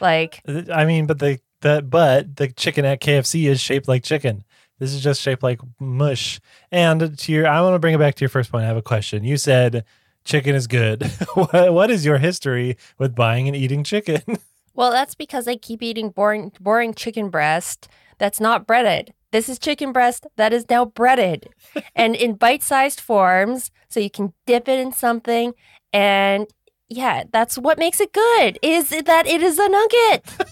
like 0.00 0.40
uh, 0.46 0.62
I 0.72 0.84
mean, 0.84 1.06
but 1.06 1.18
the 1.18 1.40
the 1.60 1.82
but 1.82 2.36
the 2.36 2.48
chicken 2.48 2.84
at 2.84 3.00
KFC 3.00 3.48
is 3.48 3.60
shaped 3.60 3.88
like 3.88 4.04
chicken. 4.04 4.44
This 4.78 4.92
is 4.92 5.02
just 5.02 5.20
shaped 5.20 5.42
like 5.42 5.60
mush. 5.78 6.40
And 6.70 7.16
to 7.16 7.32
your, 7.32 7.46
I 7.46 7.60
want 7.60 7.74
to 7.74 7.78
bring 7.78 7.94
it 7.94 7.98
back 7.98 8.16
to 8.16 8.22
your 8.22 8.28
first 8.28 8.50
point. 8.50 8.64
I 8.64 8.66
have 8.66 8.76
a 8.76 8.82
question. 8.82 9.24
You 9.24 9.36
said 9.36 9.84
chicken 10.24 10.54
is 10.54 10.66
good. 10.66 11.04
what, 11.34 11.72
what 11.72 11.90
is 11.90 12.04
your 12.04 12.18
history 12.18 12.76
with 12.98 13.14
buying 13.14 13.46
and 13.46 13.56
eating 13.56 13.84
chicken? 13.84 14.22
Well, 14.76 14.90
that's 14.90 15.14
because 15.14 15.46
I 15.46 15.54
keep 15.54 15.84
eating 15.84 16.10
boring, 16.10 16.50
boring 16.58 16.94
chicken 16.94 17.30
breast 17.30 17.86
that's 18.18 18.40
not 18.40 18.66
breaded. 18.66 19.14
This 19.30 19.48
is 19.48 19.60
chicken 19.60 19.92
breast 19.92 20.26
that 20.34 20.52
is 20.52 20.68
now 20.68 20.84
breaded 20.84 21.48
and 21.94 22.16
in 22.16 22.34
bite 22.34 22.62
sized 22.64 23.00
forms. 23.00 23.70
So 23.88 24.00
you 24.00 24.10
can 24.10 24.32
dip 24.46 24.68
it 24.68 24.80
in 24.80 24.90
something. 24.90 25.54
And 25.92 26.48
yeah, 26.94 27.24
that's 27.32 27.58
what 27.58 27.78
makes 27.78 28.00
it 28.00 28.12
good 28.12 28.58
is 28.62 28.90
that 28.90 29.26
it 29.26 29.42
is 29.42 29.58
a 29.58 29.68
nugget. 29.68 30.48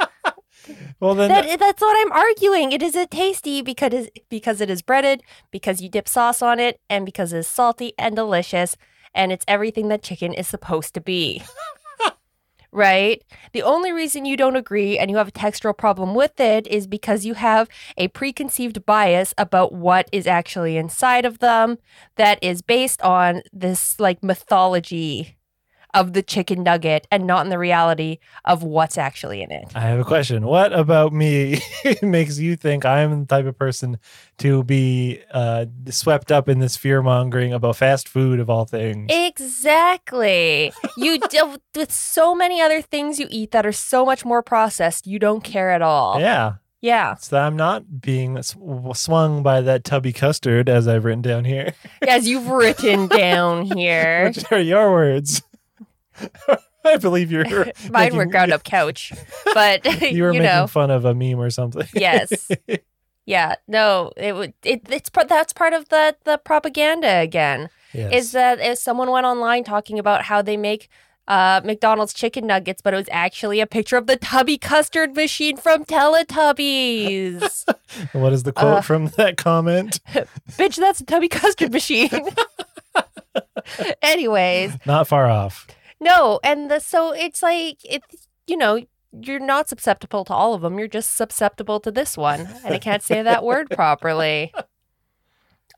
well, 1.00 1.14
then 1.14 1.28
That, 1.28 1.58
that's 1.58 1.80
what 1.80 1.96
I'm 1.98 2.12
arguing. 2.12 2.72
It 2.72 2.82
is 2.82 2.94
a 2.94 3.06
tasty 3.06 3.62
because, 3.62 3.92
it- 3.92 4.24
because 4.28 4.60
it 4.60 4.70
is 4.70 4.82
breaded, 4.82 5.22
because 5.50 5.80
you 5.80 5.88
dip 5.88 6.08
sauce 6.08 6.42
on 6.42 6.60
it, 6.60 6.80
and 6.88 7.04
because 7.06 7.32
it's 7.32 7.48
salty 7.48 7.92
and 7.98 8.14
delicious. 8.14 8.76
And 9.14 9.32
it's 9.32 9.44
everything 9.48 9.88
that 9.88 10.02
chicken 10.04 10.32
is 10.32 10.46
supposed 10.46 10.94
to 10.94 11.00
be. 11.00 11.42
right? 12.72 13.24
The 13.52 13.62
only 13.62 13.90
reason 13.90 14.24
you 14.24 14.36
don't 14.36 14.54
agree 14.54 14.96
and 14.98 15.10
you 15.10 15.16
have 15.16 15.26
a 15.28 15.32
textural 15.32 15.76
problem 15.76 16.14
with 16.14 16.38
it 16.38 16.68
is 16.68 16.86
because 16.86 17.24
you 17.24 17.34
have 17.34 17.68
a 17.96 18.06
preconceived 18.08 18.86
bias 18.86 19.34
about 19.36 19.72
what 19.72 20.08
is 20.12 20.26
actually 20.28 20.76
inside 20.76 21.24
of 21.24 21.40
them 21.40 21.78
that 22.16 22.38
is 22.42 22.62
based 22.62 23.02
on 23.02 23.42
this 23.52 23.98
like 23.98 24.22
mythology 24.22 25.36
of 25.94 26.12
the 26.12 26.22
chicken 26.22 26.62
nugget 26.62 27.06
and 27.10 27.26
not 27.26 27.44
in 27.44 27.50
the 27.50 27.58
reality 27.58 28.18
of 28.44 28.62
what's 28.62 28.98
actually 28.98 29.42
in 29.42 29.50
it. 29.50 29.64
I 29.74 29.80
have 29.80 29.98
a 29.98 30.04
question. 30.04 30.46
What 30.46 30.72
about 30.72 31.12
me 31.12 31.60
makes 32.02 32.38
you 32.38 32.56
think 32.56 32.84
I'm 32.84 33.20
the 33.20 33.26
type 33.26 33.46
of 33.46 33.58
person 33.58 33.98
to 34.38 34.62
be 34.64 35.20
uh, 35.32 35.66
swept 35.88 36.32
up 36.32 36.48
in 36.48 36.58
this 36.58 36.76
fear 36.76 37.02
mongering 37.02 37.52
about 37.52 37.76
fast 37.76 38.08
food 38.08 38.40
of 38.40 38.48
all 38.48 38.64
things? 38.64 39.10
Exactly. 39.10 40.72
You 40.96 41.18
deal 41.28 41.56
with 41.74 41.92
so 41.92 42.34
many 42.34 42.60
other 42.60 42.82
things 42.82 43.18
you 43.18 43.26
eat 43.30 43.50
that 43.50 43.66
are 43.66 43.72
so 43.72 44.04
much 44.04 44.24
more 44.24 44.42
processed, 44.42 45.06
you 45.06 45.18
don't 45.18 45.42
care 45.42 45.70
at 45.70 45.82
all. 45.82 46.20
Yeah. 46.20 46.54
Yeah. 46.80 47.16
So 47.16 47.38
I'm 47.38 47.56
not 47.56 48.00
being 48.00 48.42
swung 48.42 49.42
by 49.42 49.60
that 49.60 49.84
tubby 49.84 50.12
custard 50.12 50.68
as 50.68 50.88
I've 50.88 51.04
written 51.04 51.22
down 51.22 51.44
here. 51.44 51.74
As 52.08 52.26
you've 52.26 52.48
written 52.48 53.06
down 53.06 53.62
here. 53.76 54.28
Which 54.28 54.50
are 54.50 54.58
your 54.60 54.90
words? 54.90 55.42
I 56.84 56.96
believe 56.96 57.30
you're. 57.30 57.44
Mine 57.90 58.12
were 58.12 58.18
making- 58.24 58.30
ground 58.30 58.52
up 58.52 58.64
couch. 58.64 59.12
But 59.54 59.84
You 60.12 60.22
were 60.24 60.32
you 60.32 60.40
making 60.40 60.56
know, 60.56 60.66
fun 60.66 60.90
of 60.90 61.04
a 61.04 61.14
meme 61.14 61.40
or 61.40 61.50
something. 61.50 61.86
yes. 61.94 62.48
Yeah, 63.26 63.54
no, 63.68 64.12
it 64.16 64.34
would 64.34 64.54
it, 64.64 64.82
it's 64.90 65.08
part 65.10 65.28
that's 65.28 65.52
part 65.52 65.72
of 65.72 65.88
the 65.90 66.16
the 66.24 66.38
propaganda 66.38 67.18
again. 67.18 67.68
yes. 67.92 68.12
Is 68.12 68.32
that 68.32 68.58
if 68.60 68.78
someone 68.78 69.10
went 69.10 69.26
online 69.26 69.62
talking 69.62 69.98
about 69.98 70.22
how 70.22 70.42
they 70.42 70.56
make 70.56 70.88
uh, 71.28 71.60
McDonald's 71.64 72.12
chicken 72.12 72.44
nuggets, 72.46 72.82
but 72.82 72.92
it 72.92 72.96
was 72.96 73.08
actually 73.12 73.60
a 73.60 73.66
picture 73.66 73.96
of 73.96 74.08
the 74.08 74.16
tubby 74.16 74.58
custard 74.58 75.14
machine 75.14 75.56
from 75.58 75.84
Teletubbies. 75.84 77.64
what 78.12 78.32
is 78.32 78.42
the 78.42 78.52
quote 78.52 78.78
uh, 78.78 78.80
from 78.80 79.06
that 79.16 79.36
comment? 79.36 80.00
Bitch, 80.52 80.76
that's 80.76 81.00
a 81.00 81.04
tubby 81.04 81.28
custard 81.28 81.70
machine. 81.72 82.10
Anyways, 84.02 84.72
Not 84.86 85.06
far 85.06 85.26
off. 85.30 85.66
No, 86.00 86.40
and 86.42 86.70
the, 86.70 86.80
so 86.80 87.12
it's 87.12 87.42
like 87.42 87.78
it's 87.84 88.28
you 88.46 88.56
know 88.56 88.80
you're 89.12 89.40
not 89.40 89.68
susceptible 89.68 90.24
to 90.24 90.32
all 90.32 90.54
of 90.54 90.62
them. 90.62 90.78
You're 90.78 90.88
just 90.88 91.16
susceptible 91.16 91.80
to 91.80 91.90
this 91.90 92.16
one, 92.16 92.48
and 92.64 92.74
I 92.74 92.78
can't 92.78 93.02
say 93.02 93.22
that 93.22 93.44
word 93.44 93.70
properly. 93.70 94.52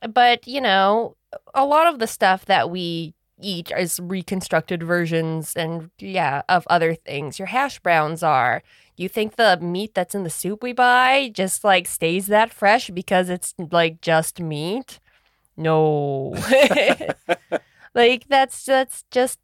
But 0.09 0.47
you 0.47 0.61
know, 0.61 1.17
a 1.55 1.65
lot 1.65 1.87
of 1.87 1.99
the 1.99 2.07
stuff 2.07 2.45
that 2.47 2.71
we 2.71 3.15
eat 3.41 3.73
is 3.77 3.99
reconstructed 4.01 4.83
versions, 4.83 5.55
and 5.57 5.91
yeah, 5.99 6.43
of 6.49 6.67
other 6.69 6.95
things. 6.95 7.39
Your 7.39 7.47
hash 7.47 7.81
browns 7.81 8.23
are. 8.23 8.63
You 8.97 9.09
think 9.09 9.37
the 9.37 9.59
meat 9.61 9.95
that's 9.95 10.15
in 10.15 10.23
the 10.23 10.31
soup 10.31 10.63
we 10.63 10.73
buy 10.73 11.31
just 11.33 11.65
like 11.65 11.89
stays 11.89 12.27
that 12.27 12.53
fresh 12.53 12.91
because 12.91 13.31
it's 13.31 13.55
like 13.71 14.01
just 14.01 14.41
meat? 14.41 15.01
No. 15.57 16.37
like 17.95 18.29
that's 18.29 18.65
that's 18.65 19.05
just 19.11 19.39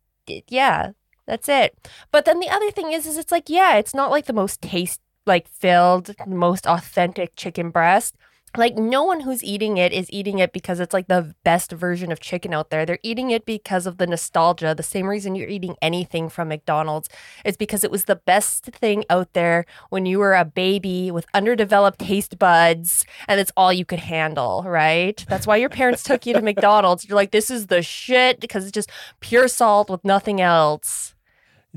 yeah, 0.49 0.93
that's 1.27 1.49
it. 1.49 1.77
But 2.13 2.25
then 2.25 2.41
the 2.41 2.51
other 2.51 2.71
thing 2.71 2.93
is 2.93 3.07
is 3.07 3.17
it's 3.17 3.33
like 3.33 3.49
yeah, 3.49 3.77
it's 3.77 3.95
not 3.95 4.11
like 4.11 4.27
the 4.27 4.33
most 4.33 4.63
taste 4.63 5.01
like 5.27 5.49
filled, 5.49 6.15
most 6.27 6.67
authentic 6.67 7.37
chicken 7.37 7.71
breast. 7.71 8.17
Like 8.59 8.77
no 8.77 9.05
one 9.05 9.21
who's 9.21 9.45
eating 9.45 9.77
it 9.77 9.93
is 9.93 10.11
eating 10.11 10.41
it 10.41 10.53
because 10.53 10.81
it's 10.81 10.93
like 10.93 11.07
the 11.07 11.33
best 11.45 11.71
version 11.71 12.11
of 12.11 12.19
chicken 12.19 12.53
out 12.53 12.71
there. 12.71 12.85
They're 12.85 12.99
eating 13.05 13.31
it 13.31 13.47
because 13.47 13.87
of 13.87 13.99
the 13.99 14.07
nostalgia. 14.07 14.75
The 14.75 14.83
same 14.83 15.07
reason 15.07 15.37
you're 15.37 15.49
eating 15.49 15.77
anything 15.81 16.29
from 16.29 16.49
McDonald's 16.49 17.09
is 17.45 17.57
because 17.57 17.85
it 17.85 17.91
was 17.93 18.05
the 18.05 18.17
best 18.17 18.65
thing 18.65 19.05
out 19.09 19.33
there 19.33 19.65
when 19.91 20.07
you 20.07 20.19
were 20.19 20.35
a 20.35 20.45
baby 20.45 21.13
with 21.13 21.25
underdeveloped 21.33 22.01
taste 22.01 22.37
buds 22.37 23.07
and 23.29 23.39
it's 23.39 23.53
all 23.57 23.73
you 23.73 23.85
could 23.85 24.01
handle, 24.01 24.65
right? 24.67 25.25
That's 25.29 25.47
why 25.47 25.57
your 25.59 25.69
parents 25.69 26.03
took 26.03 26.27
you 26.27 26.35
to 26.35 26.43
McDonald's. 26.49 27.09
You're 27.09 27.17
like, 27.17 27.31
this 27.31 27.53
is 27.53 27.69
the 27.69 27.81
shit 27.81 28.41
because 28.41 28.65
it's 28.65 28.73
just 28.73 28.91
pure 29.21 29.47
salt 29.47 29.89
with 29.89 30.05
nothing 30.05 30.41
else. 30.41 31.15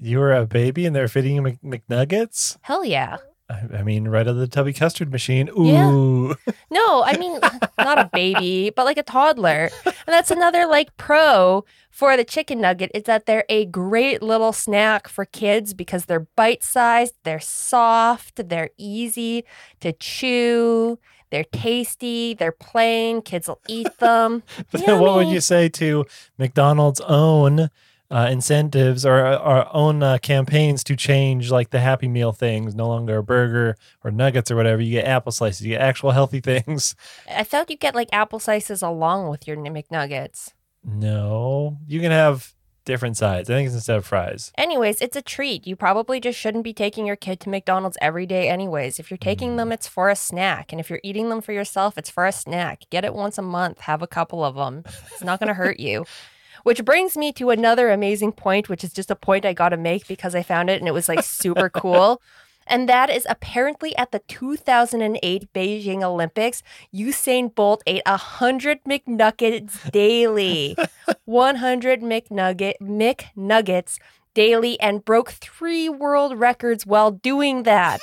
You 0.01 0.17
were 0.17 0.33
a 0.33 0.47
baby 0.47 0.87
and 0.87 0.95
they're 0.95 1.07
feeding 1.07 1.35
you 1.35 1.41
Mc- 1.43 1.61
McNuggets? 1.61 2.57
Hell 2.61 2.83
yeah. 2.83 3.17
I, 3.51 3.79
I 3.79 3.83
mean, 3.83 4.07
right 4.07 4.21
out 4.27 4.31
of 4.31 4.37
the 4.37 4.47
tubby 4.47 4.73
custard 4.73 5.11
machine. 5.11 5.49
Yeah. 5.55 5.91
Ooh. 5.91 6.35
No, 6.69 7.03
I 7.03 7.17
mean, 7.17 7.37
not 7.77 7.99
a 7.99 8.09
baby, 8.13 8.71
but 8.73 8.85
like 8.85 8.97
a 8.97 9.03
toddler. 9.03 9.69
And 9.85 9.93
that's 10.07 10.31
another 10.31 10.65
like 10.65 10.95
pro 10.95 11.65
for 11.89 12.15
the 12.15 12.23
chicken 12.23 12.61
nugget 12.61 12.91
is 12.93 13.03
that 13.03 13.25
they're 13.25 13.43
a 13.49 13.65
great 13.65 14.23
little 14.23 14.53
snack 14.53 15.09
for 15.09 15.25
kids 15.25 15.73
because 15.73 16.05
they're 16.05 16.27
bite 16.37 16.63
sized, 16.63 17.15
they're 17.23 17.41
soft, 17.41 18.47
they're 18.47 18.69
easy 18.77 19.43
to 19.81 19.91
chew, 19.91 20.97
they're 21.29 21.45
tasty, 21.45 22.33
they're 22.33 22.51
plain. 22.51 23.21
Kids 23.21 23.47
will 23.47 23.61
eat 23.67 23.97
them. 23.99 24.43
But 24.71 24.85
then 24.85 24.99
what 24.99 25.15
would 25.15 25.27
you 25.27 25.41
say 25.41 25.67
to 25.69 26.05
McDonald's 26.37 27.01
own 27.01 27.69
uh, 28.11 28.27
incentives 28.29 29.05
or 29.05 29.23
our 29.23 29.69
own 29.73 30.03
uh, 30.03 30.17
campaigns 30.17 30.83
to 30.83 30.95
change 30.95 31.49
like 31.49 31.69
the 31.69 31.79
Happy 31.79 32.07
Meal 32.07 32.33
things, 32.33 32.75
no 32.75 32.87
longer 32.87 33.17
a 33.17 33.23
burger 33.23 33.77
or 34.03 34.11
nuggets 34.11 34.51
or 34.51 34.55
whatever. 34.55 34.81
You 34.81 34.91
get 34.91 35.07
apple 35.07 35.31
slices, 35.31 35.65
you 35.65 35.73
get 35.73 35.81
actual 35.81 36.11
healthy 36.11 36.39
things. 36.41 36.95
I 37.29 37.43
thought 37.43 37.69
you 37.69 37.77
get 37.77 37.95
like 37.95 38.09
apple 38.11 38.39
slices 38.39 38.81
along 38.81 39.29
with 39.29 39.47
your 39.47 39.57
McNuggets. 39.57 40.51
No, 40.83 41.77
you 41.87 41.99
can 41.99 42.11
have 42.11 42.53
different 42.83 43.15
sides. 43.15 43.49
I 43.49 43.53
think 43.53 43.67
it's 43.67 43.75
instead 43.75 43.97
of 43.97 44.05
fries. 44.05 44.51
Anyways, 44.57 45.01
it's 45.01 45.15
a 45.15 45.21
treat. 45.21 45.67
You 45.67 45.75
probably 45.75 46.19
just 46.19 46.39
shouldn't 46.39 46.63
be 46.63 46.73
taking 46.73 47.05
your 47.05 47.15
kid 47.15 47.39
to 47.41 47.49
McDonald's 47.49 47.97
every 48.01 48.25
day, 48.25 48.49
anyways. 48.49 48.99
If 48.99 49.11
you're 49.11 49.17
taking 49.19 49.55
them, 49.55 49.71
it's 49.71 49.87
for 49.87 50.09
a 50.09 50.15
snack. 50.15 50.71
And 50.71 50.79
if 50.79 50.89
you're 50.89 50.99
eating 51.03 51.29
them 51.29 51.41
for 51.41 51.53
yourself, 51.53 51.97
it's 51.97 52.09
for 52.09 52.25
a 52.25 52.31
snack. 52.31 52.81
Get 52.89 53.05
it 53.05 53.13
once 53.13 53.37
a 53.37 53.43
month, 53.43 53.81
have 53.81 54.01
a 54.01 54.07
couple 54.07 54.43
of 54.43 54.55
them. 54.55 54.83
It's 55.13 55.23
not 55.23 55.39
going 55.39 55.49
to 55.49 55.53
hurt 55.53 55.79
you. 55.79 56.05
Which 56.63 56.85
brings 56.85 57.17
me 57.17 57.31
to 57.33 57.49
another 57.49 57.89
amazing 57.89 58.33
point, 58.33 58.69
which 58.69 58.83
is 58.83 58.93
just 58.93 59.11
a 59.11 59.15
point 59.15 59.45
I 59.45 59.53
got 59.53 59.69
to 59.69 59.77
make 59.77 60.07
because 60.07 60.35
I 60.35 60.43
found 60.43 60.69
it 60.69 60.79
and 60.79 60.87
it 60.87 60.93
was 60.93 61.09
like 61.09 61.23
super 61.23 61.69
cool. 61.73 62.21
And 62.67 62.87
that 62.87 63.09
is 63.09 63.25
apparently 63.29 63.95
at 63.97 64.11
the 64.11 64.19
2008 64.19 65.51
Beijing 65.53 66.03
Olympics, 66.03 66.63
Usain 66.93 67.53
Bolt 67.53 67.81
ate 67.87 68.03
100 68.05 68.83
McNuggets 68.83 69.91
daily. 69.91 70.77
100 71.25 72.01
McNugget 72.01 72.73
McNuggets 72.81 73.97
daily 74.33 74.79
and 74.79 75.03
broke 75.03 75.31
three 75.31 75.89
world 75.89 76.39
records 76.39 76.85
while 76.85 77.11
doing 77.11 77.63
that. 77.63 77.99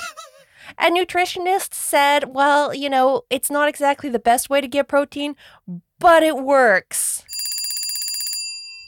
And 0.77 0.97
nutritionists 0.97 1.75
said, 1.75 2.35
well, 2.35 2.75
you 2.75 2.91
know, 2.91 3.23
it's 3.31 3.51
not 3.51 3.69
exactly 3.69 4.11
the 4.11 4.19
best 4.19 4.51
way 4.51 4.61
to 4.61 4.69
get 4.69 4.87
protein, 4.87 5.35
but 5.99 6.23
it 6.23 6.37
works. 6.37 7.25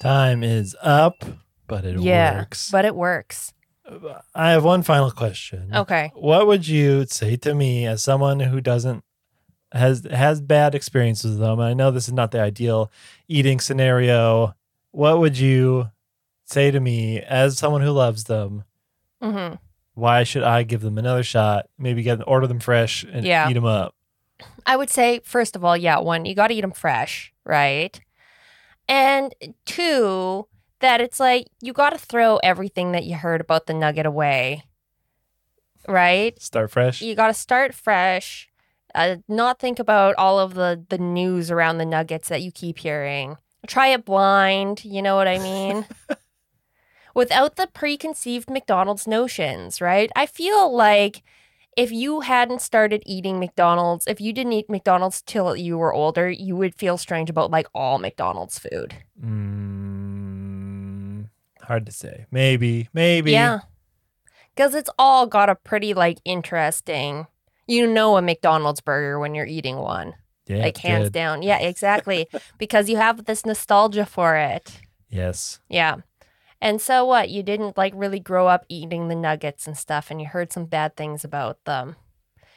Time 0.01 0.43
is 0.43 0.75
up, 0.83 1.23
but 1.69 1.85
it 1.85 2.01
yeah, 2.01 2.39
works. 2.39 2.71
but 2.71 2.85
it 2.85 2.97
works. 2.97 3.53
I 4.35 4.51
have 4.51 4.65
one 4.65 4.83
final 4.83 5.11
question. 5.11 5.71
Okay. 5.75 6.11
What 6.15 6.47
would 6.47 6.67
you 6.67 7.05
say 7.07 7.37
to 7.37 7.55
me 7.55 7.87
as 7.87 8.03
someone 8.03 8.41
who 8.41 8.61
doesn't 8.61 9.05
has 9.73 10.07
has 10.11 10.41
bad 10.41 10.75
experiences 10.75 11.33
with 11.33 11.41
them? 11.41 11.61
I 11.61 11.75
know 11.75 11.91
this 11.91 12.09
is 12.09 12.15
not 12.15 12.31
the 12.31 12.41
ideal 12.41 12.91
eating 13.29 13.61
scenario. 13.61 14.55
What 14.93 15.19
would 15.21 15.39
you 15.39 15.91
say 16.47 16.71
to 16.71 16.81
me 16.81 17.21
as 17.21 17.59
someone 17.59 17.83
who 17.83 17.91
loves 17.93 18.25
them? 18.25 18.65
hmm 19.21 19.55
Why 19.95 20.25
should 20.25 20.45
I 20.45 20.63
give 20.63 20.81
them 20.81 20.97
another 20.99 21.23
shot? 21.23 21.67
Maybe 21.79 22.03
get 22.03 22.19
an 22.19 22.25
order 22.25 22.47
them 22.47 22.61
fresh 22.61 23.05
and 23.05 23.27
Yeah. 23.27 23.49
eat 23.51 23.55
them 23.55 23.67
up. 23.67 23.95
I 24.65 24.77
would 24.77 24.89
say, 24.89 25.21
first 25.25 25.55
of 25.57 25.65
all, 25.65 25.77
yeah, 25.77 25.99
one, 25.99 26.25
you 26.25 26.35
got 26.35 26.47
to 26.49 26.55
eat 26.55 26.63
them 26.63 26.71
fresh, 26.73 27.33
right? 27.45 28.01
And 28.91 29.33
two, 29.67 30.49
that 30.81 31.01
it's 31.01 31.21
like 31.21 31.47
you 31.61 31.73
got 31.73 31.91
to 31.91 31.99
throw 31.99 32.39
everything 32.39 32.91
that 32.91 33.05
you 33.05 33.15
heard 33.15 33.41
about 33.41 33.67
the 33.67 33.73
nugget 33.73 34.05
away, 34.05 34.65
right? 35.87 36.41
Start 36.43 36.73
fresh. 36.73 37.01
You 37.01 37.15
got 37.15 37.29
to 37.29 37.35
start 37.35 37.73
fresh. 37.73 38.49
Uh, 38.93 39.19
not 39.29 39.61
think 39.61 39.79
about 39.79 40.17
all 40.17 40.41
of 40.41 40.55
the 40.55 40.85
the 40.89 40.99
news 40.99 41.53
around 41.53 41.79
the 41.79 41.87
nuggets 41.87 42.29
that 42.31 42.43
you 42.43 42.51
keep 42.51 42.79
hearing. 42.79 43.37
Try 43.69 43.89
it 43.89 44.05
blind. 44.05 44.85
You 44.85 45.03
know 45.03 45.15
what 45.15 45.29
I 45.29 45.39
mean? 45.39 45.87
Without 47.15 47.55
the 47.55 47.69
preconceived 47.69 48.51
McDonald's 48.51 49.07
notions, 49.07 49.81
right? 49.81 50.11
I 50.17 50.27
feel 50.27 50.75
like 50.75 51.23
if 51.77 51.93
you 51.93 52.21
hadn't 52.21 52.61
started 52.61 53.03
eating 53.07 53.39
McDonald's, 53.39 54.07
if 54.07 54.21
you 54.21 54.33
didn't 54.33 54.53
eat 54.53 54.69
McDonald's 54.69 55.23
till 55.23 55.57
you 55.57 55.79
were 55.79 55.93
older, 55.93 56.29
you 56.29 56.57
would 56.57 56.75
feel 56.75 56.99
strange 56.99 57.31
about 57.31 57.51
like 57.51 57.67
all 57.75 57.99
McDonald's 57.99 58.59
food. 58.59 58.95
Mm, 59.23 61.29
hard 61.63 61.87
to 61.87 61.93
say. 61.93 62.27
Maybe. 62.31 62.89
Maybe. 62.93 63.33
Yeah. 63.33 63.61
Because 64.55 64.75
it's 64.75 64.91
all 64.99 65.27
got 65.27 65.49
a 65.49 65.55
pretty 65.55 65.95
like 65.95 66.19
interesting, 66.25 67.27
you 67.67 67.87
know, 67.87 68.17
a 68.17 68.23
McDonald's 68.23 68.81
burger 68.81 69.19
when 69.19 69.35
you're 69.35 69.47
eating 69.47 69.77
one. 69.77 70.15
Yeah. 70.47 70.65
like 70.65 70.79
hands 70.79 71.11
down. 71.11 71.43
Yeah, 71.43 71.59
exactly. 71.59 72.29
because 72.59 72.89
you 72.89 72.97
have 72.97 73.27
this 73.27 73.47
nostalgia 73.47 74.05
for 74.05 74.35
it. 74.35 74.81
Yes. 75.09 75.61
Yeah. 75.69 75.99
And 76.61 76.81
so 76.81 77.05
what? 77.05 77.31
You 77.31 77.43
didn't 77.43 77.79
like 77.79 77.93
really 77.97 78.21
grow 78.21 78.47
up 78.47 78.67
eating 78.69 79.09
the 79.09 79.15
nuggets 79.15 79.67
and 79.67 79.77
stuff 79.77 80.11
and 80.11 80.21
you 80.21 80.27
heard 80.27 80.53
some 80.53 80.67
bad 80.67 80.97
things 80.97 81.25
about 81.25 81.65
them. 81.65 81.97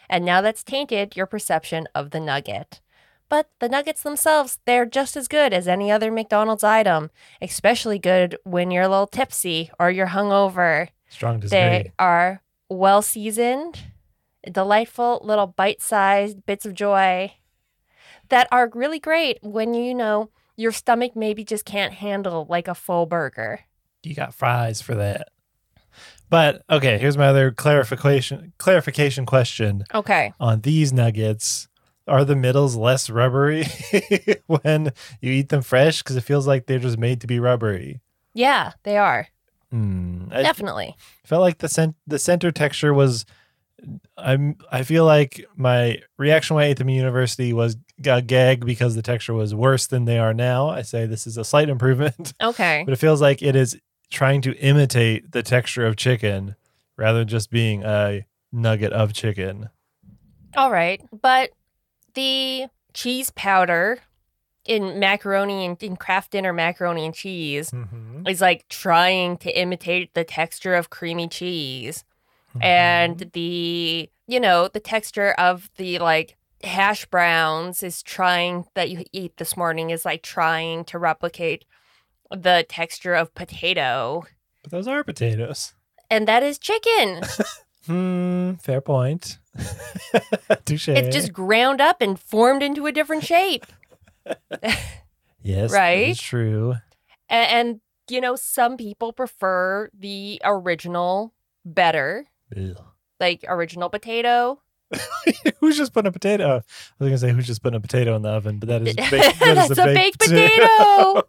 And 0.10 0.26
now 0.26 0.42
that's 0.42 0.64
tainted 0.64 1.16
your 1.16 1.26
perception 1.26 1.88
of 1.96 2.12
the 2.12 2.20
nugget. 2.20 2.82
But 3.30 3.50
the 3.60 3.70
nuggets 3.70 4.04
themselves, 4.04 4.60
they're 4.66 4.86
just 4.86 5.16
as 5.16 5.28
good 5.28 5.54
as 5.54 5.68
any 5.68 5.90
other 5.90 6.12
McDonald's 6.12 6.64
item, 6.64 7.10
especially 7.42 7.98
good 7.98 8.38
when 8.44 8.70
you're 8.70 8.84
a 8.84 8.90
little 8.90 9.08
tipsy 9.08 9.72
or 9.80 9.90
you're 9.90 10.08
hungover. 10.08 10.90
Strong 11.10 11.40
disagree. 11.40 11.60
They 11.60 11.92
are 11.98 12.44
well 12.70 13.02
seasoned, 13.02 13.80
delightful 14.52 15.22
little 15.24 15.48
bite 15.48 15.82
sized 15.82 16.46
bits 16.46 16.66
of 16.66 16.74
joy 16.74 17.34
that 18.30 18.48
are 18.52 18.70
really 18.74 19.00
great 19.00 19.40
when 19.42 19.74
you 19.74 19.96
know 19.96 20.30
your 20.56 20.72
stomach 20.72 21.16
maybe 21.16 21.44
just 21.44 21.66
can't 21.66 21.94
handle 21.94 22.46
like 22.50 22.68
a 22.68 22.76
full 22.76 23.06
burger. 23.06 23.62
You 24.04 24.16
got 24.16 24.34
fries 24.34 24.82
for 24.82 24.96
that. 24.96 25.30
But 26.30 26.64
okay, 26.70 26.98
here's 26.98 27.18
my 27.18 27.28
other 27.28 27.52
clarification 27.52 28.54
clarification 28.58 29.26
question 29.26 29.84
Okay. 29.94 30.34
on 30.40 30.62
these 30.62 30.92
nuggets. 30.92 31.68
Are 32.08 32.26
the 32.26 32.36
middles 32.36 32.76
less 32.76 33.10
rubbery 33.10 33.66
when 34.48 34.92
you 35.22 35.32
eat 35.32 35.50
them 35.50 35.62
fresh? 35.62 36.00
Because 36.04 36.18
it 36.18 36.22
feels 36.26 36.46
like 36.46 36.66
they're 36.66 36.80
just 36.80 36.98
made 36.98 37.22
to 37.22 37.28
be 37.28 37.40
rubbery. 37.40 38.02
Yeah, 38.34 38.74
they 38.84 38.98
are. 38.98 39.28
Hmm, 39.72 40.26
I 40.32 40.42
Definitely. 40.42 40.96
felt 41.26 41.42
like 41.42 41.60
the 41.60 41.70
cent- 41.70 41.96
the 42.08 42.20
center 42.20 42.52
texture 42.52 42.94
was. 42.94 43.26
I'm. 44.18 44.58
I 44.72 44.84
feel 44.84 45.06
like 45.06 45.46
my 45.56 46.00
reaction 46.18 46.56
when 46.56 46.66
I 46.66 46.68
ate 46.70 46.78
them 46.78 46.90
in 46.90 46.96
university 46.96 47.54
was 47.54 47.78
a 48.06 48.22
gag 48.22 48.66
because 48.66 48.96
the 48.96 49.02
texture 49.02 49.34
was 49.34 49.54
worse 49.56 49.88
than 49.88 50.06
they 50.06 50.20
are 50.20 50.34
now. 50.34 50.70
I 50.70 50.82
say 50.82 51.06
this 51.06 51.26
is 51.28 51.38
a 51.38 51.44
slight 51.46 51.70
improvement. 51.70 52.34
Okay. 52.42 52.84
but 52.86 52.92
it 52.94 52.98
feels 52.98 53.22
like 53.22 53.42
it 53.42 53.56
is 53.56 53.78
trying 54.14 54.42
to 54.44 54.56
imitate 54.60 55.32
the 55.32 55.44
texture 55.44 55.86
of 55.86 55.96
chicken 55.98 56.56
rather 56.98 57.20
than 57.20 57.28
just 57.28 57.50
being 57.50 57.84
a 57.84 58.26
nugget 58.52 58.94
of 58.94 59.12
chicken. 59.14 59.70
All 60.56 60.72
right. 60.72 61.02
But 61.22 61.50
the 62.14 62.68
cheese 62.94 63.32
powder 63.32 64.00
in 64.66 65.00
macaroni 65.00 65.66
and 65.66 65.82
in 65.84 65.98
Kraft 65.98 66.32
dinner 66.32 66.54
macaroni 66.54 67.06
and 67.06 67.14
cheese 67.14 67.72
Mhm. 67.72 68.30
is 68.30 68.40
like 68.40 68.68
trying 68.70 69.36
to 69.38 69.52
imitate 69.60 70.14
the 70.14 70.24
texture 70.24 70.76
of 70.76 70.90
creamy 70.90 71.28
cheese 71.28 72.06
Mm-hmm. 72.56 72.62
and 72.62 73.32
the 73.34 74.10
you 74.28 74.40
know 74.40 74.68
the 74.68 74.80
texture 74.80 75.32
of 75.40 75.72
the 75.78 75.98
like 75.98 76.38
hash 76.64 77.06
browns 77.08 77.82
is 77.82 78.04
trying 78.04 78.66
that 78.76 78.90
you 78.92 79.04
eat 79.12 79.36
this 79.38 79.58
morning 79.58 79.90
is 79.90 80.06
like 80.06 80.22
trying 80.22 80.86
to 80.86 81.00
replicate 81.00 81.66
the 82.34 82.66
texture 82.68 83.14
of 83.14 83.34
potato 83.36 84.24
But 84.64 84.72
those 84.72 84.88
are 84.88 85.04
potatoes. 85.04 85.74
and 86.10 86.28
that 86.28 86.44
is 86.44 86.58
chicken 86.60 87.22
Hmm. 87.86 88.54
Fair 88.62 88.80
point. 88.80 89.40
Touche. 90.66 90.88
it's 90.88 91.14
just 91.14 91.34
ground 91.34 91.82
up 91.82 92.02
and 92.02 92.18
formed 92.20 92.64
into 92.64 92.86
a 92.86 92.92
different 92.94 93.24
shape 93.26 93.66
yes, 95.42 95.72
right? 95.72 96.16
True. 96.18 96.76
A- 97.30 97.34
and, 97.34 97.82
you 98.10 98.20
know 98.22 98.36
some 98.36 98.78
people 98.78 99.14
prefer 99.14 99.90
the 99.98 100.42
original 100.44 101.34
better 101.66 102.26
Ugh. 102.56 102.78
like 103.20 103.44
original 103.48 103.90
potato 103.90 104.62
who's 105.60 105.78
just 105.78 105.94
putting 105.94 106.08
a 106.10 106.12
potato? 106.12 106.58
I 106.58 107.04
was 107.04 107.10
gonna 107.10 107.18
say 107.18 107.32
who's 107.32 107.48
just 107.48 107.62
putting 107.64 107.78
a 107.78 107.82
potato 107.82 108.16
in 108.16 108.22
the 108.22 108.30
oven, 108.30 108.60
but 108.60 108.70
that 108.70 108.82
is 108.88 108.96
baked, 109.12 109.12
that 109.12 109.56
That's 109.56 109.72
is 109.72 109.78
a 109.80 109.86
baked 109.86 110.20
potato. 110.20 111.24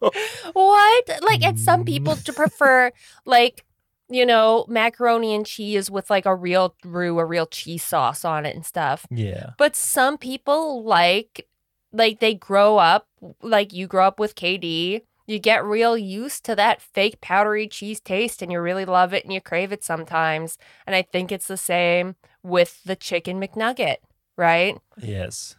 what 0.52 1.10
like 1.22 1.44
it's 1.44 1.62
some 1.64 1.82
Mm. 1.82 1.86
people 1.86 2.16
to 2.16 2.32
prefer 2.32 2.92
like 3.24 3.64
you 4.08 4.24
know 4.26 4.64
macaroni 4.68 5.34
and 5.34 5.46
cheese 5.46 5.90
with 5.90 6.10
like 6.10 6.26
a 6.26 6.34
real 6.34 6.74
roux 6.84 7.18
a 7.18 7.24
real 7.24 7.46
cheese 7.46 7.82
sauce 7.82 8.24
on 8.24 8.44
it 8.46 8.54
and 8.54 8.64
stuff 8.64 9.06
yeah, 9.10 9.50
but 9.58 9.74
some 9.74 10.18
people 10.18 10.84
like 10.84 11.46
like 11.92 12.20
they 12.20 12.34
grow 12.34 12.76
up 12.78 13.06
like 13.42 13.72
you 13.72 13.86
grow 13.86 14.06
up 14.06 14.18
with 14.20 14.34
kd 14.34 15.00
you 15.26 15.38
get 15.38 15.64
real 15.64 15.96
used 15.96 16.44
to 16.44 16.54
that 16.54 16.82
fake 16.82 17.20
powdery 17.22 17.66
cheese 17.66 17.98
taste 17.98 18.42
and 18.42 18.52
you 18.52 18.60
really 18.60 18.84
love 18.84 19.14
it 19.14 19.24
and 19.24 19.32
you 19.32 19.40
crave 19.40 19.72
it 19.72 19.82
sometimes 19.82 20.58
and 20.86 20.94
i 20.94 21.00
think 21.02 21.32
it's 21.32 21.48
the 21.48 21.56
same 21.56 22.14
with 22.44 22.80
the 22.84 22.94
chicken 22.94 23.40
mcnugget 23.40 23.96
right 24.36 24.78
yes. 25.02 25.56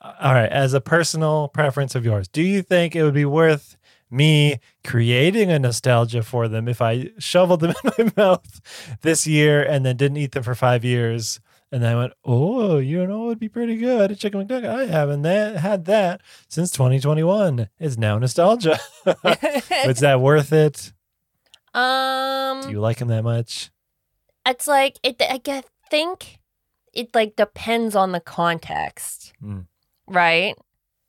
All 0.00 0.32
right. 0.32 0.50
As 0.50 0.74
a 0.74 0.80
personal 0.80 1.48
preference 1.48 1.96
of 1.96 2.04
yours, 2.04 2.28
do 2.28 2.40
you 2.40 2.62
think 2.62 2.94
it 2.94 3.02
would 3.02 3.14
be 3.14 3.24
worth 3.24 3.76
me 4.10 4.60
creating 4.84 5.50
a 5.50 5.58
nostalgia 5.58 6.22
for 6.22 6.46
them 6.46 6.68
if 6.68 6.80
I 6.80 7.10
shoveled 7.18 7.60
them 7.60 7.74
in 7.98 8.06
my 8.06 8.12
mouth 8.16 8.60
this 9.02 9.26
year 9.26 9.60
and 9.62 9.84
then 9.84 9.96
didn't 9.96 10.18
eat 10.18 10.32
them 10.32 10.44
for 10.44 10.54
five 10.54 10.84
years? 10.84 11.40
And 11.72 11.82
then 11.82 11.92
I 11.92 11.98
went, 11.98 12.12
oh, 12.24 12.78
you 12.78 13.04
know, 13.06 13.24
it 13.24 13.26
would 13.26 13.38
be 13.40 13.48
pretty 13.48 13.76
good. 13.76 14.12
A 14.12 14.14
chicken 14.16 14.46
McNugget. 14.46 14.68
I 14.68 14.86
haven't 14.86 15.22
that, 15.22 15.56
had 15.56 15.84
that 15.86 16.22
since 16.48 16.70
2021. 16.70 17.68
It's 17.80 17.98
now 17.98 18.18
nostalgia. 18.18 18.78
Is 19.84 19.98
that 19.98 20.20
worth 20.20 20.52
it? 20.52 20.92
um 21.74 22.62
Do 22.62 22.70
you 22.70 22.80
like 22.80 22.98
them 22.98 23.08
that 23.08 23.24
much? 23.24 23.70
it's 24.46 24.66
like 24.66 24.98
it 25.02 25.20
i 25.28 25.36
guess, 25.36 25.64
think 25.90 26.38
it 26.92 27.14
like 27.14 27.36
depends 27.36 27.94
on 27.96 28.12
the 28.12 28.20
context 28.20 29.32
Mm. 29.42 29.66
right 30.06 30.54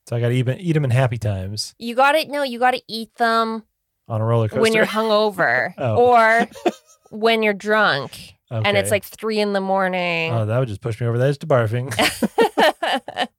So 0.07 0.15
I 0.15 0.19
got 0.19 0.29
to 0.29 0.33
eat, 0.35 0.47
eat 0.59 0.73
them 0.73 0.83
in 0.83 0.89
happy 0.91 1.17
times 1.17 1.73
you 1.79 1.95
gotta 1.95 2.25
no 2.27 2.43
you 2.43 2.59
gotta 2.59 2.81
eat 2.87 3.13
them 3.15 3.63
on 4.07 4.21
a 4.21 4.25
roller 4.25 4.47
coaster. 4.49 4.61
when 4.61 4.73
you're 4.73 4.85
hungover 4.85 5.73
Oh. 5.77 5.95
or 5.97 6.47
when 7.11 7.43
you're 7.43 7.53
drunk 7.53 8.33
and 8.51 8.75
it's 8.77 8.89
like 8.91 9.03
three 9.03 9.39
in 9.39 9.53
the 9.53 9.61
morning 9.61 10.33
oh, 10.33 10.45
that 10.47 10.57
would 10.59 10.67
just 10.67 10.81
push 10.81 10.99
me 10.99 11.05
over 11.07 11.17
the 11.19 11.25
edge 11.25 11.37
to 11.39 11.47
barfing. 11.47 11.93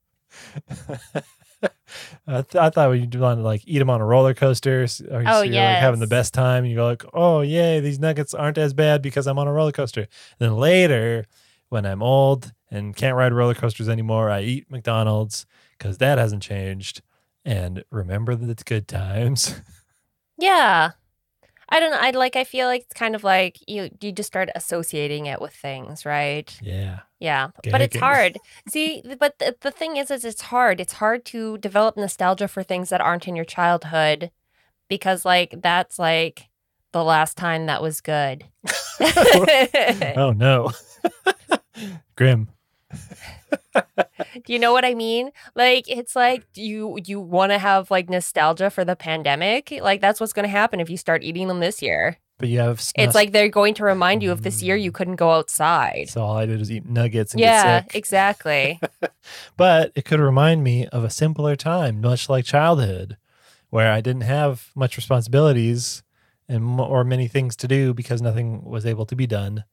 I, 2.27 2.41
th- 2.41 2.55
I 2.55 2.69
thought 2.69 2.91
you'd 2.91 3.13
want 3.15 3.39
to 3.39 3.43
like 3.43 3.63
eat 3.65 3.79
them 3.79 3.89
on 3.89 4.01
a 4.01 4.05
roller 4.05 4.33
coaster, 4.33 4.83
s- 4.83 5.01
or 5.01 5.23
Oh, 5.25 5.39
so 5.39 5.41
you're 5.43 5.55
like 5.73 5.81
having 5.81 5.99
the 5.99 6.07
best 6.07 6.33
time, 6.33 6.63
and 6.63 6.71
you 6.71 6.77
go 6.77 6.85
like, 6.85 7.03
"Oh 7.13 7.41
yay, 7.41 7.79
these 7.79 7.99
nuggets 7.99 8.33
aren't 8.33 8.57
as 8.57 8.73
bad 8.73 9.01
because 9.01 9.27
I'm 9.27 9.37
on 9.39 9.47
a 9.47 9.53
roller 9.53 9.71
coaster." 9.71 10.01
And 10.01 10.09
then 10.39 10.55
later, 10.55 11.25
when 11.69 11.85
I'm 11.85 12.01
old 12.01 12.51
and 12.69 12.95
can't 12.95 13.15
ride 13.17 13.33
roller 13.33 13.53
coasters 13.53 13.89
anymore, 13.89 14.29
I 14.29 14.41
eat 14.41 14.71
McDonald's 14.71 15.45
because 15.77 15.97
that 15.97 16.17
hasn't 16.17 16.43
changed. 16.43 17.01
And 17.43 17.83
remember 17.91 18.35
the 18.35 18.55
good 18.63 18.87
times. 18.87 19.55
yeah 20.37 20.91
i 21.71 21.79
don't 21.79 21.91
know 21.91 21.97
i 21.99 22.11
like 22.11 22.35
i 22.35 22.43
feel 22.43 22.67
like 22.67 22.81
it's 22.81 22.93
kind 22.93 23.15
of 23.15 23.23
like 23.23 23.57
you 23.67 23.89
you 24.01 24.11
just 24.11 24.27
start 24.27 24.49
associating 24.55 25.25
it 25.25 25.41
with 25.41 25.53
things 25.53 26.05
right 26.05 26.59
yeah, 27.19 27.49
Yeah, 27.63 27.71
but 27.71 27.81
it's 27.81 27.97
hard. 27.97 28.37
See, 28.67 29.03
but 29.19 29.37
the, 29.39 29.55
the 29.61 29.69
thing 29.71 29.97
is, 29.97 30.09
is 30.09 30.25
it's 30.25 30.41
hard. 30.41 30.79
It's 30.79 30.93
hard 30.93 31.23
to 31.25 31.57
develop 31.59 31.95
nostalgia 31.95 32.47
for 32.47 32.63
things 32.63 32.89
that 32.89 32.99
aren't 32.99 33.27
in 33.27 33.35
your 33.35 33.45
childhood 33.45 34.31
because, 34.87 35.23
like, 35.23 35.53
that's 35.61 35.99
like 35.99 36.49
the 36.93 37.03
last 37.03 37.37
time 37.37 37.67
that 37.67 37.81
was 37.81 38.01
good. 38.01 38.45
oh 40.17 40.33
no, 40.35 40.71
grim. 42.15 42.49
Do 43.73 44.53
you 44.53 44.59
know 44.59 44.73
what 44.73 44.85
I 44.85 44.93
mean? 44.93 45.31
Like, 45.55 45.89
it's 45.89 46.15
like 46.15 46.45
you 46.55 46.97
you 47.05 47.19
want 47.19 47.51
to 47.51 47.57
have 47.57 47.91
like 47.91 48.09
nostalgia 48.09 48.69
for 48.69 48.85
the 48.85 48.95
pandemic. 48.95 49.71
Like, 49.81 50.01
that's 50.01 50.19
what's 50.19 50.33
going 50.33 50.43
to 50.43 50.49
happen 50.49 50.79
if 50.79 50.89
you 50.89 50.97
start 50.97 51.23
eating 51.23 51.47
them 51.47 51.59
this 51.59 51.81
year. 51.81 52.17
But 52.41 52.49
you 52.49 52.59
have. 52.59 52.81
It's 52.95 53.13
like 53.13 53.31
they're 53.31 53.49
going 53.49 53.75
to 53.75 53.83
remind 53.83 54.23
you 54.23 54.31
of 54.31 54.41
this 54.41 54.63
year 54.63 54.75
you 54.75 54.91
mm. 54.91 54.95
couldn't 54.95 55.17
go 55.17 55.31
outside. 55.31 56.09
So 56.09 56.23
all 56.23 56.37
I 56.37 56.47
did 56.47 56.59
was 56.59 56.71
eat 56.71 56.87
nuggets 56.87 57.33
and 57.33 57.39
Yeah, 57.39 57.81
get 57.81 57.91
sick. 57.91 57.95
exactly. 57.95 58.79
But 59.57 59.91
it 59.95 60.05
could 60.05 60.19
remind 60.19 60.63
me 60.63 60.87
of 60.87 61.03
a 61.03 61.09
simpler 61.11 61.55
time, 61.55 62.01
much 62.01 62.29
like 62.29 62.43
childhood, 62.43 63.17
where 63.69 63.91
I 63.91 64.01
didn't 64.01 64.23
have 64.23 64.71
much 64.75 64.97
responsibilities 64.97 66.01
and 66.49 66.79
or 66.79 67.03
many 67.03 67.27
things 67.27 67.55
to 67.57 67.67
do 67.67 67.93
because 67.93 68.21
nothing 68.21 68.63
was 68.63 68.85
able 68.87 69.05
to 69.05 69.15
be 69.15 69.27
done. 69.27 69.63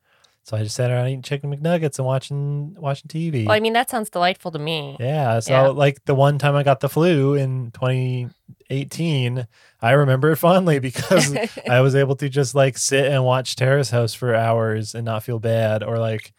So 0.49 0.57
I 0.57 0.63
just 0.63 0.77
sat 0.77 0.91
around 0.91 1.09
eating 1.09 1.21
chicken 1.21 1.55
McNuggets 1.55 1.99
and 1.99 2.07
watching 2.07 2.75
watching 2.79 3.07
TV. 3.09 3.45
well, 3.45 3.55
I 3.55 3.61
mean, 3.61 3.75
that 3.75 3.91
sounds 3.91 4.09
delightful 4.09 4.51
to 4.53 4.59
me. 4.59 4.97
yeah. 4.99 5.41
So 5.41 5.53
Yeah. 5.53 5.67
like 5.69 6.03
the 6.07 6.15
one 6.15 6.39
time 6.39 6.55
I 6.57 6.63
got 6.63 6.81
the 6.81 6.89
flu 6.89 7.35
in 7.35 7.71
2018, 7.73 9.47
I 9.83 9.91
remember 9.93 10.31
it 10.33 10.37
fondly 10.37 10.79
because 10.89 11.37
I 11.71 11.83
was 11.83 11.95
able 11.95 12.17
to 12.17 12.31
just 12.31 12.55
like 12.55 12.79
sit 12.79 13.13
and 13.13 13.25
watch 13.27 13.57
Terrace 13.57 13.91
House 13.91 14.15
for 14.15 14.35
hours 14.35 14.95
and 14.95 15.05
not 15.05 15.23
feel 15.23 15.39
bad 15.39 15.83
or 15.83 15.99
like 15.99 16.33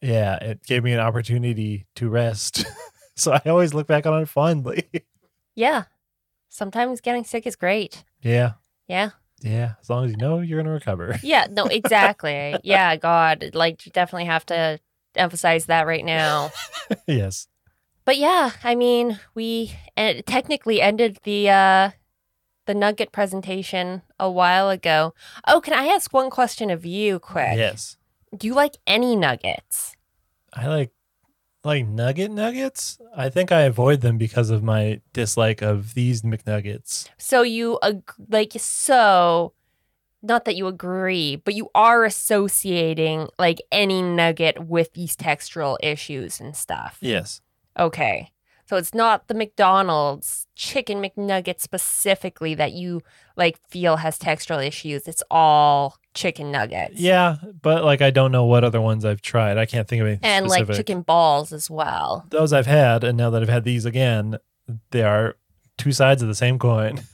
yeah, 0.00 0.36
it 0.36 0.62
gave 0.64 0.82
me 0.82 0.92
an 0.94 1.00
opportunity 1.00 1.84
to 1.96 2.08
rest. 2.08 2.64
so 3.16 3.32
I 3.32 3.42
always 3.50 3.74
look 3.74 3.86
back 3.86 4.06
on 4.06 4.22
it 4.22 4.28
fondly. 4.30 4.88
yeah. 5.54 5.84
Sometimes 6.48 7.02
getting 7.02 7.24
sick 7.24 7.46
is 7.46 7.56
great. 7.56 8.02
yeah. 8.22 8.52
Yeah. 8.88 9.10
Yeah, 9.42 9.74
as 9.80 9.90
long 9.90 10.04
as 10.04 10.10
you 10.12 10.16
know 10.16 10.40
you're 10.40 10.58
going 10.58 10.66
to 10.66 10.72
recover. 10.72 11.18
Yeah, 11.22 11.46
no, 11.50 11.66
exactly. 11.66 12.56
yeah, 12.62 12.96
God, 12.96 13.50
like 13.54 13.84
you 13.86 13.92
definitely 13.92 14.26
have 14.26 14.46
to 14.46 14.78
emphasize 15.14 15.66
that 15.66 15.86
right 15.86 16.04
now. 16.04 16.50
yes. 17.06 17.48
But 18.04 18.18
yeah, 18.18 18.52
I 18.64 18.74
mean, 18.74 19.20
we 19.34 19.76
technically 19.96 20.80
ended 20.80 21.18
the 21.24 21.50
uh 21.50 21.90
the 22.66 22.74
nugget 22.74 23.12
presentation 23.12 24.02
a 24.18 24.30
while 24.30 24.70
ago. 24.70 25.14
Oh, 25.46 25.60
can 25.60 25.74
I 25.74 25.86
ask 25.86 26.12
one 26.12 26.30
question 26.30 26.70
of 26.70 26.86
you 26.86 27.18
quick? 27.18 27.56
Yes. 27.56 27.96
Do 28.36 28.46
you 28.46 28.54
like 28.54 28.76
any 28.86 29.16
nuggets? 29.16 29.96
I 30.52 30.68
like 30.68 30.90
like 31.64 31.86
nugget 31.86 32.30
nuggets. 32.30 32.98
I 33.14 33.28
think 33.28 33.52
I 33.52 33.62
avoid 33.62 34.00
them 34.00 34.18
because 34.18 34.50
of 34.50 34.62
my 34.62 35.00
dislike 35.12 35.62
of 35.62 35.94
these 35.94 36.22
McNuggets. 36.22 37.08
So 37.18 37.42
you 37.42 37.78
ag- 37.82 38.10
like 38.28 38.52
so 38.56 39.52
not 40.22 40.44
that 40.44 40.56
you 40.56 40.66
agree, 40.66 41.36
but 41.36 41.54
you 41.54 41.68
are 41.74 42.04
associating 42.04 43.28
like 43.38 43.60
any 43.70 44.02
nugget 44.02 44.66
with 44.66 44.92
these 44.94 45.16
textural 45.16 45.76
issues 45.82 46.40
and 46.40 46.56
stuff. 46.56 46.98
Yes. 47.00 47.40
Okay. 47.78 48.31
So 48.66 48.76
it's 48.76 48.94
not 48.94 49.28
the 49.28 49.34
McDonald's 49.34 50.46
chicken 50.54 51.02
McNugget 51.02 51.60
specifically 51.60 52.54
that 52.54 52.72
you 52.72 53.02
like 53.36 53.58
feel 53.68 53.96
has 53.96 54.18
textural 54.18 54.64
issues. 54.66 55.06
It's 55.08 55.22
all 55.30 55.96
chicken 56.14 56.50
nuggets. 56.52 56.98
Yeah, 57.00 57.36
but 57.60 57.84
like 57.84 58.00
I 58.00 58.10
don't 58.10 58.32
know 58.32 58.44
what 58.44 58.64
other 58.64 58.80
ones 58.80 59.04
I've 59.04 59.20
tried. 59.20 59.58
I 59.58 59.66
can't 59.66 59.86
think 59.88 60.00
of 60.00 60.06
anything 60.08 60.24
And 60.24 60.46
specific. 60.46 60.68
like 60.68 60.76
chicken 60.76 61.02
balls 61.02 61.52
as 61.52 61.70
well. 61.70 62.24
Those 62.30 62.52
I've 62.52 62.66
had, 62.66 63.04
and 63.04 63.18
now 63.18 63.30
that 63.30 63.42
I've 63.42 63.48
had 63.48 63.64
these 63.64 63.84
again, 63.84 64.38
they 64.90 65.02
are 65.02 65.36
two 65.76 65.92
sides 65.92 66.22
of 66.22 66.28
the 66.28 66.34
same 66.34 66.58
coin. 66.58 67.02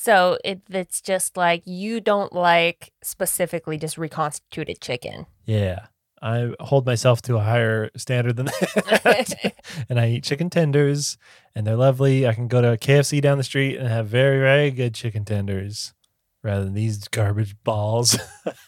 So 0.00 0.38
it, 0.44 0.62
it's 0.70 1.00
just 1.00 1.36
like 1.36 1.64
you 1.66 2.00
don't 2.00 2.32
like 2.32 2.92
specifically 3.02 3.76
just 3.78 3.98
reconstituted 3.98 4.80
chicken. 4.80 5.26
Yeah. 5.44 5.86
I 6.20 6.50
hold 6.60 6.84
myself 6.86 7.22
to 7.22 7.36
a 7.36 7.40
higher 7.40 7.90
standard 7.96 8.36
than 8.36 8.46
that. 8.46 9.54
and 9.88 10.00
I 10.00 10.08
eat 10.10 10.24
chicken 10.24 10.50
tenders, 10.50 11.16
and 11.54 11.66
they're 11.66 11.76
lovely. 11.76 12.26
I 12.26 12.34
can 12.34 12.48
go 12.48 12.60
to 12.60 12.72
a 12.72 12.78
KFC 12.78 13.20
down 13.20 13.38
the 13.38 13.44
street 13.44 13.76
and 13.76 13.88
have 13.88 14.06
very, 14.08 14.38
very 14.40 14.70
good 14.70 14.94
chicken 14.94 15.24
tenders 15.24 15.94
rather 16.42 16.64
than 16.64 16.74
these 16.74 17.06
garbage 17.08 17.54
balls. 17.64 18.18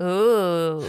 Ooh. 0.00 0.80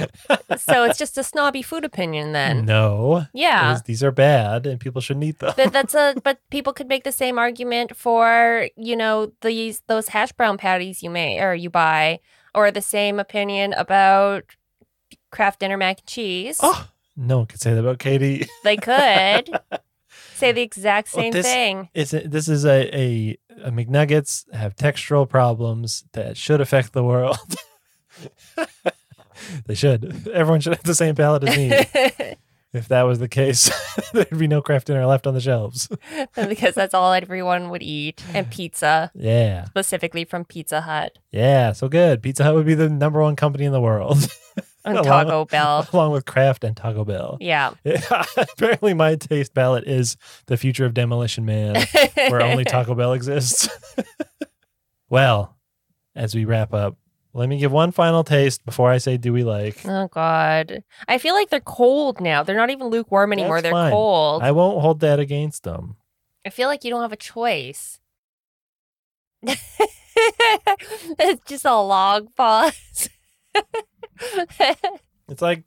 so 0.57 0.83
it's 0.83 0.99
just 0.99 1.17
a 1.17 1.23
snobby 1.23 1.63
food 1.63 1.83
opinion 1.83 2.31
then. 2.31 2.63
No. 2.65 3.25
Yeah. 3.33 3.73
These- 3.73 3.83
These 3.83 4.03
are 4.03 4.11
bad 4.11 4.67
and 4.67 4.79
people 4.79 5.01
shouldn't 5.01 5.23
eat 5.25 5.39
them. 5.39 5.53
But 5.57 5.73
that's 5.73 5.95
a 5.95 6.13
but 6.23 6.37
people 6.51 6.73
could 6.73 6.87
make 6.87 7.03
the 7.05 7.11
same 7.11 7.39
argument 7.39 7.95
for, 7.95 8.69
you 8.77 8.95
know, 8.95 9.31
these 9.41 9.81
those 9.87 10.09
hash 10.09 10.31
brown 10.33 10.57
patties 10.59 11.01
you 11.01 11.09
may 11.09 11.41
or 11.41 11.55
you 11.55 11.71
buy, 11.71 12.19
or 12.53 12.69
the 12.69 12.83
same 12.83 13.19
opinion 13.19 13.73
about 13.73 14.43
Kraft 15.31 15.59
dinner 15.59 15.77
mac 15.77 15.99
and 15.99 16.07
cheese. 16.07 16.59
Oh, 16.61 16.87
no 17.15 17.37
one 17.39 17.47
could 17.47 17.59
say 17.61 17.73
that 17.73 17.79
about 17.79 17.99
KD. 17.99 18.47
They 18.63 18.77
could 18.77 19.49
say 20.35 20.51
the 20.51 20.61
exact 20.61 21.13
Well, 21.13 21.23
same 21.23 21.31
this- 21.33 21.45
thing. 21.45 21.89
It's 21.93 22.13
a, 22.13 22.27
this 22.27 22.47
is 22.47 22.65
a, 22.65 22.95
a, 22.97 23.37
a 23.63 23.71
McNuggets 23.71 24.51
have 24.53 24.75
textural 24.75 25.27
problems 25.27 26.03
that 26.13 26.37
should 26.37 26.61
affect 26.61 26.93
the 26.93 27.03
world. 27.03 27.37
they 29.65 29.75
should. 29.75 30.27
Everyone 30.33 30.61
should 30.61 30.73
have 30.75 30.83
the 30.83 30.95
same 30.95 31.15
palate 31.15 31.43
as 31.45 31.55
me. 31.57 31.71
if 32.73 32.87
that 32.89 33.03
was 33.03 33.19
the 33.19 33.27
case, 33.27 33.71
there'd 34.13 34.37
be 34.37 34.47
no 34.47 34.61
Kraft 34.61 34.87
dinner 34.87 35.05
left 35.05 35.25
on 35.27 35.33
the 35.33 35.39
shelves. 35.41 35.87
because 36.35 36.75
that's 36.75 36.93
all 36.93 37.13
everyone 37.13 37.69
would 37.69 37.83
eat. 37.83 38.23
And 38.33 38.49
pizza, 38.51 39.11
Yeah. 39.15 39.65
specifically 39.65 40.25
from 40.25 40.45
Pizza 40.45 40.81
Hut 40.81 41.17
Yeah. 41.31 41.71
So 41.73 41.87
good. 41.89 42.21
Pizza 42.21 42.43
Hut 42.43 42.55
would 42.55 42.65
be 42.65 42.75
the 42.75 42.89
number 42.89 43.21
one 43.21 43.35
company 43.35 43.65
in 43.65 43.71
the 43.71 43.81
world, 43.81 44.27
and 44.85 44.97
Along- 44.97 45.25
Taco 45.25 45.45
Bell. 45.45 45.87
along 45.93 46.11
with 46.11 46.25
Kraft 46.25 46.63
and 46.63 46.75
Taco 46.75 47.05
Bell. 47.05 47.37
Yeah. 47.39 47.71
Apparently, 48.37 48.93
my 48.93 49.15
taste 49.15 49.53
palate 49.53 49.87
is 49.87 50.17
the 50.47 50.57
future 50.57 50.85
of 50.85 50.93
Demolition 50.93 51.45
Man. 51.45 51.75
where 52.15 52.41
only 52.41 52.63
Taco 52.65 52.95
Bell 52.95 53.13
exists. 53.13 53.69
well, 55.09 55.57
as 56.15 56.35
we 56.35 56.45
wrap 56.45 56.73
up, 56.73 56.97
let 57.33 57.47
me 57.47 57.59
give 57.59 57.71
one 57.71 57.91
final 57.91 58.23
taste 58.23 58.65
before 58.65 58.89
I 58.89 58.97
say, 58.97 59.17
do 59.17 59.31
we 59.31 59.43
like? 59.43 59.85
Oh 59.85 60.07
God. 60.07 60.83
I 61.07 61.17
feel 61.19 61.35
like 61.35 61.49
they're 61.49 61.59
cold 61.59 62.19
now. 62.19 62.41
They're 62.43 62.55
not 62.55 62.71
even 62.71 62.87
lukewarm 62.87 63.31
anymore. 63.33 63.57
That's 63.57 63.63
they're 63.63 63.71
fine. 63.71 63.91
cold. 63.91 64.41
I 64.41 64.51
won't 64.51 64.81
hold 64.81 65.01
that 65.01 65.19
against 65.19 65.63
them. 65.63 65.95
I 66.45 66.49
feel 66.49 66.67
like 66.69 66.83
you 66.83 66.89
don't 66.89 67.01
have 67.01 67.13
a 67.13 67.17
choice. 67.17 67.99
it's 69.43 69.61
just 71.45 71.65
a 71.65 71.79
long 71.79 72.29
pause. 72.35 73.09
It's 75.29 75.43
like 75.43 75.63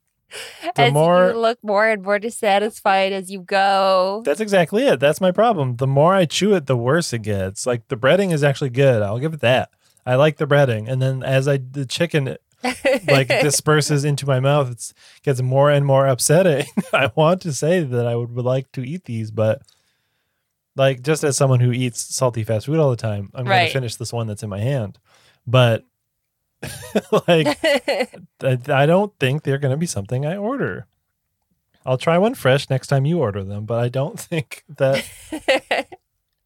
the 0.74 0.82
as 0.82 0.92
more 0.92 1.30
you 1.30 1.38
look 1.38 1.58
more 1.62 1.88
and 1.88 2.02
more 2.02 2.18
dissatisfied 2.18 3.12
as 3.12 3.30
you 3.30 3.42
go. 3.42 4.22
that's 4.24 4.40
exactly 4.40 4.84
it. 4.86 4.98
That's 4.98 5.20
my 5.20 5.30
problem. 5.30 5.76
The 5.76 5.86
more 5.86 6.14
I 6.14 6.24
chew 6.24 6.54
it, 6.54 6.66
the 6.66 6.76
worse 6.76 7.12
it 7.12 7.20
gets. 7.20 7.64
Like 7.64 7.86
the 7.86 7.96
breading 7.96 8.32
is 8.32 8.42
actually 8.42 8.70
good. 8.70 9.02
I'll 9.02 9.20
give 9.20 9.34
it 9.34 9.40
that. 9.40 9.70
I 10.04 10.16
like 10.16 10.38
the 10.38 10.46
breading, 10.48 10.88
and 10.88 11.00
then 11.00 11.22
as 11.22 11.46
I 11.46 11.58
the 11.58 11.86
chicken 11.86 12.36
like 13.06 13.28
disperses 13.42 14.04
into 14.04 14.26
my 14.26 14.40
mouth, 14.40 14.70
it 14.70 14.92
gets 15.22 15.40
more 15.40 15.70
and 15.70 15.86
more 15.86 16.06
upsetting. 16.06 16.66
I 16.92 17.10
want 17.14 17.42
to 17.42 17.52
say 17.52 17.80
that 17.80 18.06
I 18.06 18.16
would, 18.16 18.34
would 18.34 18.44
like 18.44 18.72
to 18.72 18.82
eat 18.82 19.04
these, 19.04 19.30
but 19.30 19.62
like 20.76 21.02
just 21.02 21.22
as 21.24 21.36
someone 21.36 21.60
who 21.60 21.72
eats 21.72 22.00
salty 22.00 22.44
fast 22.44 22.66
food 22.66 22.78
all 22.78 22.90
the 22.90 22.96
time, 22.96 23.30
I'm 23.34 23.44
going 23.44 23.66
to 23.66 23.72
finish 23.72 23.96
this 23.96 24.12
one 24.12 24.26
that's 24.26 24.42
in 24.42 24.48
my 24.48 24.60
hand. 24.60 24.98
But 25.46 25.84
like 27.28 27.58
I, 28.42 28.58
I 28.68 28.86
don't 28.86 29.12
think 29.18 29.42
they're 29.42 29.58
going 29.58 29.72
to 29.72 29.76
be 29.76 29.86
something 29.86 30.24
I 30.26 30.36
order. 30.36 30.86
I'll 31.84 31.98
try 31.98 32.16
one 32.18 32.34
fresh 32.34 32.70
next 32.70 32.86
time 32.88 33.04
you 33.04 33.18
order 33.18 33.42
them, 33.42 33.64
but 33.64 33.80
I 33.80 33.88
don't 33.88 34.18
think 34.20 34.64
that 34.76 35.04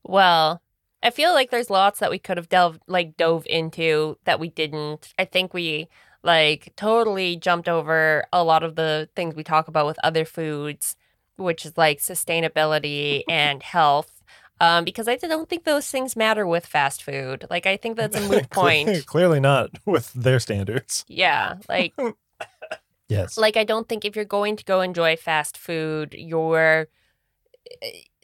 well, 0.02 0.62
I 1.02 1.10
feel 1.10 1.32
like 1.32 1.50
there's 1.50 1.70
lots 1.70 2.00
that 2.00 2.10
we 2.10 2.18
could 2.18 2.36
have 2.36 2.48
delved 2.48 2.80
like 2.86 3.16
dove 3.16 3.46
into 3.48 4.18
that 4.24 4.40
we 4.40 4.48
didn't. 4.48 5.12
I 5.18 5.24
think 5.24 5.52
we 5.52 5.88
like 6.22 6.72
totally 6.76 7.36
jumped 7.36 7.68
over 7.68 8.24
a 8.32 8.42
lot 8.42 8.62
of 8.62 8.76
the 8.76 9.08
things 9.14 9.34
we 9.34 9.44
talk 9.44 9.68
about 9.68 9.86
with 9.86 9.98
other 10.02 10.24
foods, 10.24 10.96
which 11.36 11.64
is 11.66 11.76
like 11.76 11.98
sustainability 11.98 13.22
and 13.28 13.62
health. 13.62 14.22
Um, 14.60 14.84
because 14.84 15.06
I 15.06 15.16
don't 15.16 15.48
think 15.48 15.64
those 15.64 15.90
things 15.90 16.16
matter 16.16 16.46
with 16.46 16.64
fast 16.66 17.02
food. 17.02 17.44
Like 17.50 17.66
I 17.66 17.76
think 17.76 17.96
that's 17.96 18.16
a 18.16 18.20
moot 18.28 18.48
point. 18.50 19.06
Clearly 19.06 19.38
not 19.40 19.70
with 19.84 20.12
their 20.14 20.40
standards. 20.40 21.04
Yeah, 21.08 21.56
like 21.68 21.94
Yes. 23.08 23.36
like 23.38 23.56
I 23.56 23.64
don't 23.64 23.88
think 23.88 24.04
if 24.04 24.16
you're 24.16 24.24
going 24.24 24.56
to 24.56 24.64
go 24.64 24.80
enjoy 24.80 25.16
fast 25.16 25.56
food, 25.58 26.14
you're 26.18 26.88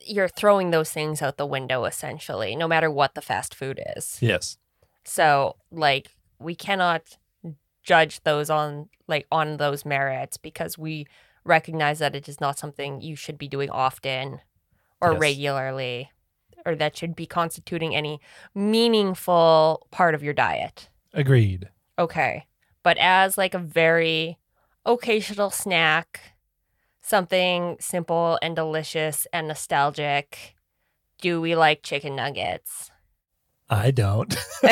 you're 0.05 0.29
throwing 0.29 0.71
those 0.71 0.91
things 0.91 1.23
out 1.23 1.37
the 1.37 1.47
window 1.47 1.85
essentially, 1.85 2.57
no 2.57 2.67
matter 2.67 2.91
what 2.91 3.15
the 3.15 3.21
fast 3.21 3.55
food 3.55 3.81
is. 3.97 4.19
yes. 4.21 4.57
So, 5.05 5.57
like 5.71 6.09
we 6.39 6.55
cannot 6.55 7.03
judge 7.83 8.23
those 8.23 8.49
on 8.51 8.89
like 9.09 9.27
on 9.31 9.57
those 9.59 9.85
merits 9.85 10.37
because 10.37 10.79
we 10.79 11.07
recognize 11.45 11.99
that 11.99 12.15
it 12.15 12.29
is 12.29 12.41
not 12.41 12.59
something 12.59 13.01
you 13.01 13.17
should 13.17 13.37
be 13.37 13.49
doing 13.49 13.69
often 13.71 14.41
or 15.01 15.13
Yes. 15.13 15.21
regularly 15.21 16.11
or 16.65 16.75
that 16.77 16.97
should 16.97 17.15
be 17.17 17.27
constituting 17.27 17.95
any 17.95 18.21
meaningful 18.55 19.87
part 19.91 20.15
of 20.15 20.23
your 20.23 20.35
diet. 20.35 20.89
Agreed. 21.15 21.69
Okay. 21.99 22.47
But 22.83 22.99
as 22.99 23.39
like 23.39 23.55
a 23.55 23.59
very 23.59 24.39
occasional 24.85 25.51
snack, 25.51 26.35
something 27.01 27.77
simple 27.81 28.39
and 28.43 28.57
delicious 28.57 29.27
and 29.33 29.49
nostalgic, 29.49 30.55
do 31.21 31.41
we 31.41 31.55
like 31.55 31.83
chicken 31.83 32.17
nuggets? 32.17 32.91
I 33.71 33.91
don't. 33.91 34.37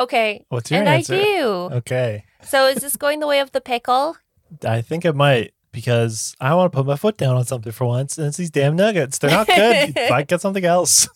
okay. 0.00 0.46
What's 0.48 0.70
your 0.70 0.80
and 0.80 0.88
answer? 0.88 1.14
I 1.14 1.22
do. 1.22 1.46
Okay. 1.72 2.24
So 2.42 2.66
is 2.66 2.78
this 2.78 2.96
going 2.96 3.20
the 3.20 3.26
way 3.26 3.40
of 3.40 3.52
the 3.52 3.60
pickle? 3.60 4.16
I 4.64 4.80
think 4.80 5.04
it 5.04 5.14
might 5.14 5.52
because 5.72 6.34
I 6.40 6.54
want 6.54 6.72
to 6.72 6.76
put 6.76 6.86
my 6.86 6.96
foot 6.96 7.16
down 7.16 7.36
on 7.36 7.44
something 7.44 7.72
for 7.72 7.86
once, 7.86 8.18
and 8.18 8.26
it's 8.26 8.36
these 8.36 8.50
damn 8.50 8.76
nuggets. 8.76 9.18
They're 9.18 9.30
not 9.30 9.46
good. 9.46 9.94
Might 10.10 10.28
get 10.28 10.40
something 10.40 10.64
else. 10.64 11.08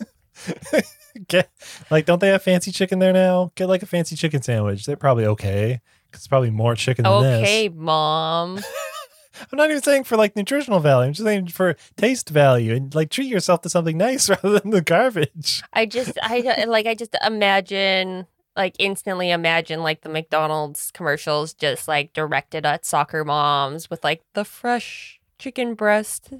get 1.28 1.50
like, 1.90 2.06
don't 2.06 2.20
they 2.20 2.28
have 2.28 2.42
fancy 2.42 2.72
chicken 2.72 2.98
there 2.98 3.12
now? 3.12 3.52
Get 3.54 3.68
like 3.68 3.82
a 3.82 3.86
fancy 3.86 4.16
chicken 4.16 4.42
sandwich. 4.42 4.84
They're 4.86 4.96
probably 4.96 5.26
okay. 5.26 5.80
'cause 6.10 6.20
it's 6.20 6.28
probably 6.28 6.50
more 6.50 6.76
chicken 6.76 7.02
than 7.02 7.12
Okay, 7.12 7.28
this. 7.40 7.48
Okay, 7.48 7.68
mom. 7.70 8.58
I'm 9.52 9.56
not 9.56 9.68
even 9.68 9.82
saying 9.82 10.04
for 10.04 10.16
like 10.16 10.36
nutritional 10.36 10.78
value. 10.78 11.08
I'm 11.08 11.12
just 11.12 11.26
saying 11.26 11.48
for 11.48 11.74
taste 11.96 12.28
value 12.30 12.72
and 12.74 12.94
like 12.94 13.10
treat 13.10 13.26
yourself 13.26 13.62
to 13.62 13.68
something 13.68 13.96
nice 13.98 14.28
rather 14.28 14.60
than 14.60 14.70
the 14.70 14.80
garbage. 14.80 15.62
I 15.72 15.86
just 15.86 16.16
I 16.22 16.64
like 16.68 16.86
I 16.86 16.94
just 16.94 17.16
imagine 17.26 18.26
like 18.56 18.76
instantly 18.78 19.30
imagine 19.30 19.82
like 19.82 20.02
the 20.02 20.08
McDonald's 20.08 20.90
commercials 20.92 21.54
just 21.54 21.88
like 21.88 22.12
directed 22.12 22.64
at 22.64 22.84
soccer 22.84 23.24
moms 23.24 23.90
with 23.90 24.04
like 24.04 24.22
the 24.34 24.44
fresh 24.44 25.20
chicken 25.38 25.74
breast. 25.74 26.32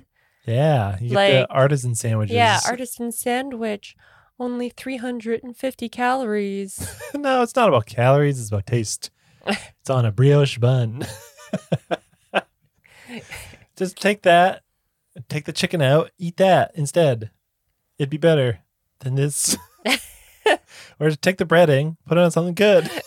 Yeah, 0.47 0.97
you 1.01 1.11
get 1.11 1.15
Like- 1.15 1.33
the 1.33 1.51
artisan 1.51 1.95
sandwiches. 1.95 2.35
Yeah, 2.35 2.61
artisan 2.67 3.13
sandwich. 3.13 3.97
Only 4.39 4.69
350 4.69 5.89
calories. 5.89 6.89
no, 7.15 7.43
it's 7.43 7.55
not 7.55 7.69
about 7.69 7.87
calories. 7.87 8.41
It's 8.41 8.49
about 8.49 8.67
taste. 8.67 9.11
it's 9.47 9.91
on 9.91 10.05
a 10.05 10.11
brioche 10.13 10.59
bun. 10.59 11.07
Just 13.77 13.97
take 14.01 14.23
that, 14.23 14.63
take 15.29 15.45
the 15.45 15.53
chicken 15.53 15.81
out, 15.83 16.11
eat 16.19 16.37
that 16.39 16.73
instead. 16.75 17.31
It'd 17.99 18.11
be 18.11 18.17
better 18.17 18.61
than 19.01 19.15
this. 19.15 19.57
or 21.01 21.09
just 21.09 21.23
take 21.23 21.39
the 21.39 21.45
breading, 21.45 21.97
put 22.07 22.19
it 22.19 22.21
on 22.23 22.31
something 22.31 22.55
good. 22.55 22.91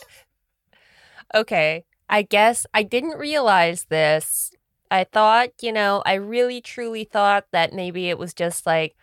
Okay. 1.36 1.84
I 2.10 2.21
guess 2.21 2.65
I 2.73 2.84
didn't 2.84 3.17
realize 3.17 3.86
this. 3.89 4.54
I 4.89 5.04
thought, 5.04 5.50
you 5.62 5.73
know, 5.73 6.02
I 6.06 6.13
really 6.13 6.62
truly 6.62 7.04
thought 7.04 7.45
that 7.52 7.73
maybe 7.73 8.10
it 8.10 8.17
was 8.17 8.34
just 8.34 8.65
like 8.65 8.95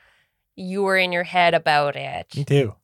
you 0.57 0.83
were 0.83 0.97
in 0.97 1.13
your 1.13 1.25
head 1.25 1.53
about 1.53 1.97
it. 1.97 2.35
Me 2.35 2.45
too. 2.45 2.75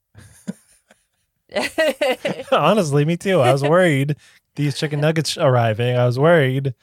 Honestly, 2.52 3.04
me 3.04 3.16
too. 3.16 3.40
I 3.40 3.52
was 3.52 3.62
worried 3.62 4.16
these 4.56 4.78
chicken 4.78 5.00
nuggets 5.00 5.38
arriving. 5.38 5.96
I 5.96 6.04
was 6.04 6.18
worried 6.18 6.74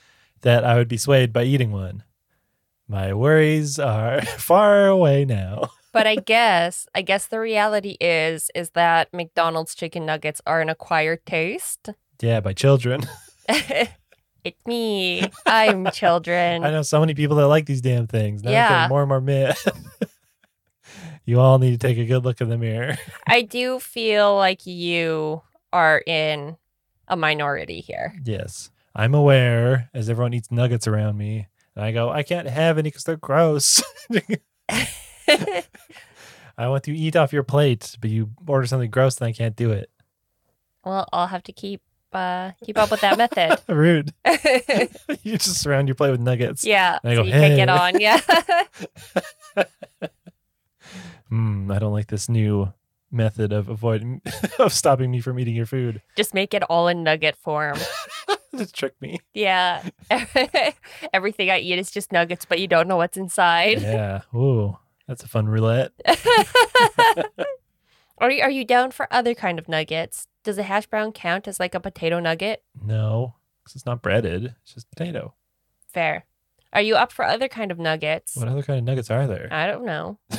that 0.41 0.63
I 0.63 0.75
would 0.75 0.87
be 0.87 0.97
swayed 0.97 1.31
by 1.31 1.43
eating 1.43 1.71
one. 1.71 2.03
My 2.87 3.13
worries 3.13 3.77
are 3.77 4.21
far 4.21 4.87
away 4.87 5.25
now. 5.25 5.69
But 5.97 6.05
I 6.05 6.15
guess 6.17 6.87
I 6.93 7.01
guess 7.01 7.25
the 7.25 7.39
reality 7.39 7.97
is 7.99 8.51
is 8.53 8.69
that 8.71 9.11
McDonald's 9.11 9.73
chicken 9.73 10.05
nuggets 10.05 10.39
are 10.45 10.61
an 10.61 10.69
acquired 10.69 11.25
taste. 11.25 11.89
Yeah, 12.21 12.39
by 12.39 12.53
children. 12.53 13.01
it's 13.49 14.65
me. 14.67 15.27
I'm 15.47 15.89
children. 15.89 16.63
I 16.63 16.69
know 16.69 16.83
so 16.83 16.99
many 16.99 17.15
people 17.15 17.37
that 17.37 17.47
like 17.47 17.65
these 17.65 17.81
damn 17.81 18.05
things. 18.05 18.43
Now 18.43 18.51
yeah. 18.51 18.85
More 18.87 19.01
and 19.01 19.09
more 19.09 19.21
myth. 19.21 19.67
you 21.25 21.39
all 21.39 21.57
need 21.57 21.71
to 21.71 21.79
take 21.79 21.97
a 21.97 22.05
good 22.05 22.23
look 22.23 22.41
in 22.41 22.49
the 22.49 22.59
mirror. 22.59 22.95
I 23.25 23.41
do 23.41 23.79
feel 23.79 24.35
like 24.35 24.67
you 24.67 25.41
are 25.73 26.03
in 26.05 26.57
a 27.07 27.17
minority 27.17 27.79
here. 27.79 28.13
yes. 28.23 28.69
I'm 28.99 29.13
aware 29.13 29.91
as 29.93 30.09
everyone 30.09 30.33
eats 30.33 30.51
nuggets 30.51 30.87
around 30.87 31.17
me. 31.17 31.47
And 31.75 31.85
I 31.85 31.91
go, 31.91 32.09
I 32.09 32.23
can't 32.23 32.47
have 32.47 32.79
any 32.79 32.89
because 32.89 33.03
they're 33.03 33.15
gross. 33.15 33.83
I 36.57 36.67
want 36.69 36.83
to 36.85 36.95
eat 36.97 37.15
off 37.15 37.33
your 37.33 37.43
plate, 37.43 37.95
but 38.01 38.09
you 38.09 38.31
order 38.47 38.65
something 38.65 38.89
gross 38.89 39.17
and 39.19 39.27
I 39.27 39.31
can't 39.31 39.55
do 39.55 39.71
it. 39.71 39.89
well, 40.83 41.07
I'll 41.13 41.27
have 41.27 41.43
to 41.43 41.51
keep 41.51 41.81
uh, 42.13 42.51
keep 42.63 42.77
up 42.77 42.89
with 42.89 43.01
that 43.01 43.17
method. 43.17 43.59
Rude. 43.67 44.13
you 45.23 45.37
just 45.37 45.61
surround 45.61 45.87
your 45.87 45.95
plate 45.95 46.11
with 46.11 46.21
nuggets. 46.21 46.63
yeah, 46.65 46.97
And 47.03 47.11
I 47.11 47.15
so 47.15 47.21
go, 47.21 47.27
you 47.27 47.33
can 47.33 47.55
get 47.57 47.69
on. 47.69 47.99
Yeah. 47.99 48.19
Mm, 51.31 51.69
I 51.75 51.79
don't 51.79 51.91
like 51.91 52.07
this 52.07 52.29
new 52.29 52.71
method 53.11 53.51
of 53.51 53.67
avoiding 53.69 54.21
of 54.59 54.71
stopping 54.73 55.11
me 55.11 55.19
from 55.19 55.37
eating 55.39 55.55
your 55.55 55.65
food. 55.65 56.01
Just 56.15 56.33
make 56.33 56.53
it 56.53 56.63
all 56.63 56.87
in 56.87 57.03
nugget 57.03 57.35
form. 57.35 57.77
Just 58.55 58.73
trick 58.73 58.93
me. 59.01 59.19
Yeah. 59.33 59.83
Everything 61.13 61.49
I 61.51 61.59
eat 61.59 61.77
is 61.79 61.91
just 61.91 62.11
nuggets, 62.13 62.45
but 62.45 62.59
you 62.59 62.67
don't 62.67 62.87
know 62.87 62.95
what's 62.97 63.17
inside. 63.17 63.81
Yeah. 63.81 64.21
Ooh, 64.33 64.77
that's 65.07 65.23
a 65.23 65.27
fun 65.27 65.47
roulette. 65.47 65.91
Are 68.19 68.31
you, 68.31 68.41
are 68.41 68.49
you 68.49 68.65
down 68.65 68.89
for 68.89 69.07
other 69.13 69.35
kind 69.35 69.59
of 69.59 69.69
nuggets? 69.69 70.27
Does 70.43 70.57
a 70.57 70.63
hash 70.63 70.87
brown 70.87 71.11
count 71.11 71.47
as 71.47 71.59
like 71.59 71.75
a 71.75 71.79
potato 71.79 72.19
nugget? 72.19 72.63
No, 72.83 73.35
because 73.63 73.75
it's 73.75 73.85
not 73.85 74.01
breaded. 74.01 74.55
It's 74.63 74.73
just 74.73 74.89
potato. 74.89 75.35
Fair. 75.93 76.25
Are 76.73 76.81
you 76.81 76.95
up 76.95 77.11
for 77.11 77.23
other 77.25 77.47
kind 77.47 77.69
of 77.71 77.77
nuggets? 77.77 78.35
What 78.35 78.47
other 78.47 78.63
kind 78.63 78.79
of 78.79 78.85
nuggets 78.85 79.11
are 79.11 79.27
there? 79.27 79.47
I 79.51 79.67
don't 79.67 79.85
know. 79.85 80.17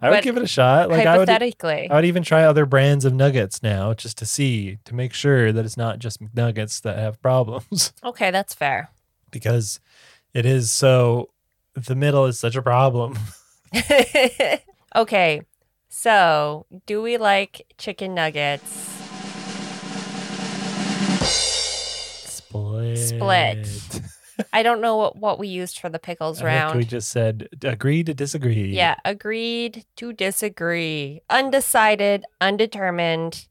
I 0.00 0.08
would 0.08 0.16
but 0.16 0.24
give 0.24 0.38
it 0.38 0.42
a 0.42 0.46
shot. 0.46 0.88
Like 0.88 1.06
I 1.06 1.18
would, 1.18 1.28
Hypothetically. 1.28 1.90
I 1.90 1.96
would 1.96 2.06
even 2.06 2.22
try 2.22 2.44
other 2.44 2.64
brands 2.64 3.04
of 3.04 3.12
nuggets 3.12 3.62
now, 3.62 3.92
just 3.92 4.16
to 4.18 4.26
see 4.26 4.78
to 4.86 4.94
make 4.94 5.12
sure 5.12 5.52
that 5.52 5.66
it's 5.66 5.76
not 5.76 5.98
just 5.98 6.22
McNuggets 6.22 6.80
that 6.80 6.96
have 6.98 7.20
problems, 7.20 7.92
okay, 8.04 8.30
that's 8.30 8.54
fair. 8.54 8.90
because 9.30 9.80
it 10.32 10.46
is 10.46 10.70
so. 10.72 11.28
The 11.74 11.94
middle 11.96 12.24
is 12.24 12.38
such 12.38 12.56
a 12.56 12.62
problem. 12.62 13.18
okay. 14.96 15.42
So, 15.88 16.66
do 16.86 17.02
we 17.02 17.16
like 17.16 17.66
chicken 17.78 18.14
nuggets? 18.14 18.90
Split. 21.34 22.98
Split. 22.98 24.00
I 24.52 24.62
don't 24.62 24.80
know 24.80 24.96
what, 24.96 25.16
what 25.16 25.38
we 25.38 25.48
used 25.48 25.78
for 25.78 25.88
the 25.88 25.98
pickles 25.98 26.42
I 26.42 26.46
round. 26.46 26.78
we 26.78 26.84
just 26.84 27.10
said 27.10 27.48
agree 27.62 28.02
to 28.04 28.14
disagree. 28.14 28.74
Yeah, 28.74 28.96
agreed 29.04 29.84
to 29.96 30.12
disagree. 30.12 31.20
Undecided, 31.30 32.24
undetermined. 32.40 33.46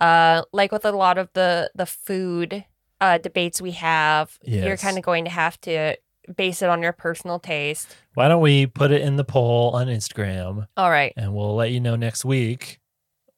Uh 0.00 0.42
like 0.52 0.72
with 0.72 0.84
a 0.84 0.92
lot 0.92 1.18
of 1.18 1.32
the 1.34 1.70
the 1.74 1.86
food 1.86 2.64
uh 3.00 3.18
debates 3.18 3.60
we 3.62 3.72
have, 3.72 4.38
you're 4.42 4.76
kind 4.76 4.98
of 4.98 5.04
going 5.04 5.24
to 5.24 5.30
have 5.30 5.60
to 5.62 5.96
base 6.36 6.62
it 6.62 6.68
on 6.68 6.82
your 6.82 6.92
personal 6.92 7.38
taste. 7.38 7.96
Why 8.14 8.28
don't 8.28 8.40
we 8.42 8.66
put 8.66 8.90
it 8.92 9.02
in 9.02 9.16
the 9.16 9.24
poll 9.24 9.70
on 9.74 9.86
Instagram 9.88 10.66
All 10.76 10.90
right. 10.90 11.12
and 11.16 11.34
we'll 11.34 11.54
let 11.54 11.70
you 11.72 11.80
know 11.80 11.96
next 11.96 12.24
week 12.24 12.80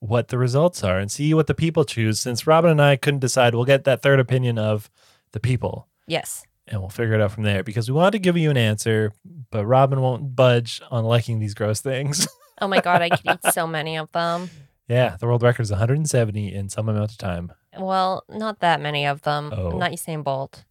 what 0.00 0.28
the 0.28 0.38
results 0.38 0.84
are 0.84 0.98
and 0.98 1.10
see 1.10 1.32
what 1.34 1.46
the 1.46 1.54
people 1.54 1.84
choose. 1.84 2.20
Since 2.20 2.46
Robin 2.46 2.70
and 2.70 2.82
I 2.82 2.96
couldn't 2.96 3.20
decide, 3.20 3.54
we'll 3.54 3.64
get 3.64 3.84
that 3.84 4.02
third 4.02 4.20
opinion 4.20 4.58
of 4.58 4.90
the 5.32 5.40
people 5.40 5.88
Yes. 6.06 6.44
and 6.68 6.80
we'll 6.80 6.90
figure 6.90 7.14
it 7.14 7.20
out 7.20 7.32
from 7.32 7.42
there 7.44 7.62
because 7.64 7.90
we 7.90 7.96
wanted 7.96 8.12
to 8.12 8.18
give 8.18 8.36
you 8.36 8.50
an 8.50 8.56
answer, 8.56 9.12
but 9.50 9.64
Robin 9.66 10.00
won't 10.00 10.36
budge 10.36 10.80
on 10.90 11.04
liking 11.04 11.38
these 11.38 11.54
gross 11.54 11.80
things. 11.80 12.28
Oh 12.58 12.68
my 12.68 12.80
god, 12.80 13.02
I 13.02 13.10
could 13.10 13.20
eat 13.30 13.52
so 13.52 13.66
many 13.66 13.98
of 13.98 14.10
them. 14.12 14.48
yeah, 14.88 15.18
the 15.20 15.26
world 15.26 15.42
record 15.42 15.60
is 15.60 15.70
170 15.70 16.54
in 16.54 16.70
some 16.70 16.88
amount 16.88 17.10
of 17.10 17.18
time. 17.18 17.52
Well, 17.78 18.24
not 18.30 18.60
that 18.60 18.80
many 18.80 19.04
of 19.06 19.20
them. 19.20 19.52
Oh. 19.54 19.72
Not 19.76 19.90
Usain 19.90 20.24
Bolt. 20.24 20.64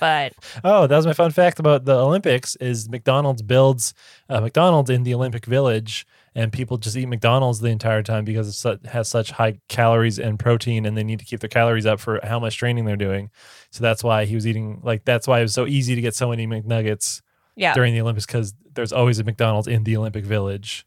But 0.00 0.34
Oh, 0.62 0.86
that 0.86 0.96
was 0.96 1.06
my 1.06 1.12
fun 1.12 1.30
fact 1.30 1.58
about 1.58 1.84
the 1.84 1.96
Olympics 1.96 2.56
is 2.56 2.88
McDonald's 2.88 3.42
builds 3.42 3.94
uh, 4.28 4.40
McDonald's 4.40 4.90
in 4.90 5.02
the 5.02 5.14
Olympic 5.14 5.46
Village 5.46 6.06
and 6.34 6.52
people 6.52 6.78
just 6.78 6.96
eat 6.96 7.06
McDonald's 7.06 7.60
the 7.60 7.68
entire 7.68 8.02
time 8.02 8.24
because 8.24 8.64
it 8.64 8.86
has 8.86 9.08
such 9.08 9.30
high 9.30 9.60
calories 9.68 10.18
and 10.18 10.38
protein 10.38 10.84
and 10.84 10.96
they 10.96 11.04
need 11.04 11.20
to 11.20 11.24
keep 11.24 11.40
their 11.40 11.48
calories 11.48 11.86
up 11.86 12.00
for 12.00 12.20
how 12.24 12.40
much 12.40 12.56
training 12.58 12.84
they're 12.84 12.96
doing. 12.96 13.30
So 13.70 13.82
that's 13.82 14.02
why 14.02 14.24
he 14.24 14.34
was 14.34 14.46
eating 14.46 14.80
like 14.82 15.04
that's 15.04 15.28
why 15.28 15.38
it 15.38 15.42
was 15.42 15.54
so 15.54 15.66
easy 15.66 15.94
to 15.94 16.00
get 16.00 16.14
so 16.14 16.28
many 16.28 16.46
McNuggets 16.46 17.22
yeah. 17.56 17.74
during 17.74 17.94
the 17.94 18.00
Olympics 18.00 18.26
cuz 18.26 18.54
there's 18.74 18.92
always 18.92 19.18
a 19.18 19.24
McDonald's 19.24 19.68
in 19.68 19.84
the 19.84 19.96
Olympic 19.96 20.24
Village 20.24 20.84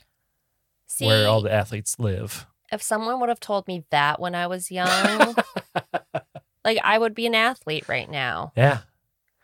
See, 0.88 1.06
where 1.06 1.28
all 1.28 1.42
the 1.42 1.52
athletes 1.52 1.96
live. 2.00 2.46
if 2.72 2.82
someone 2.82 3.20
would 3.20 3.30
have 3.30 3.40
told 3.40 3.68
me 3.68 3.86
that 3.92 4.20
when 4.20 4.36
I 4.36 4.48
was 4.48 4.70
young, 4.82 5.36
like 6.68 6.80
I 6.84 6.98
would 6.98 7.16
be 7.16 7.26
an 7.26 7.34
athlete 7.36 7.88
right 7.88 8.10
now. 8.10 8.52
Yeah. 8.56 8.80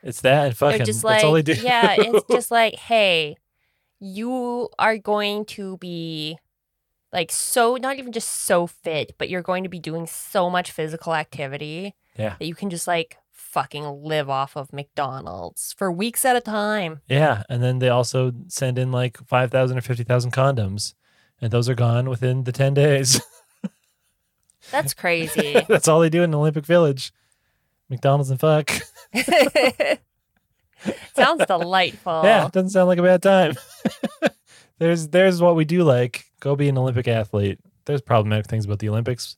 It's 0.03 0.21
that 0.21 0.47
and 0.47 0.57
fucking 0.57 0.79
They're 0.79 0.85
just 0.85 1.01
that's 1.01 1.23
like, 1.23 1.23
all 1.23 1.31
they 1.33 1.41
do. 1.41 1.53
yeah, 1.53 1.95
it's 1.97 2.25
just 2.31 2.51
like, 2.51 2.75
hey, 2.75 3.37
you 3.99 4.69
are 4.77 4.97
going 4.97 5.45
to 5.45 5.77
be 5.77 6.37
like 7.13 7.31
so, 7.31 7.75
not 7.77 7.97
even 7.97 8.11
just 8.11 8.27
so 8.27 8.67
fit, 8.67 9.13
but 9.17 9.29
you're 9.29 9.41
going 9.41 9.63
to 9.63 9.69
be 9.69 9.79
doing 9.79 10.05
so 10.05 10.49
much 10.49 10.71
physical 10.71 11.15
activity 11.15 11.95
Yeah. 12.17 12.35
that 12.37 12.45
you 12.45 12.53
can 12.55 12.69
just 12.69 12.85
like 12.87 13.17
fucking 13.31 13.85
live 14.03 14.29
off 14.29 14.57
of 14.57 14.73
McDonald's 14.73 15.73
for 15.77 15.91
weeks 15.91 16.25
at 16.25 16.35
a 16.35 16.41
time. 16.41 16.99
Yeah, 17.07 17.43
and 17.49 17.63
then 17.63 17.79
they 17.79 17.89
also 17.89 18.33
send 18.47 18.77
in 18.77 18.91
like 18.91 19.17
5,000 19.27 19.77
or 19.77 19.81
50,000 19.81 20.31
condoms 20.33 20.95
and 21.39 21.51
those 21.51 21.69
are 21.69 21.75
gone 21.75 22.09
within 22.09 22.43
the 22.43 22.51
10 22.51 22.73
days. 22.73 23.21
That's 24.71 24.93
crazy. 24.93 25.61
That's 25.67 25.87
all 25.87 25.99
they 25.99 26.09
do 26.09 26.23
in 26.23 26.31
the 26.31 26.39
Olympic 26.39 26.65
Village. 26.65 27.13
McDonald's 27.89 28.29
and 28.31 28.39
fuck. 28.39 28.71
Sounds 31.15 31.45
delightful. 31.45 32.21
Yeah, 32.23 32.49
doesn't 32.51 32.71
sound 32.71 32.87
like 32.87 32.97
a 32.97 33.03
bad 33.03 33.21
time. 33.21 33.55
there's 34.79 35.07
there's 35.09 35.41
what 35.41 35.55
we 35.55 35.63
do 35.63 35.83
like. 35.83 36.25
Go 36.41 36.55
be 36.55 36.67
an 36.67 36.77
Olympic 36.77 37.07
athlete. 37.07 37.59
There's 37.85 38.01
problematic 38.01 38.47
things 38.47 38.65
about 38.65 38.79
the 38.79 38.89
Olympics, 38.89 39.37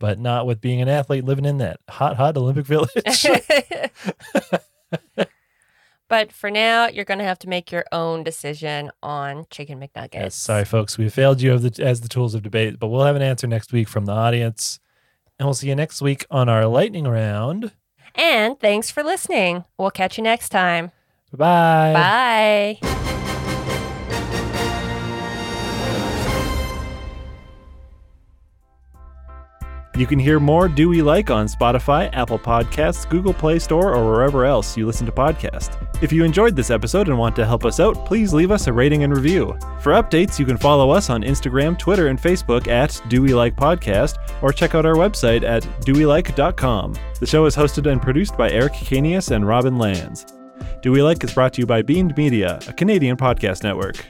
but 0.00 0.18
not 0.18 0.46
with 0.46 0.60
being 0.60 0.80
an 0.80 0.88
athlete 0.88 1.24
living 1.24 1.44
in 1.44 1.58
that 1.58 1.78
hot 1.88 2.16
hot 2.16 2.36
Olympic 2.36 2.66
Village. 2.66 3.26
But 6.10 6.32
for 6.32 6.50
now, 6.50 6.88
you're 6.88 7.06
going 7.06 7.20
to 7.20 7.24
have 7.24 7.38
to 7.38 7.48
make 7.48 7.72
your 7.72 7.84
own 7.92 8.24
decision 8.24 8.90
on 9.02 9.46
chicken 9.48 9.80
McNuggets. 9.80 10.14
yes, 10.14 10.34
sorry 10.34 10.64
folks, 10.64 10.98
we 10.98 11.08
failed 11.08 11.40
you 11.40 11.56
the, 11.56 11.82
as 11.82 12.02
the 12.02 12.08
tools 12.08 12.34
of 12.34 12.42
debate, 12.42 12.78
but 12.78 12.88
we'll 12.88 13.04
have 13.04 13.16
an 13.16 13.22
answer 13.22 13.46
next 13.46 13.72
week 13.72 13.88
from 13.88 14.04
the 14.04 14.12
audience. 14.12 14.80
And 15.38 15.46
we'll 15.46 15.54
see 15.54 15.68
you 15.68 15.76
next 15.76 16.02
week 16.02 16.26
on 16.30 16.50
our 16.50 16.66
lightning 16.66 17.08
round. 17.08 17.72
And 18.14 18.58
thanks 18.60 18.90
for 18.90 19.02
listening. 19.02 19.64
We'll 19.78 19.90
catch 19.90 20.18
you 20.18 20.24
next 20.24 20.50
time. 20.50 20.90
Bye. 21.32 22.78
Bye. 22.82 23.36
You 30.00 30.06
can 30.06 30.18
hear 30.18 30.40
more 30.40 30.66
Do 30.66 30.88
We 30.88 31.02
Like 31.02 31.30
on 31.30 31.44
Spotify, 31.44 32.08
Apple 32.14 32.38
Podcasts, 32.38 33.06
Google 33.06 33.34
Play 33.34 33.58
Store, 33.58 33.94
or 33.94 34.10
wherever 34.10 34.46
else 34.46 34.74
you 34.74 34.86
listen 34.86 35.04
to 35.04 35.12
podcasts. 35.12 35.76
If 36.02 36.10
you 36.10 36.24
enjoyed 36.24 36.56
this 36.56 36.70
episode 36.70 37.08
and 37.08 37.18
want 37.18 37.36
to 37.36 37.44
help 37.44 37.66
us 37.66 37.80
out, 37.80 38.06
please 38.06 38.32
leave 38.32 38.50
us 38.50 38.66
a 38.66 38.72
rating 38.72 39.04
and 39.04 39.14
review. 39.14 39.58
For 39.82 39.92
updates, 39.92 40.38
you 40.38 40.46
can 40.46 40.56
follow 40.56 40.88
us 40.88 41.10
on 41.10 41.22
Instagram, 41.22 41.78
Twitter, 41.78 42.06
and 42.06 42.18
Facebook 42.18 42.66
at 42.66 42.98
Do 43.08 43.20
We 43.20 43.34
Like 43.34 43.56
Podcast, 43.56 44.16
or 44.42 44.54
check 44.54 44.74
out 44.74 44.86
our 44.86 44.94
website 44.94 45.42
at 45.42 45.64
dowelike.com. 45.84 46.94
The 47.18 47.26
show 47.26 47.44
is 47.44 47.54
hosted 47.54 47.92
and 47.92 48.00
produced 48.00 48.38
by 48.38 48.50
Eric 48.50 48.72
Canius 48.72 49.32
and 49.32 49.46
Robin 49.46 49.76
Lands. 49.76 50.24
Do 50.80 50.92
We 50.92 51.02
Like 51.02 51.22
is 51.22 51.34
brought 51.34 51.52
to 51.52 51.60
you 51.60 51.66
by 51.66 51.82
Beamed 51.82 52.16
Media, 52.16 52.58
a 52.66 52.72
Canadian 52.72 53.18
podcast 53.18 53.62
network. 53.64 54.02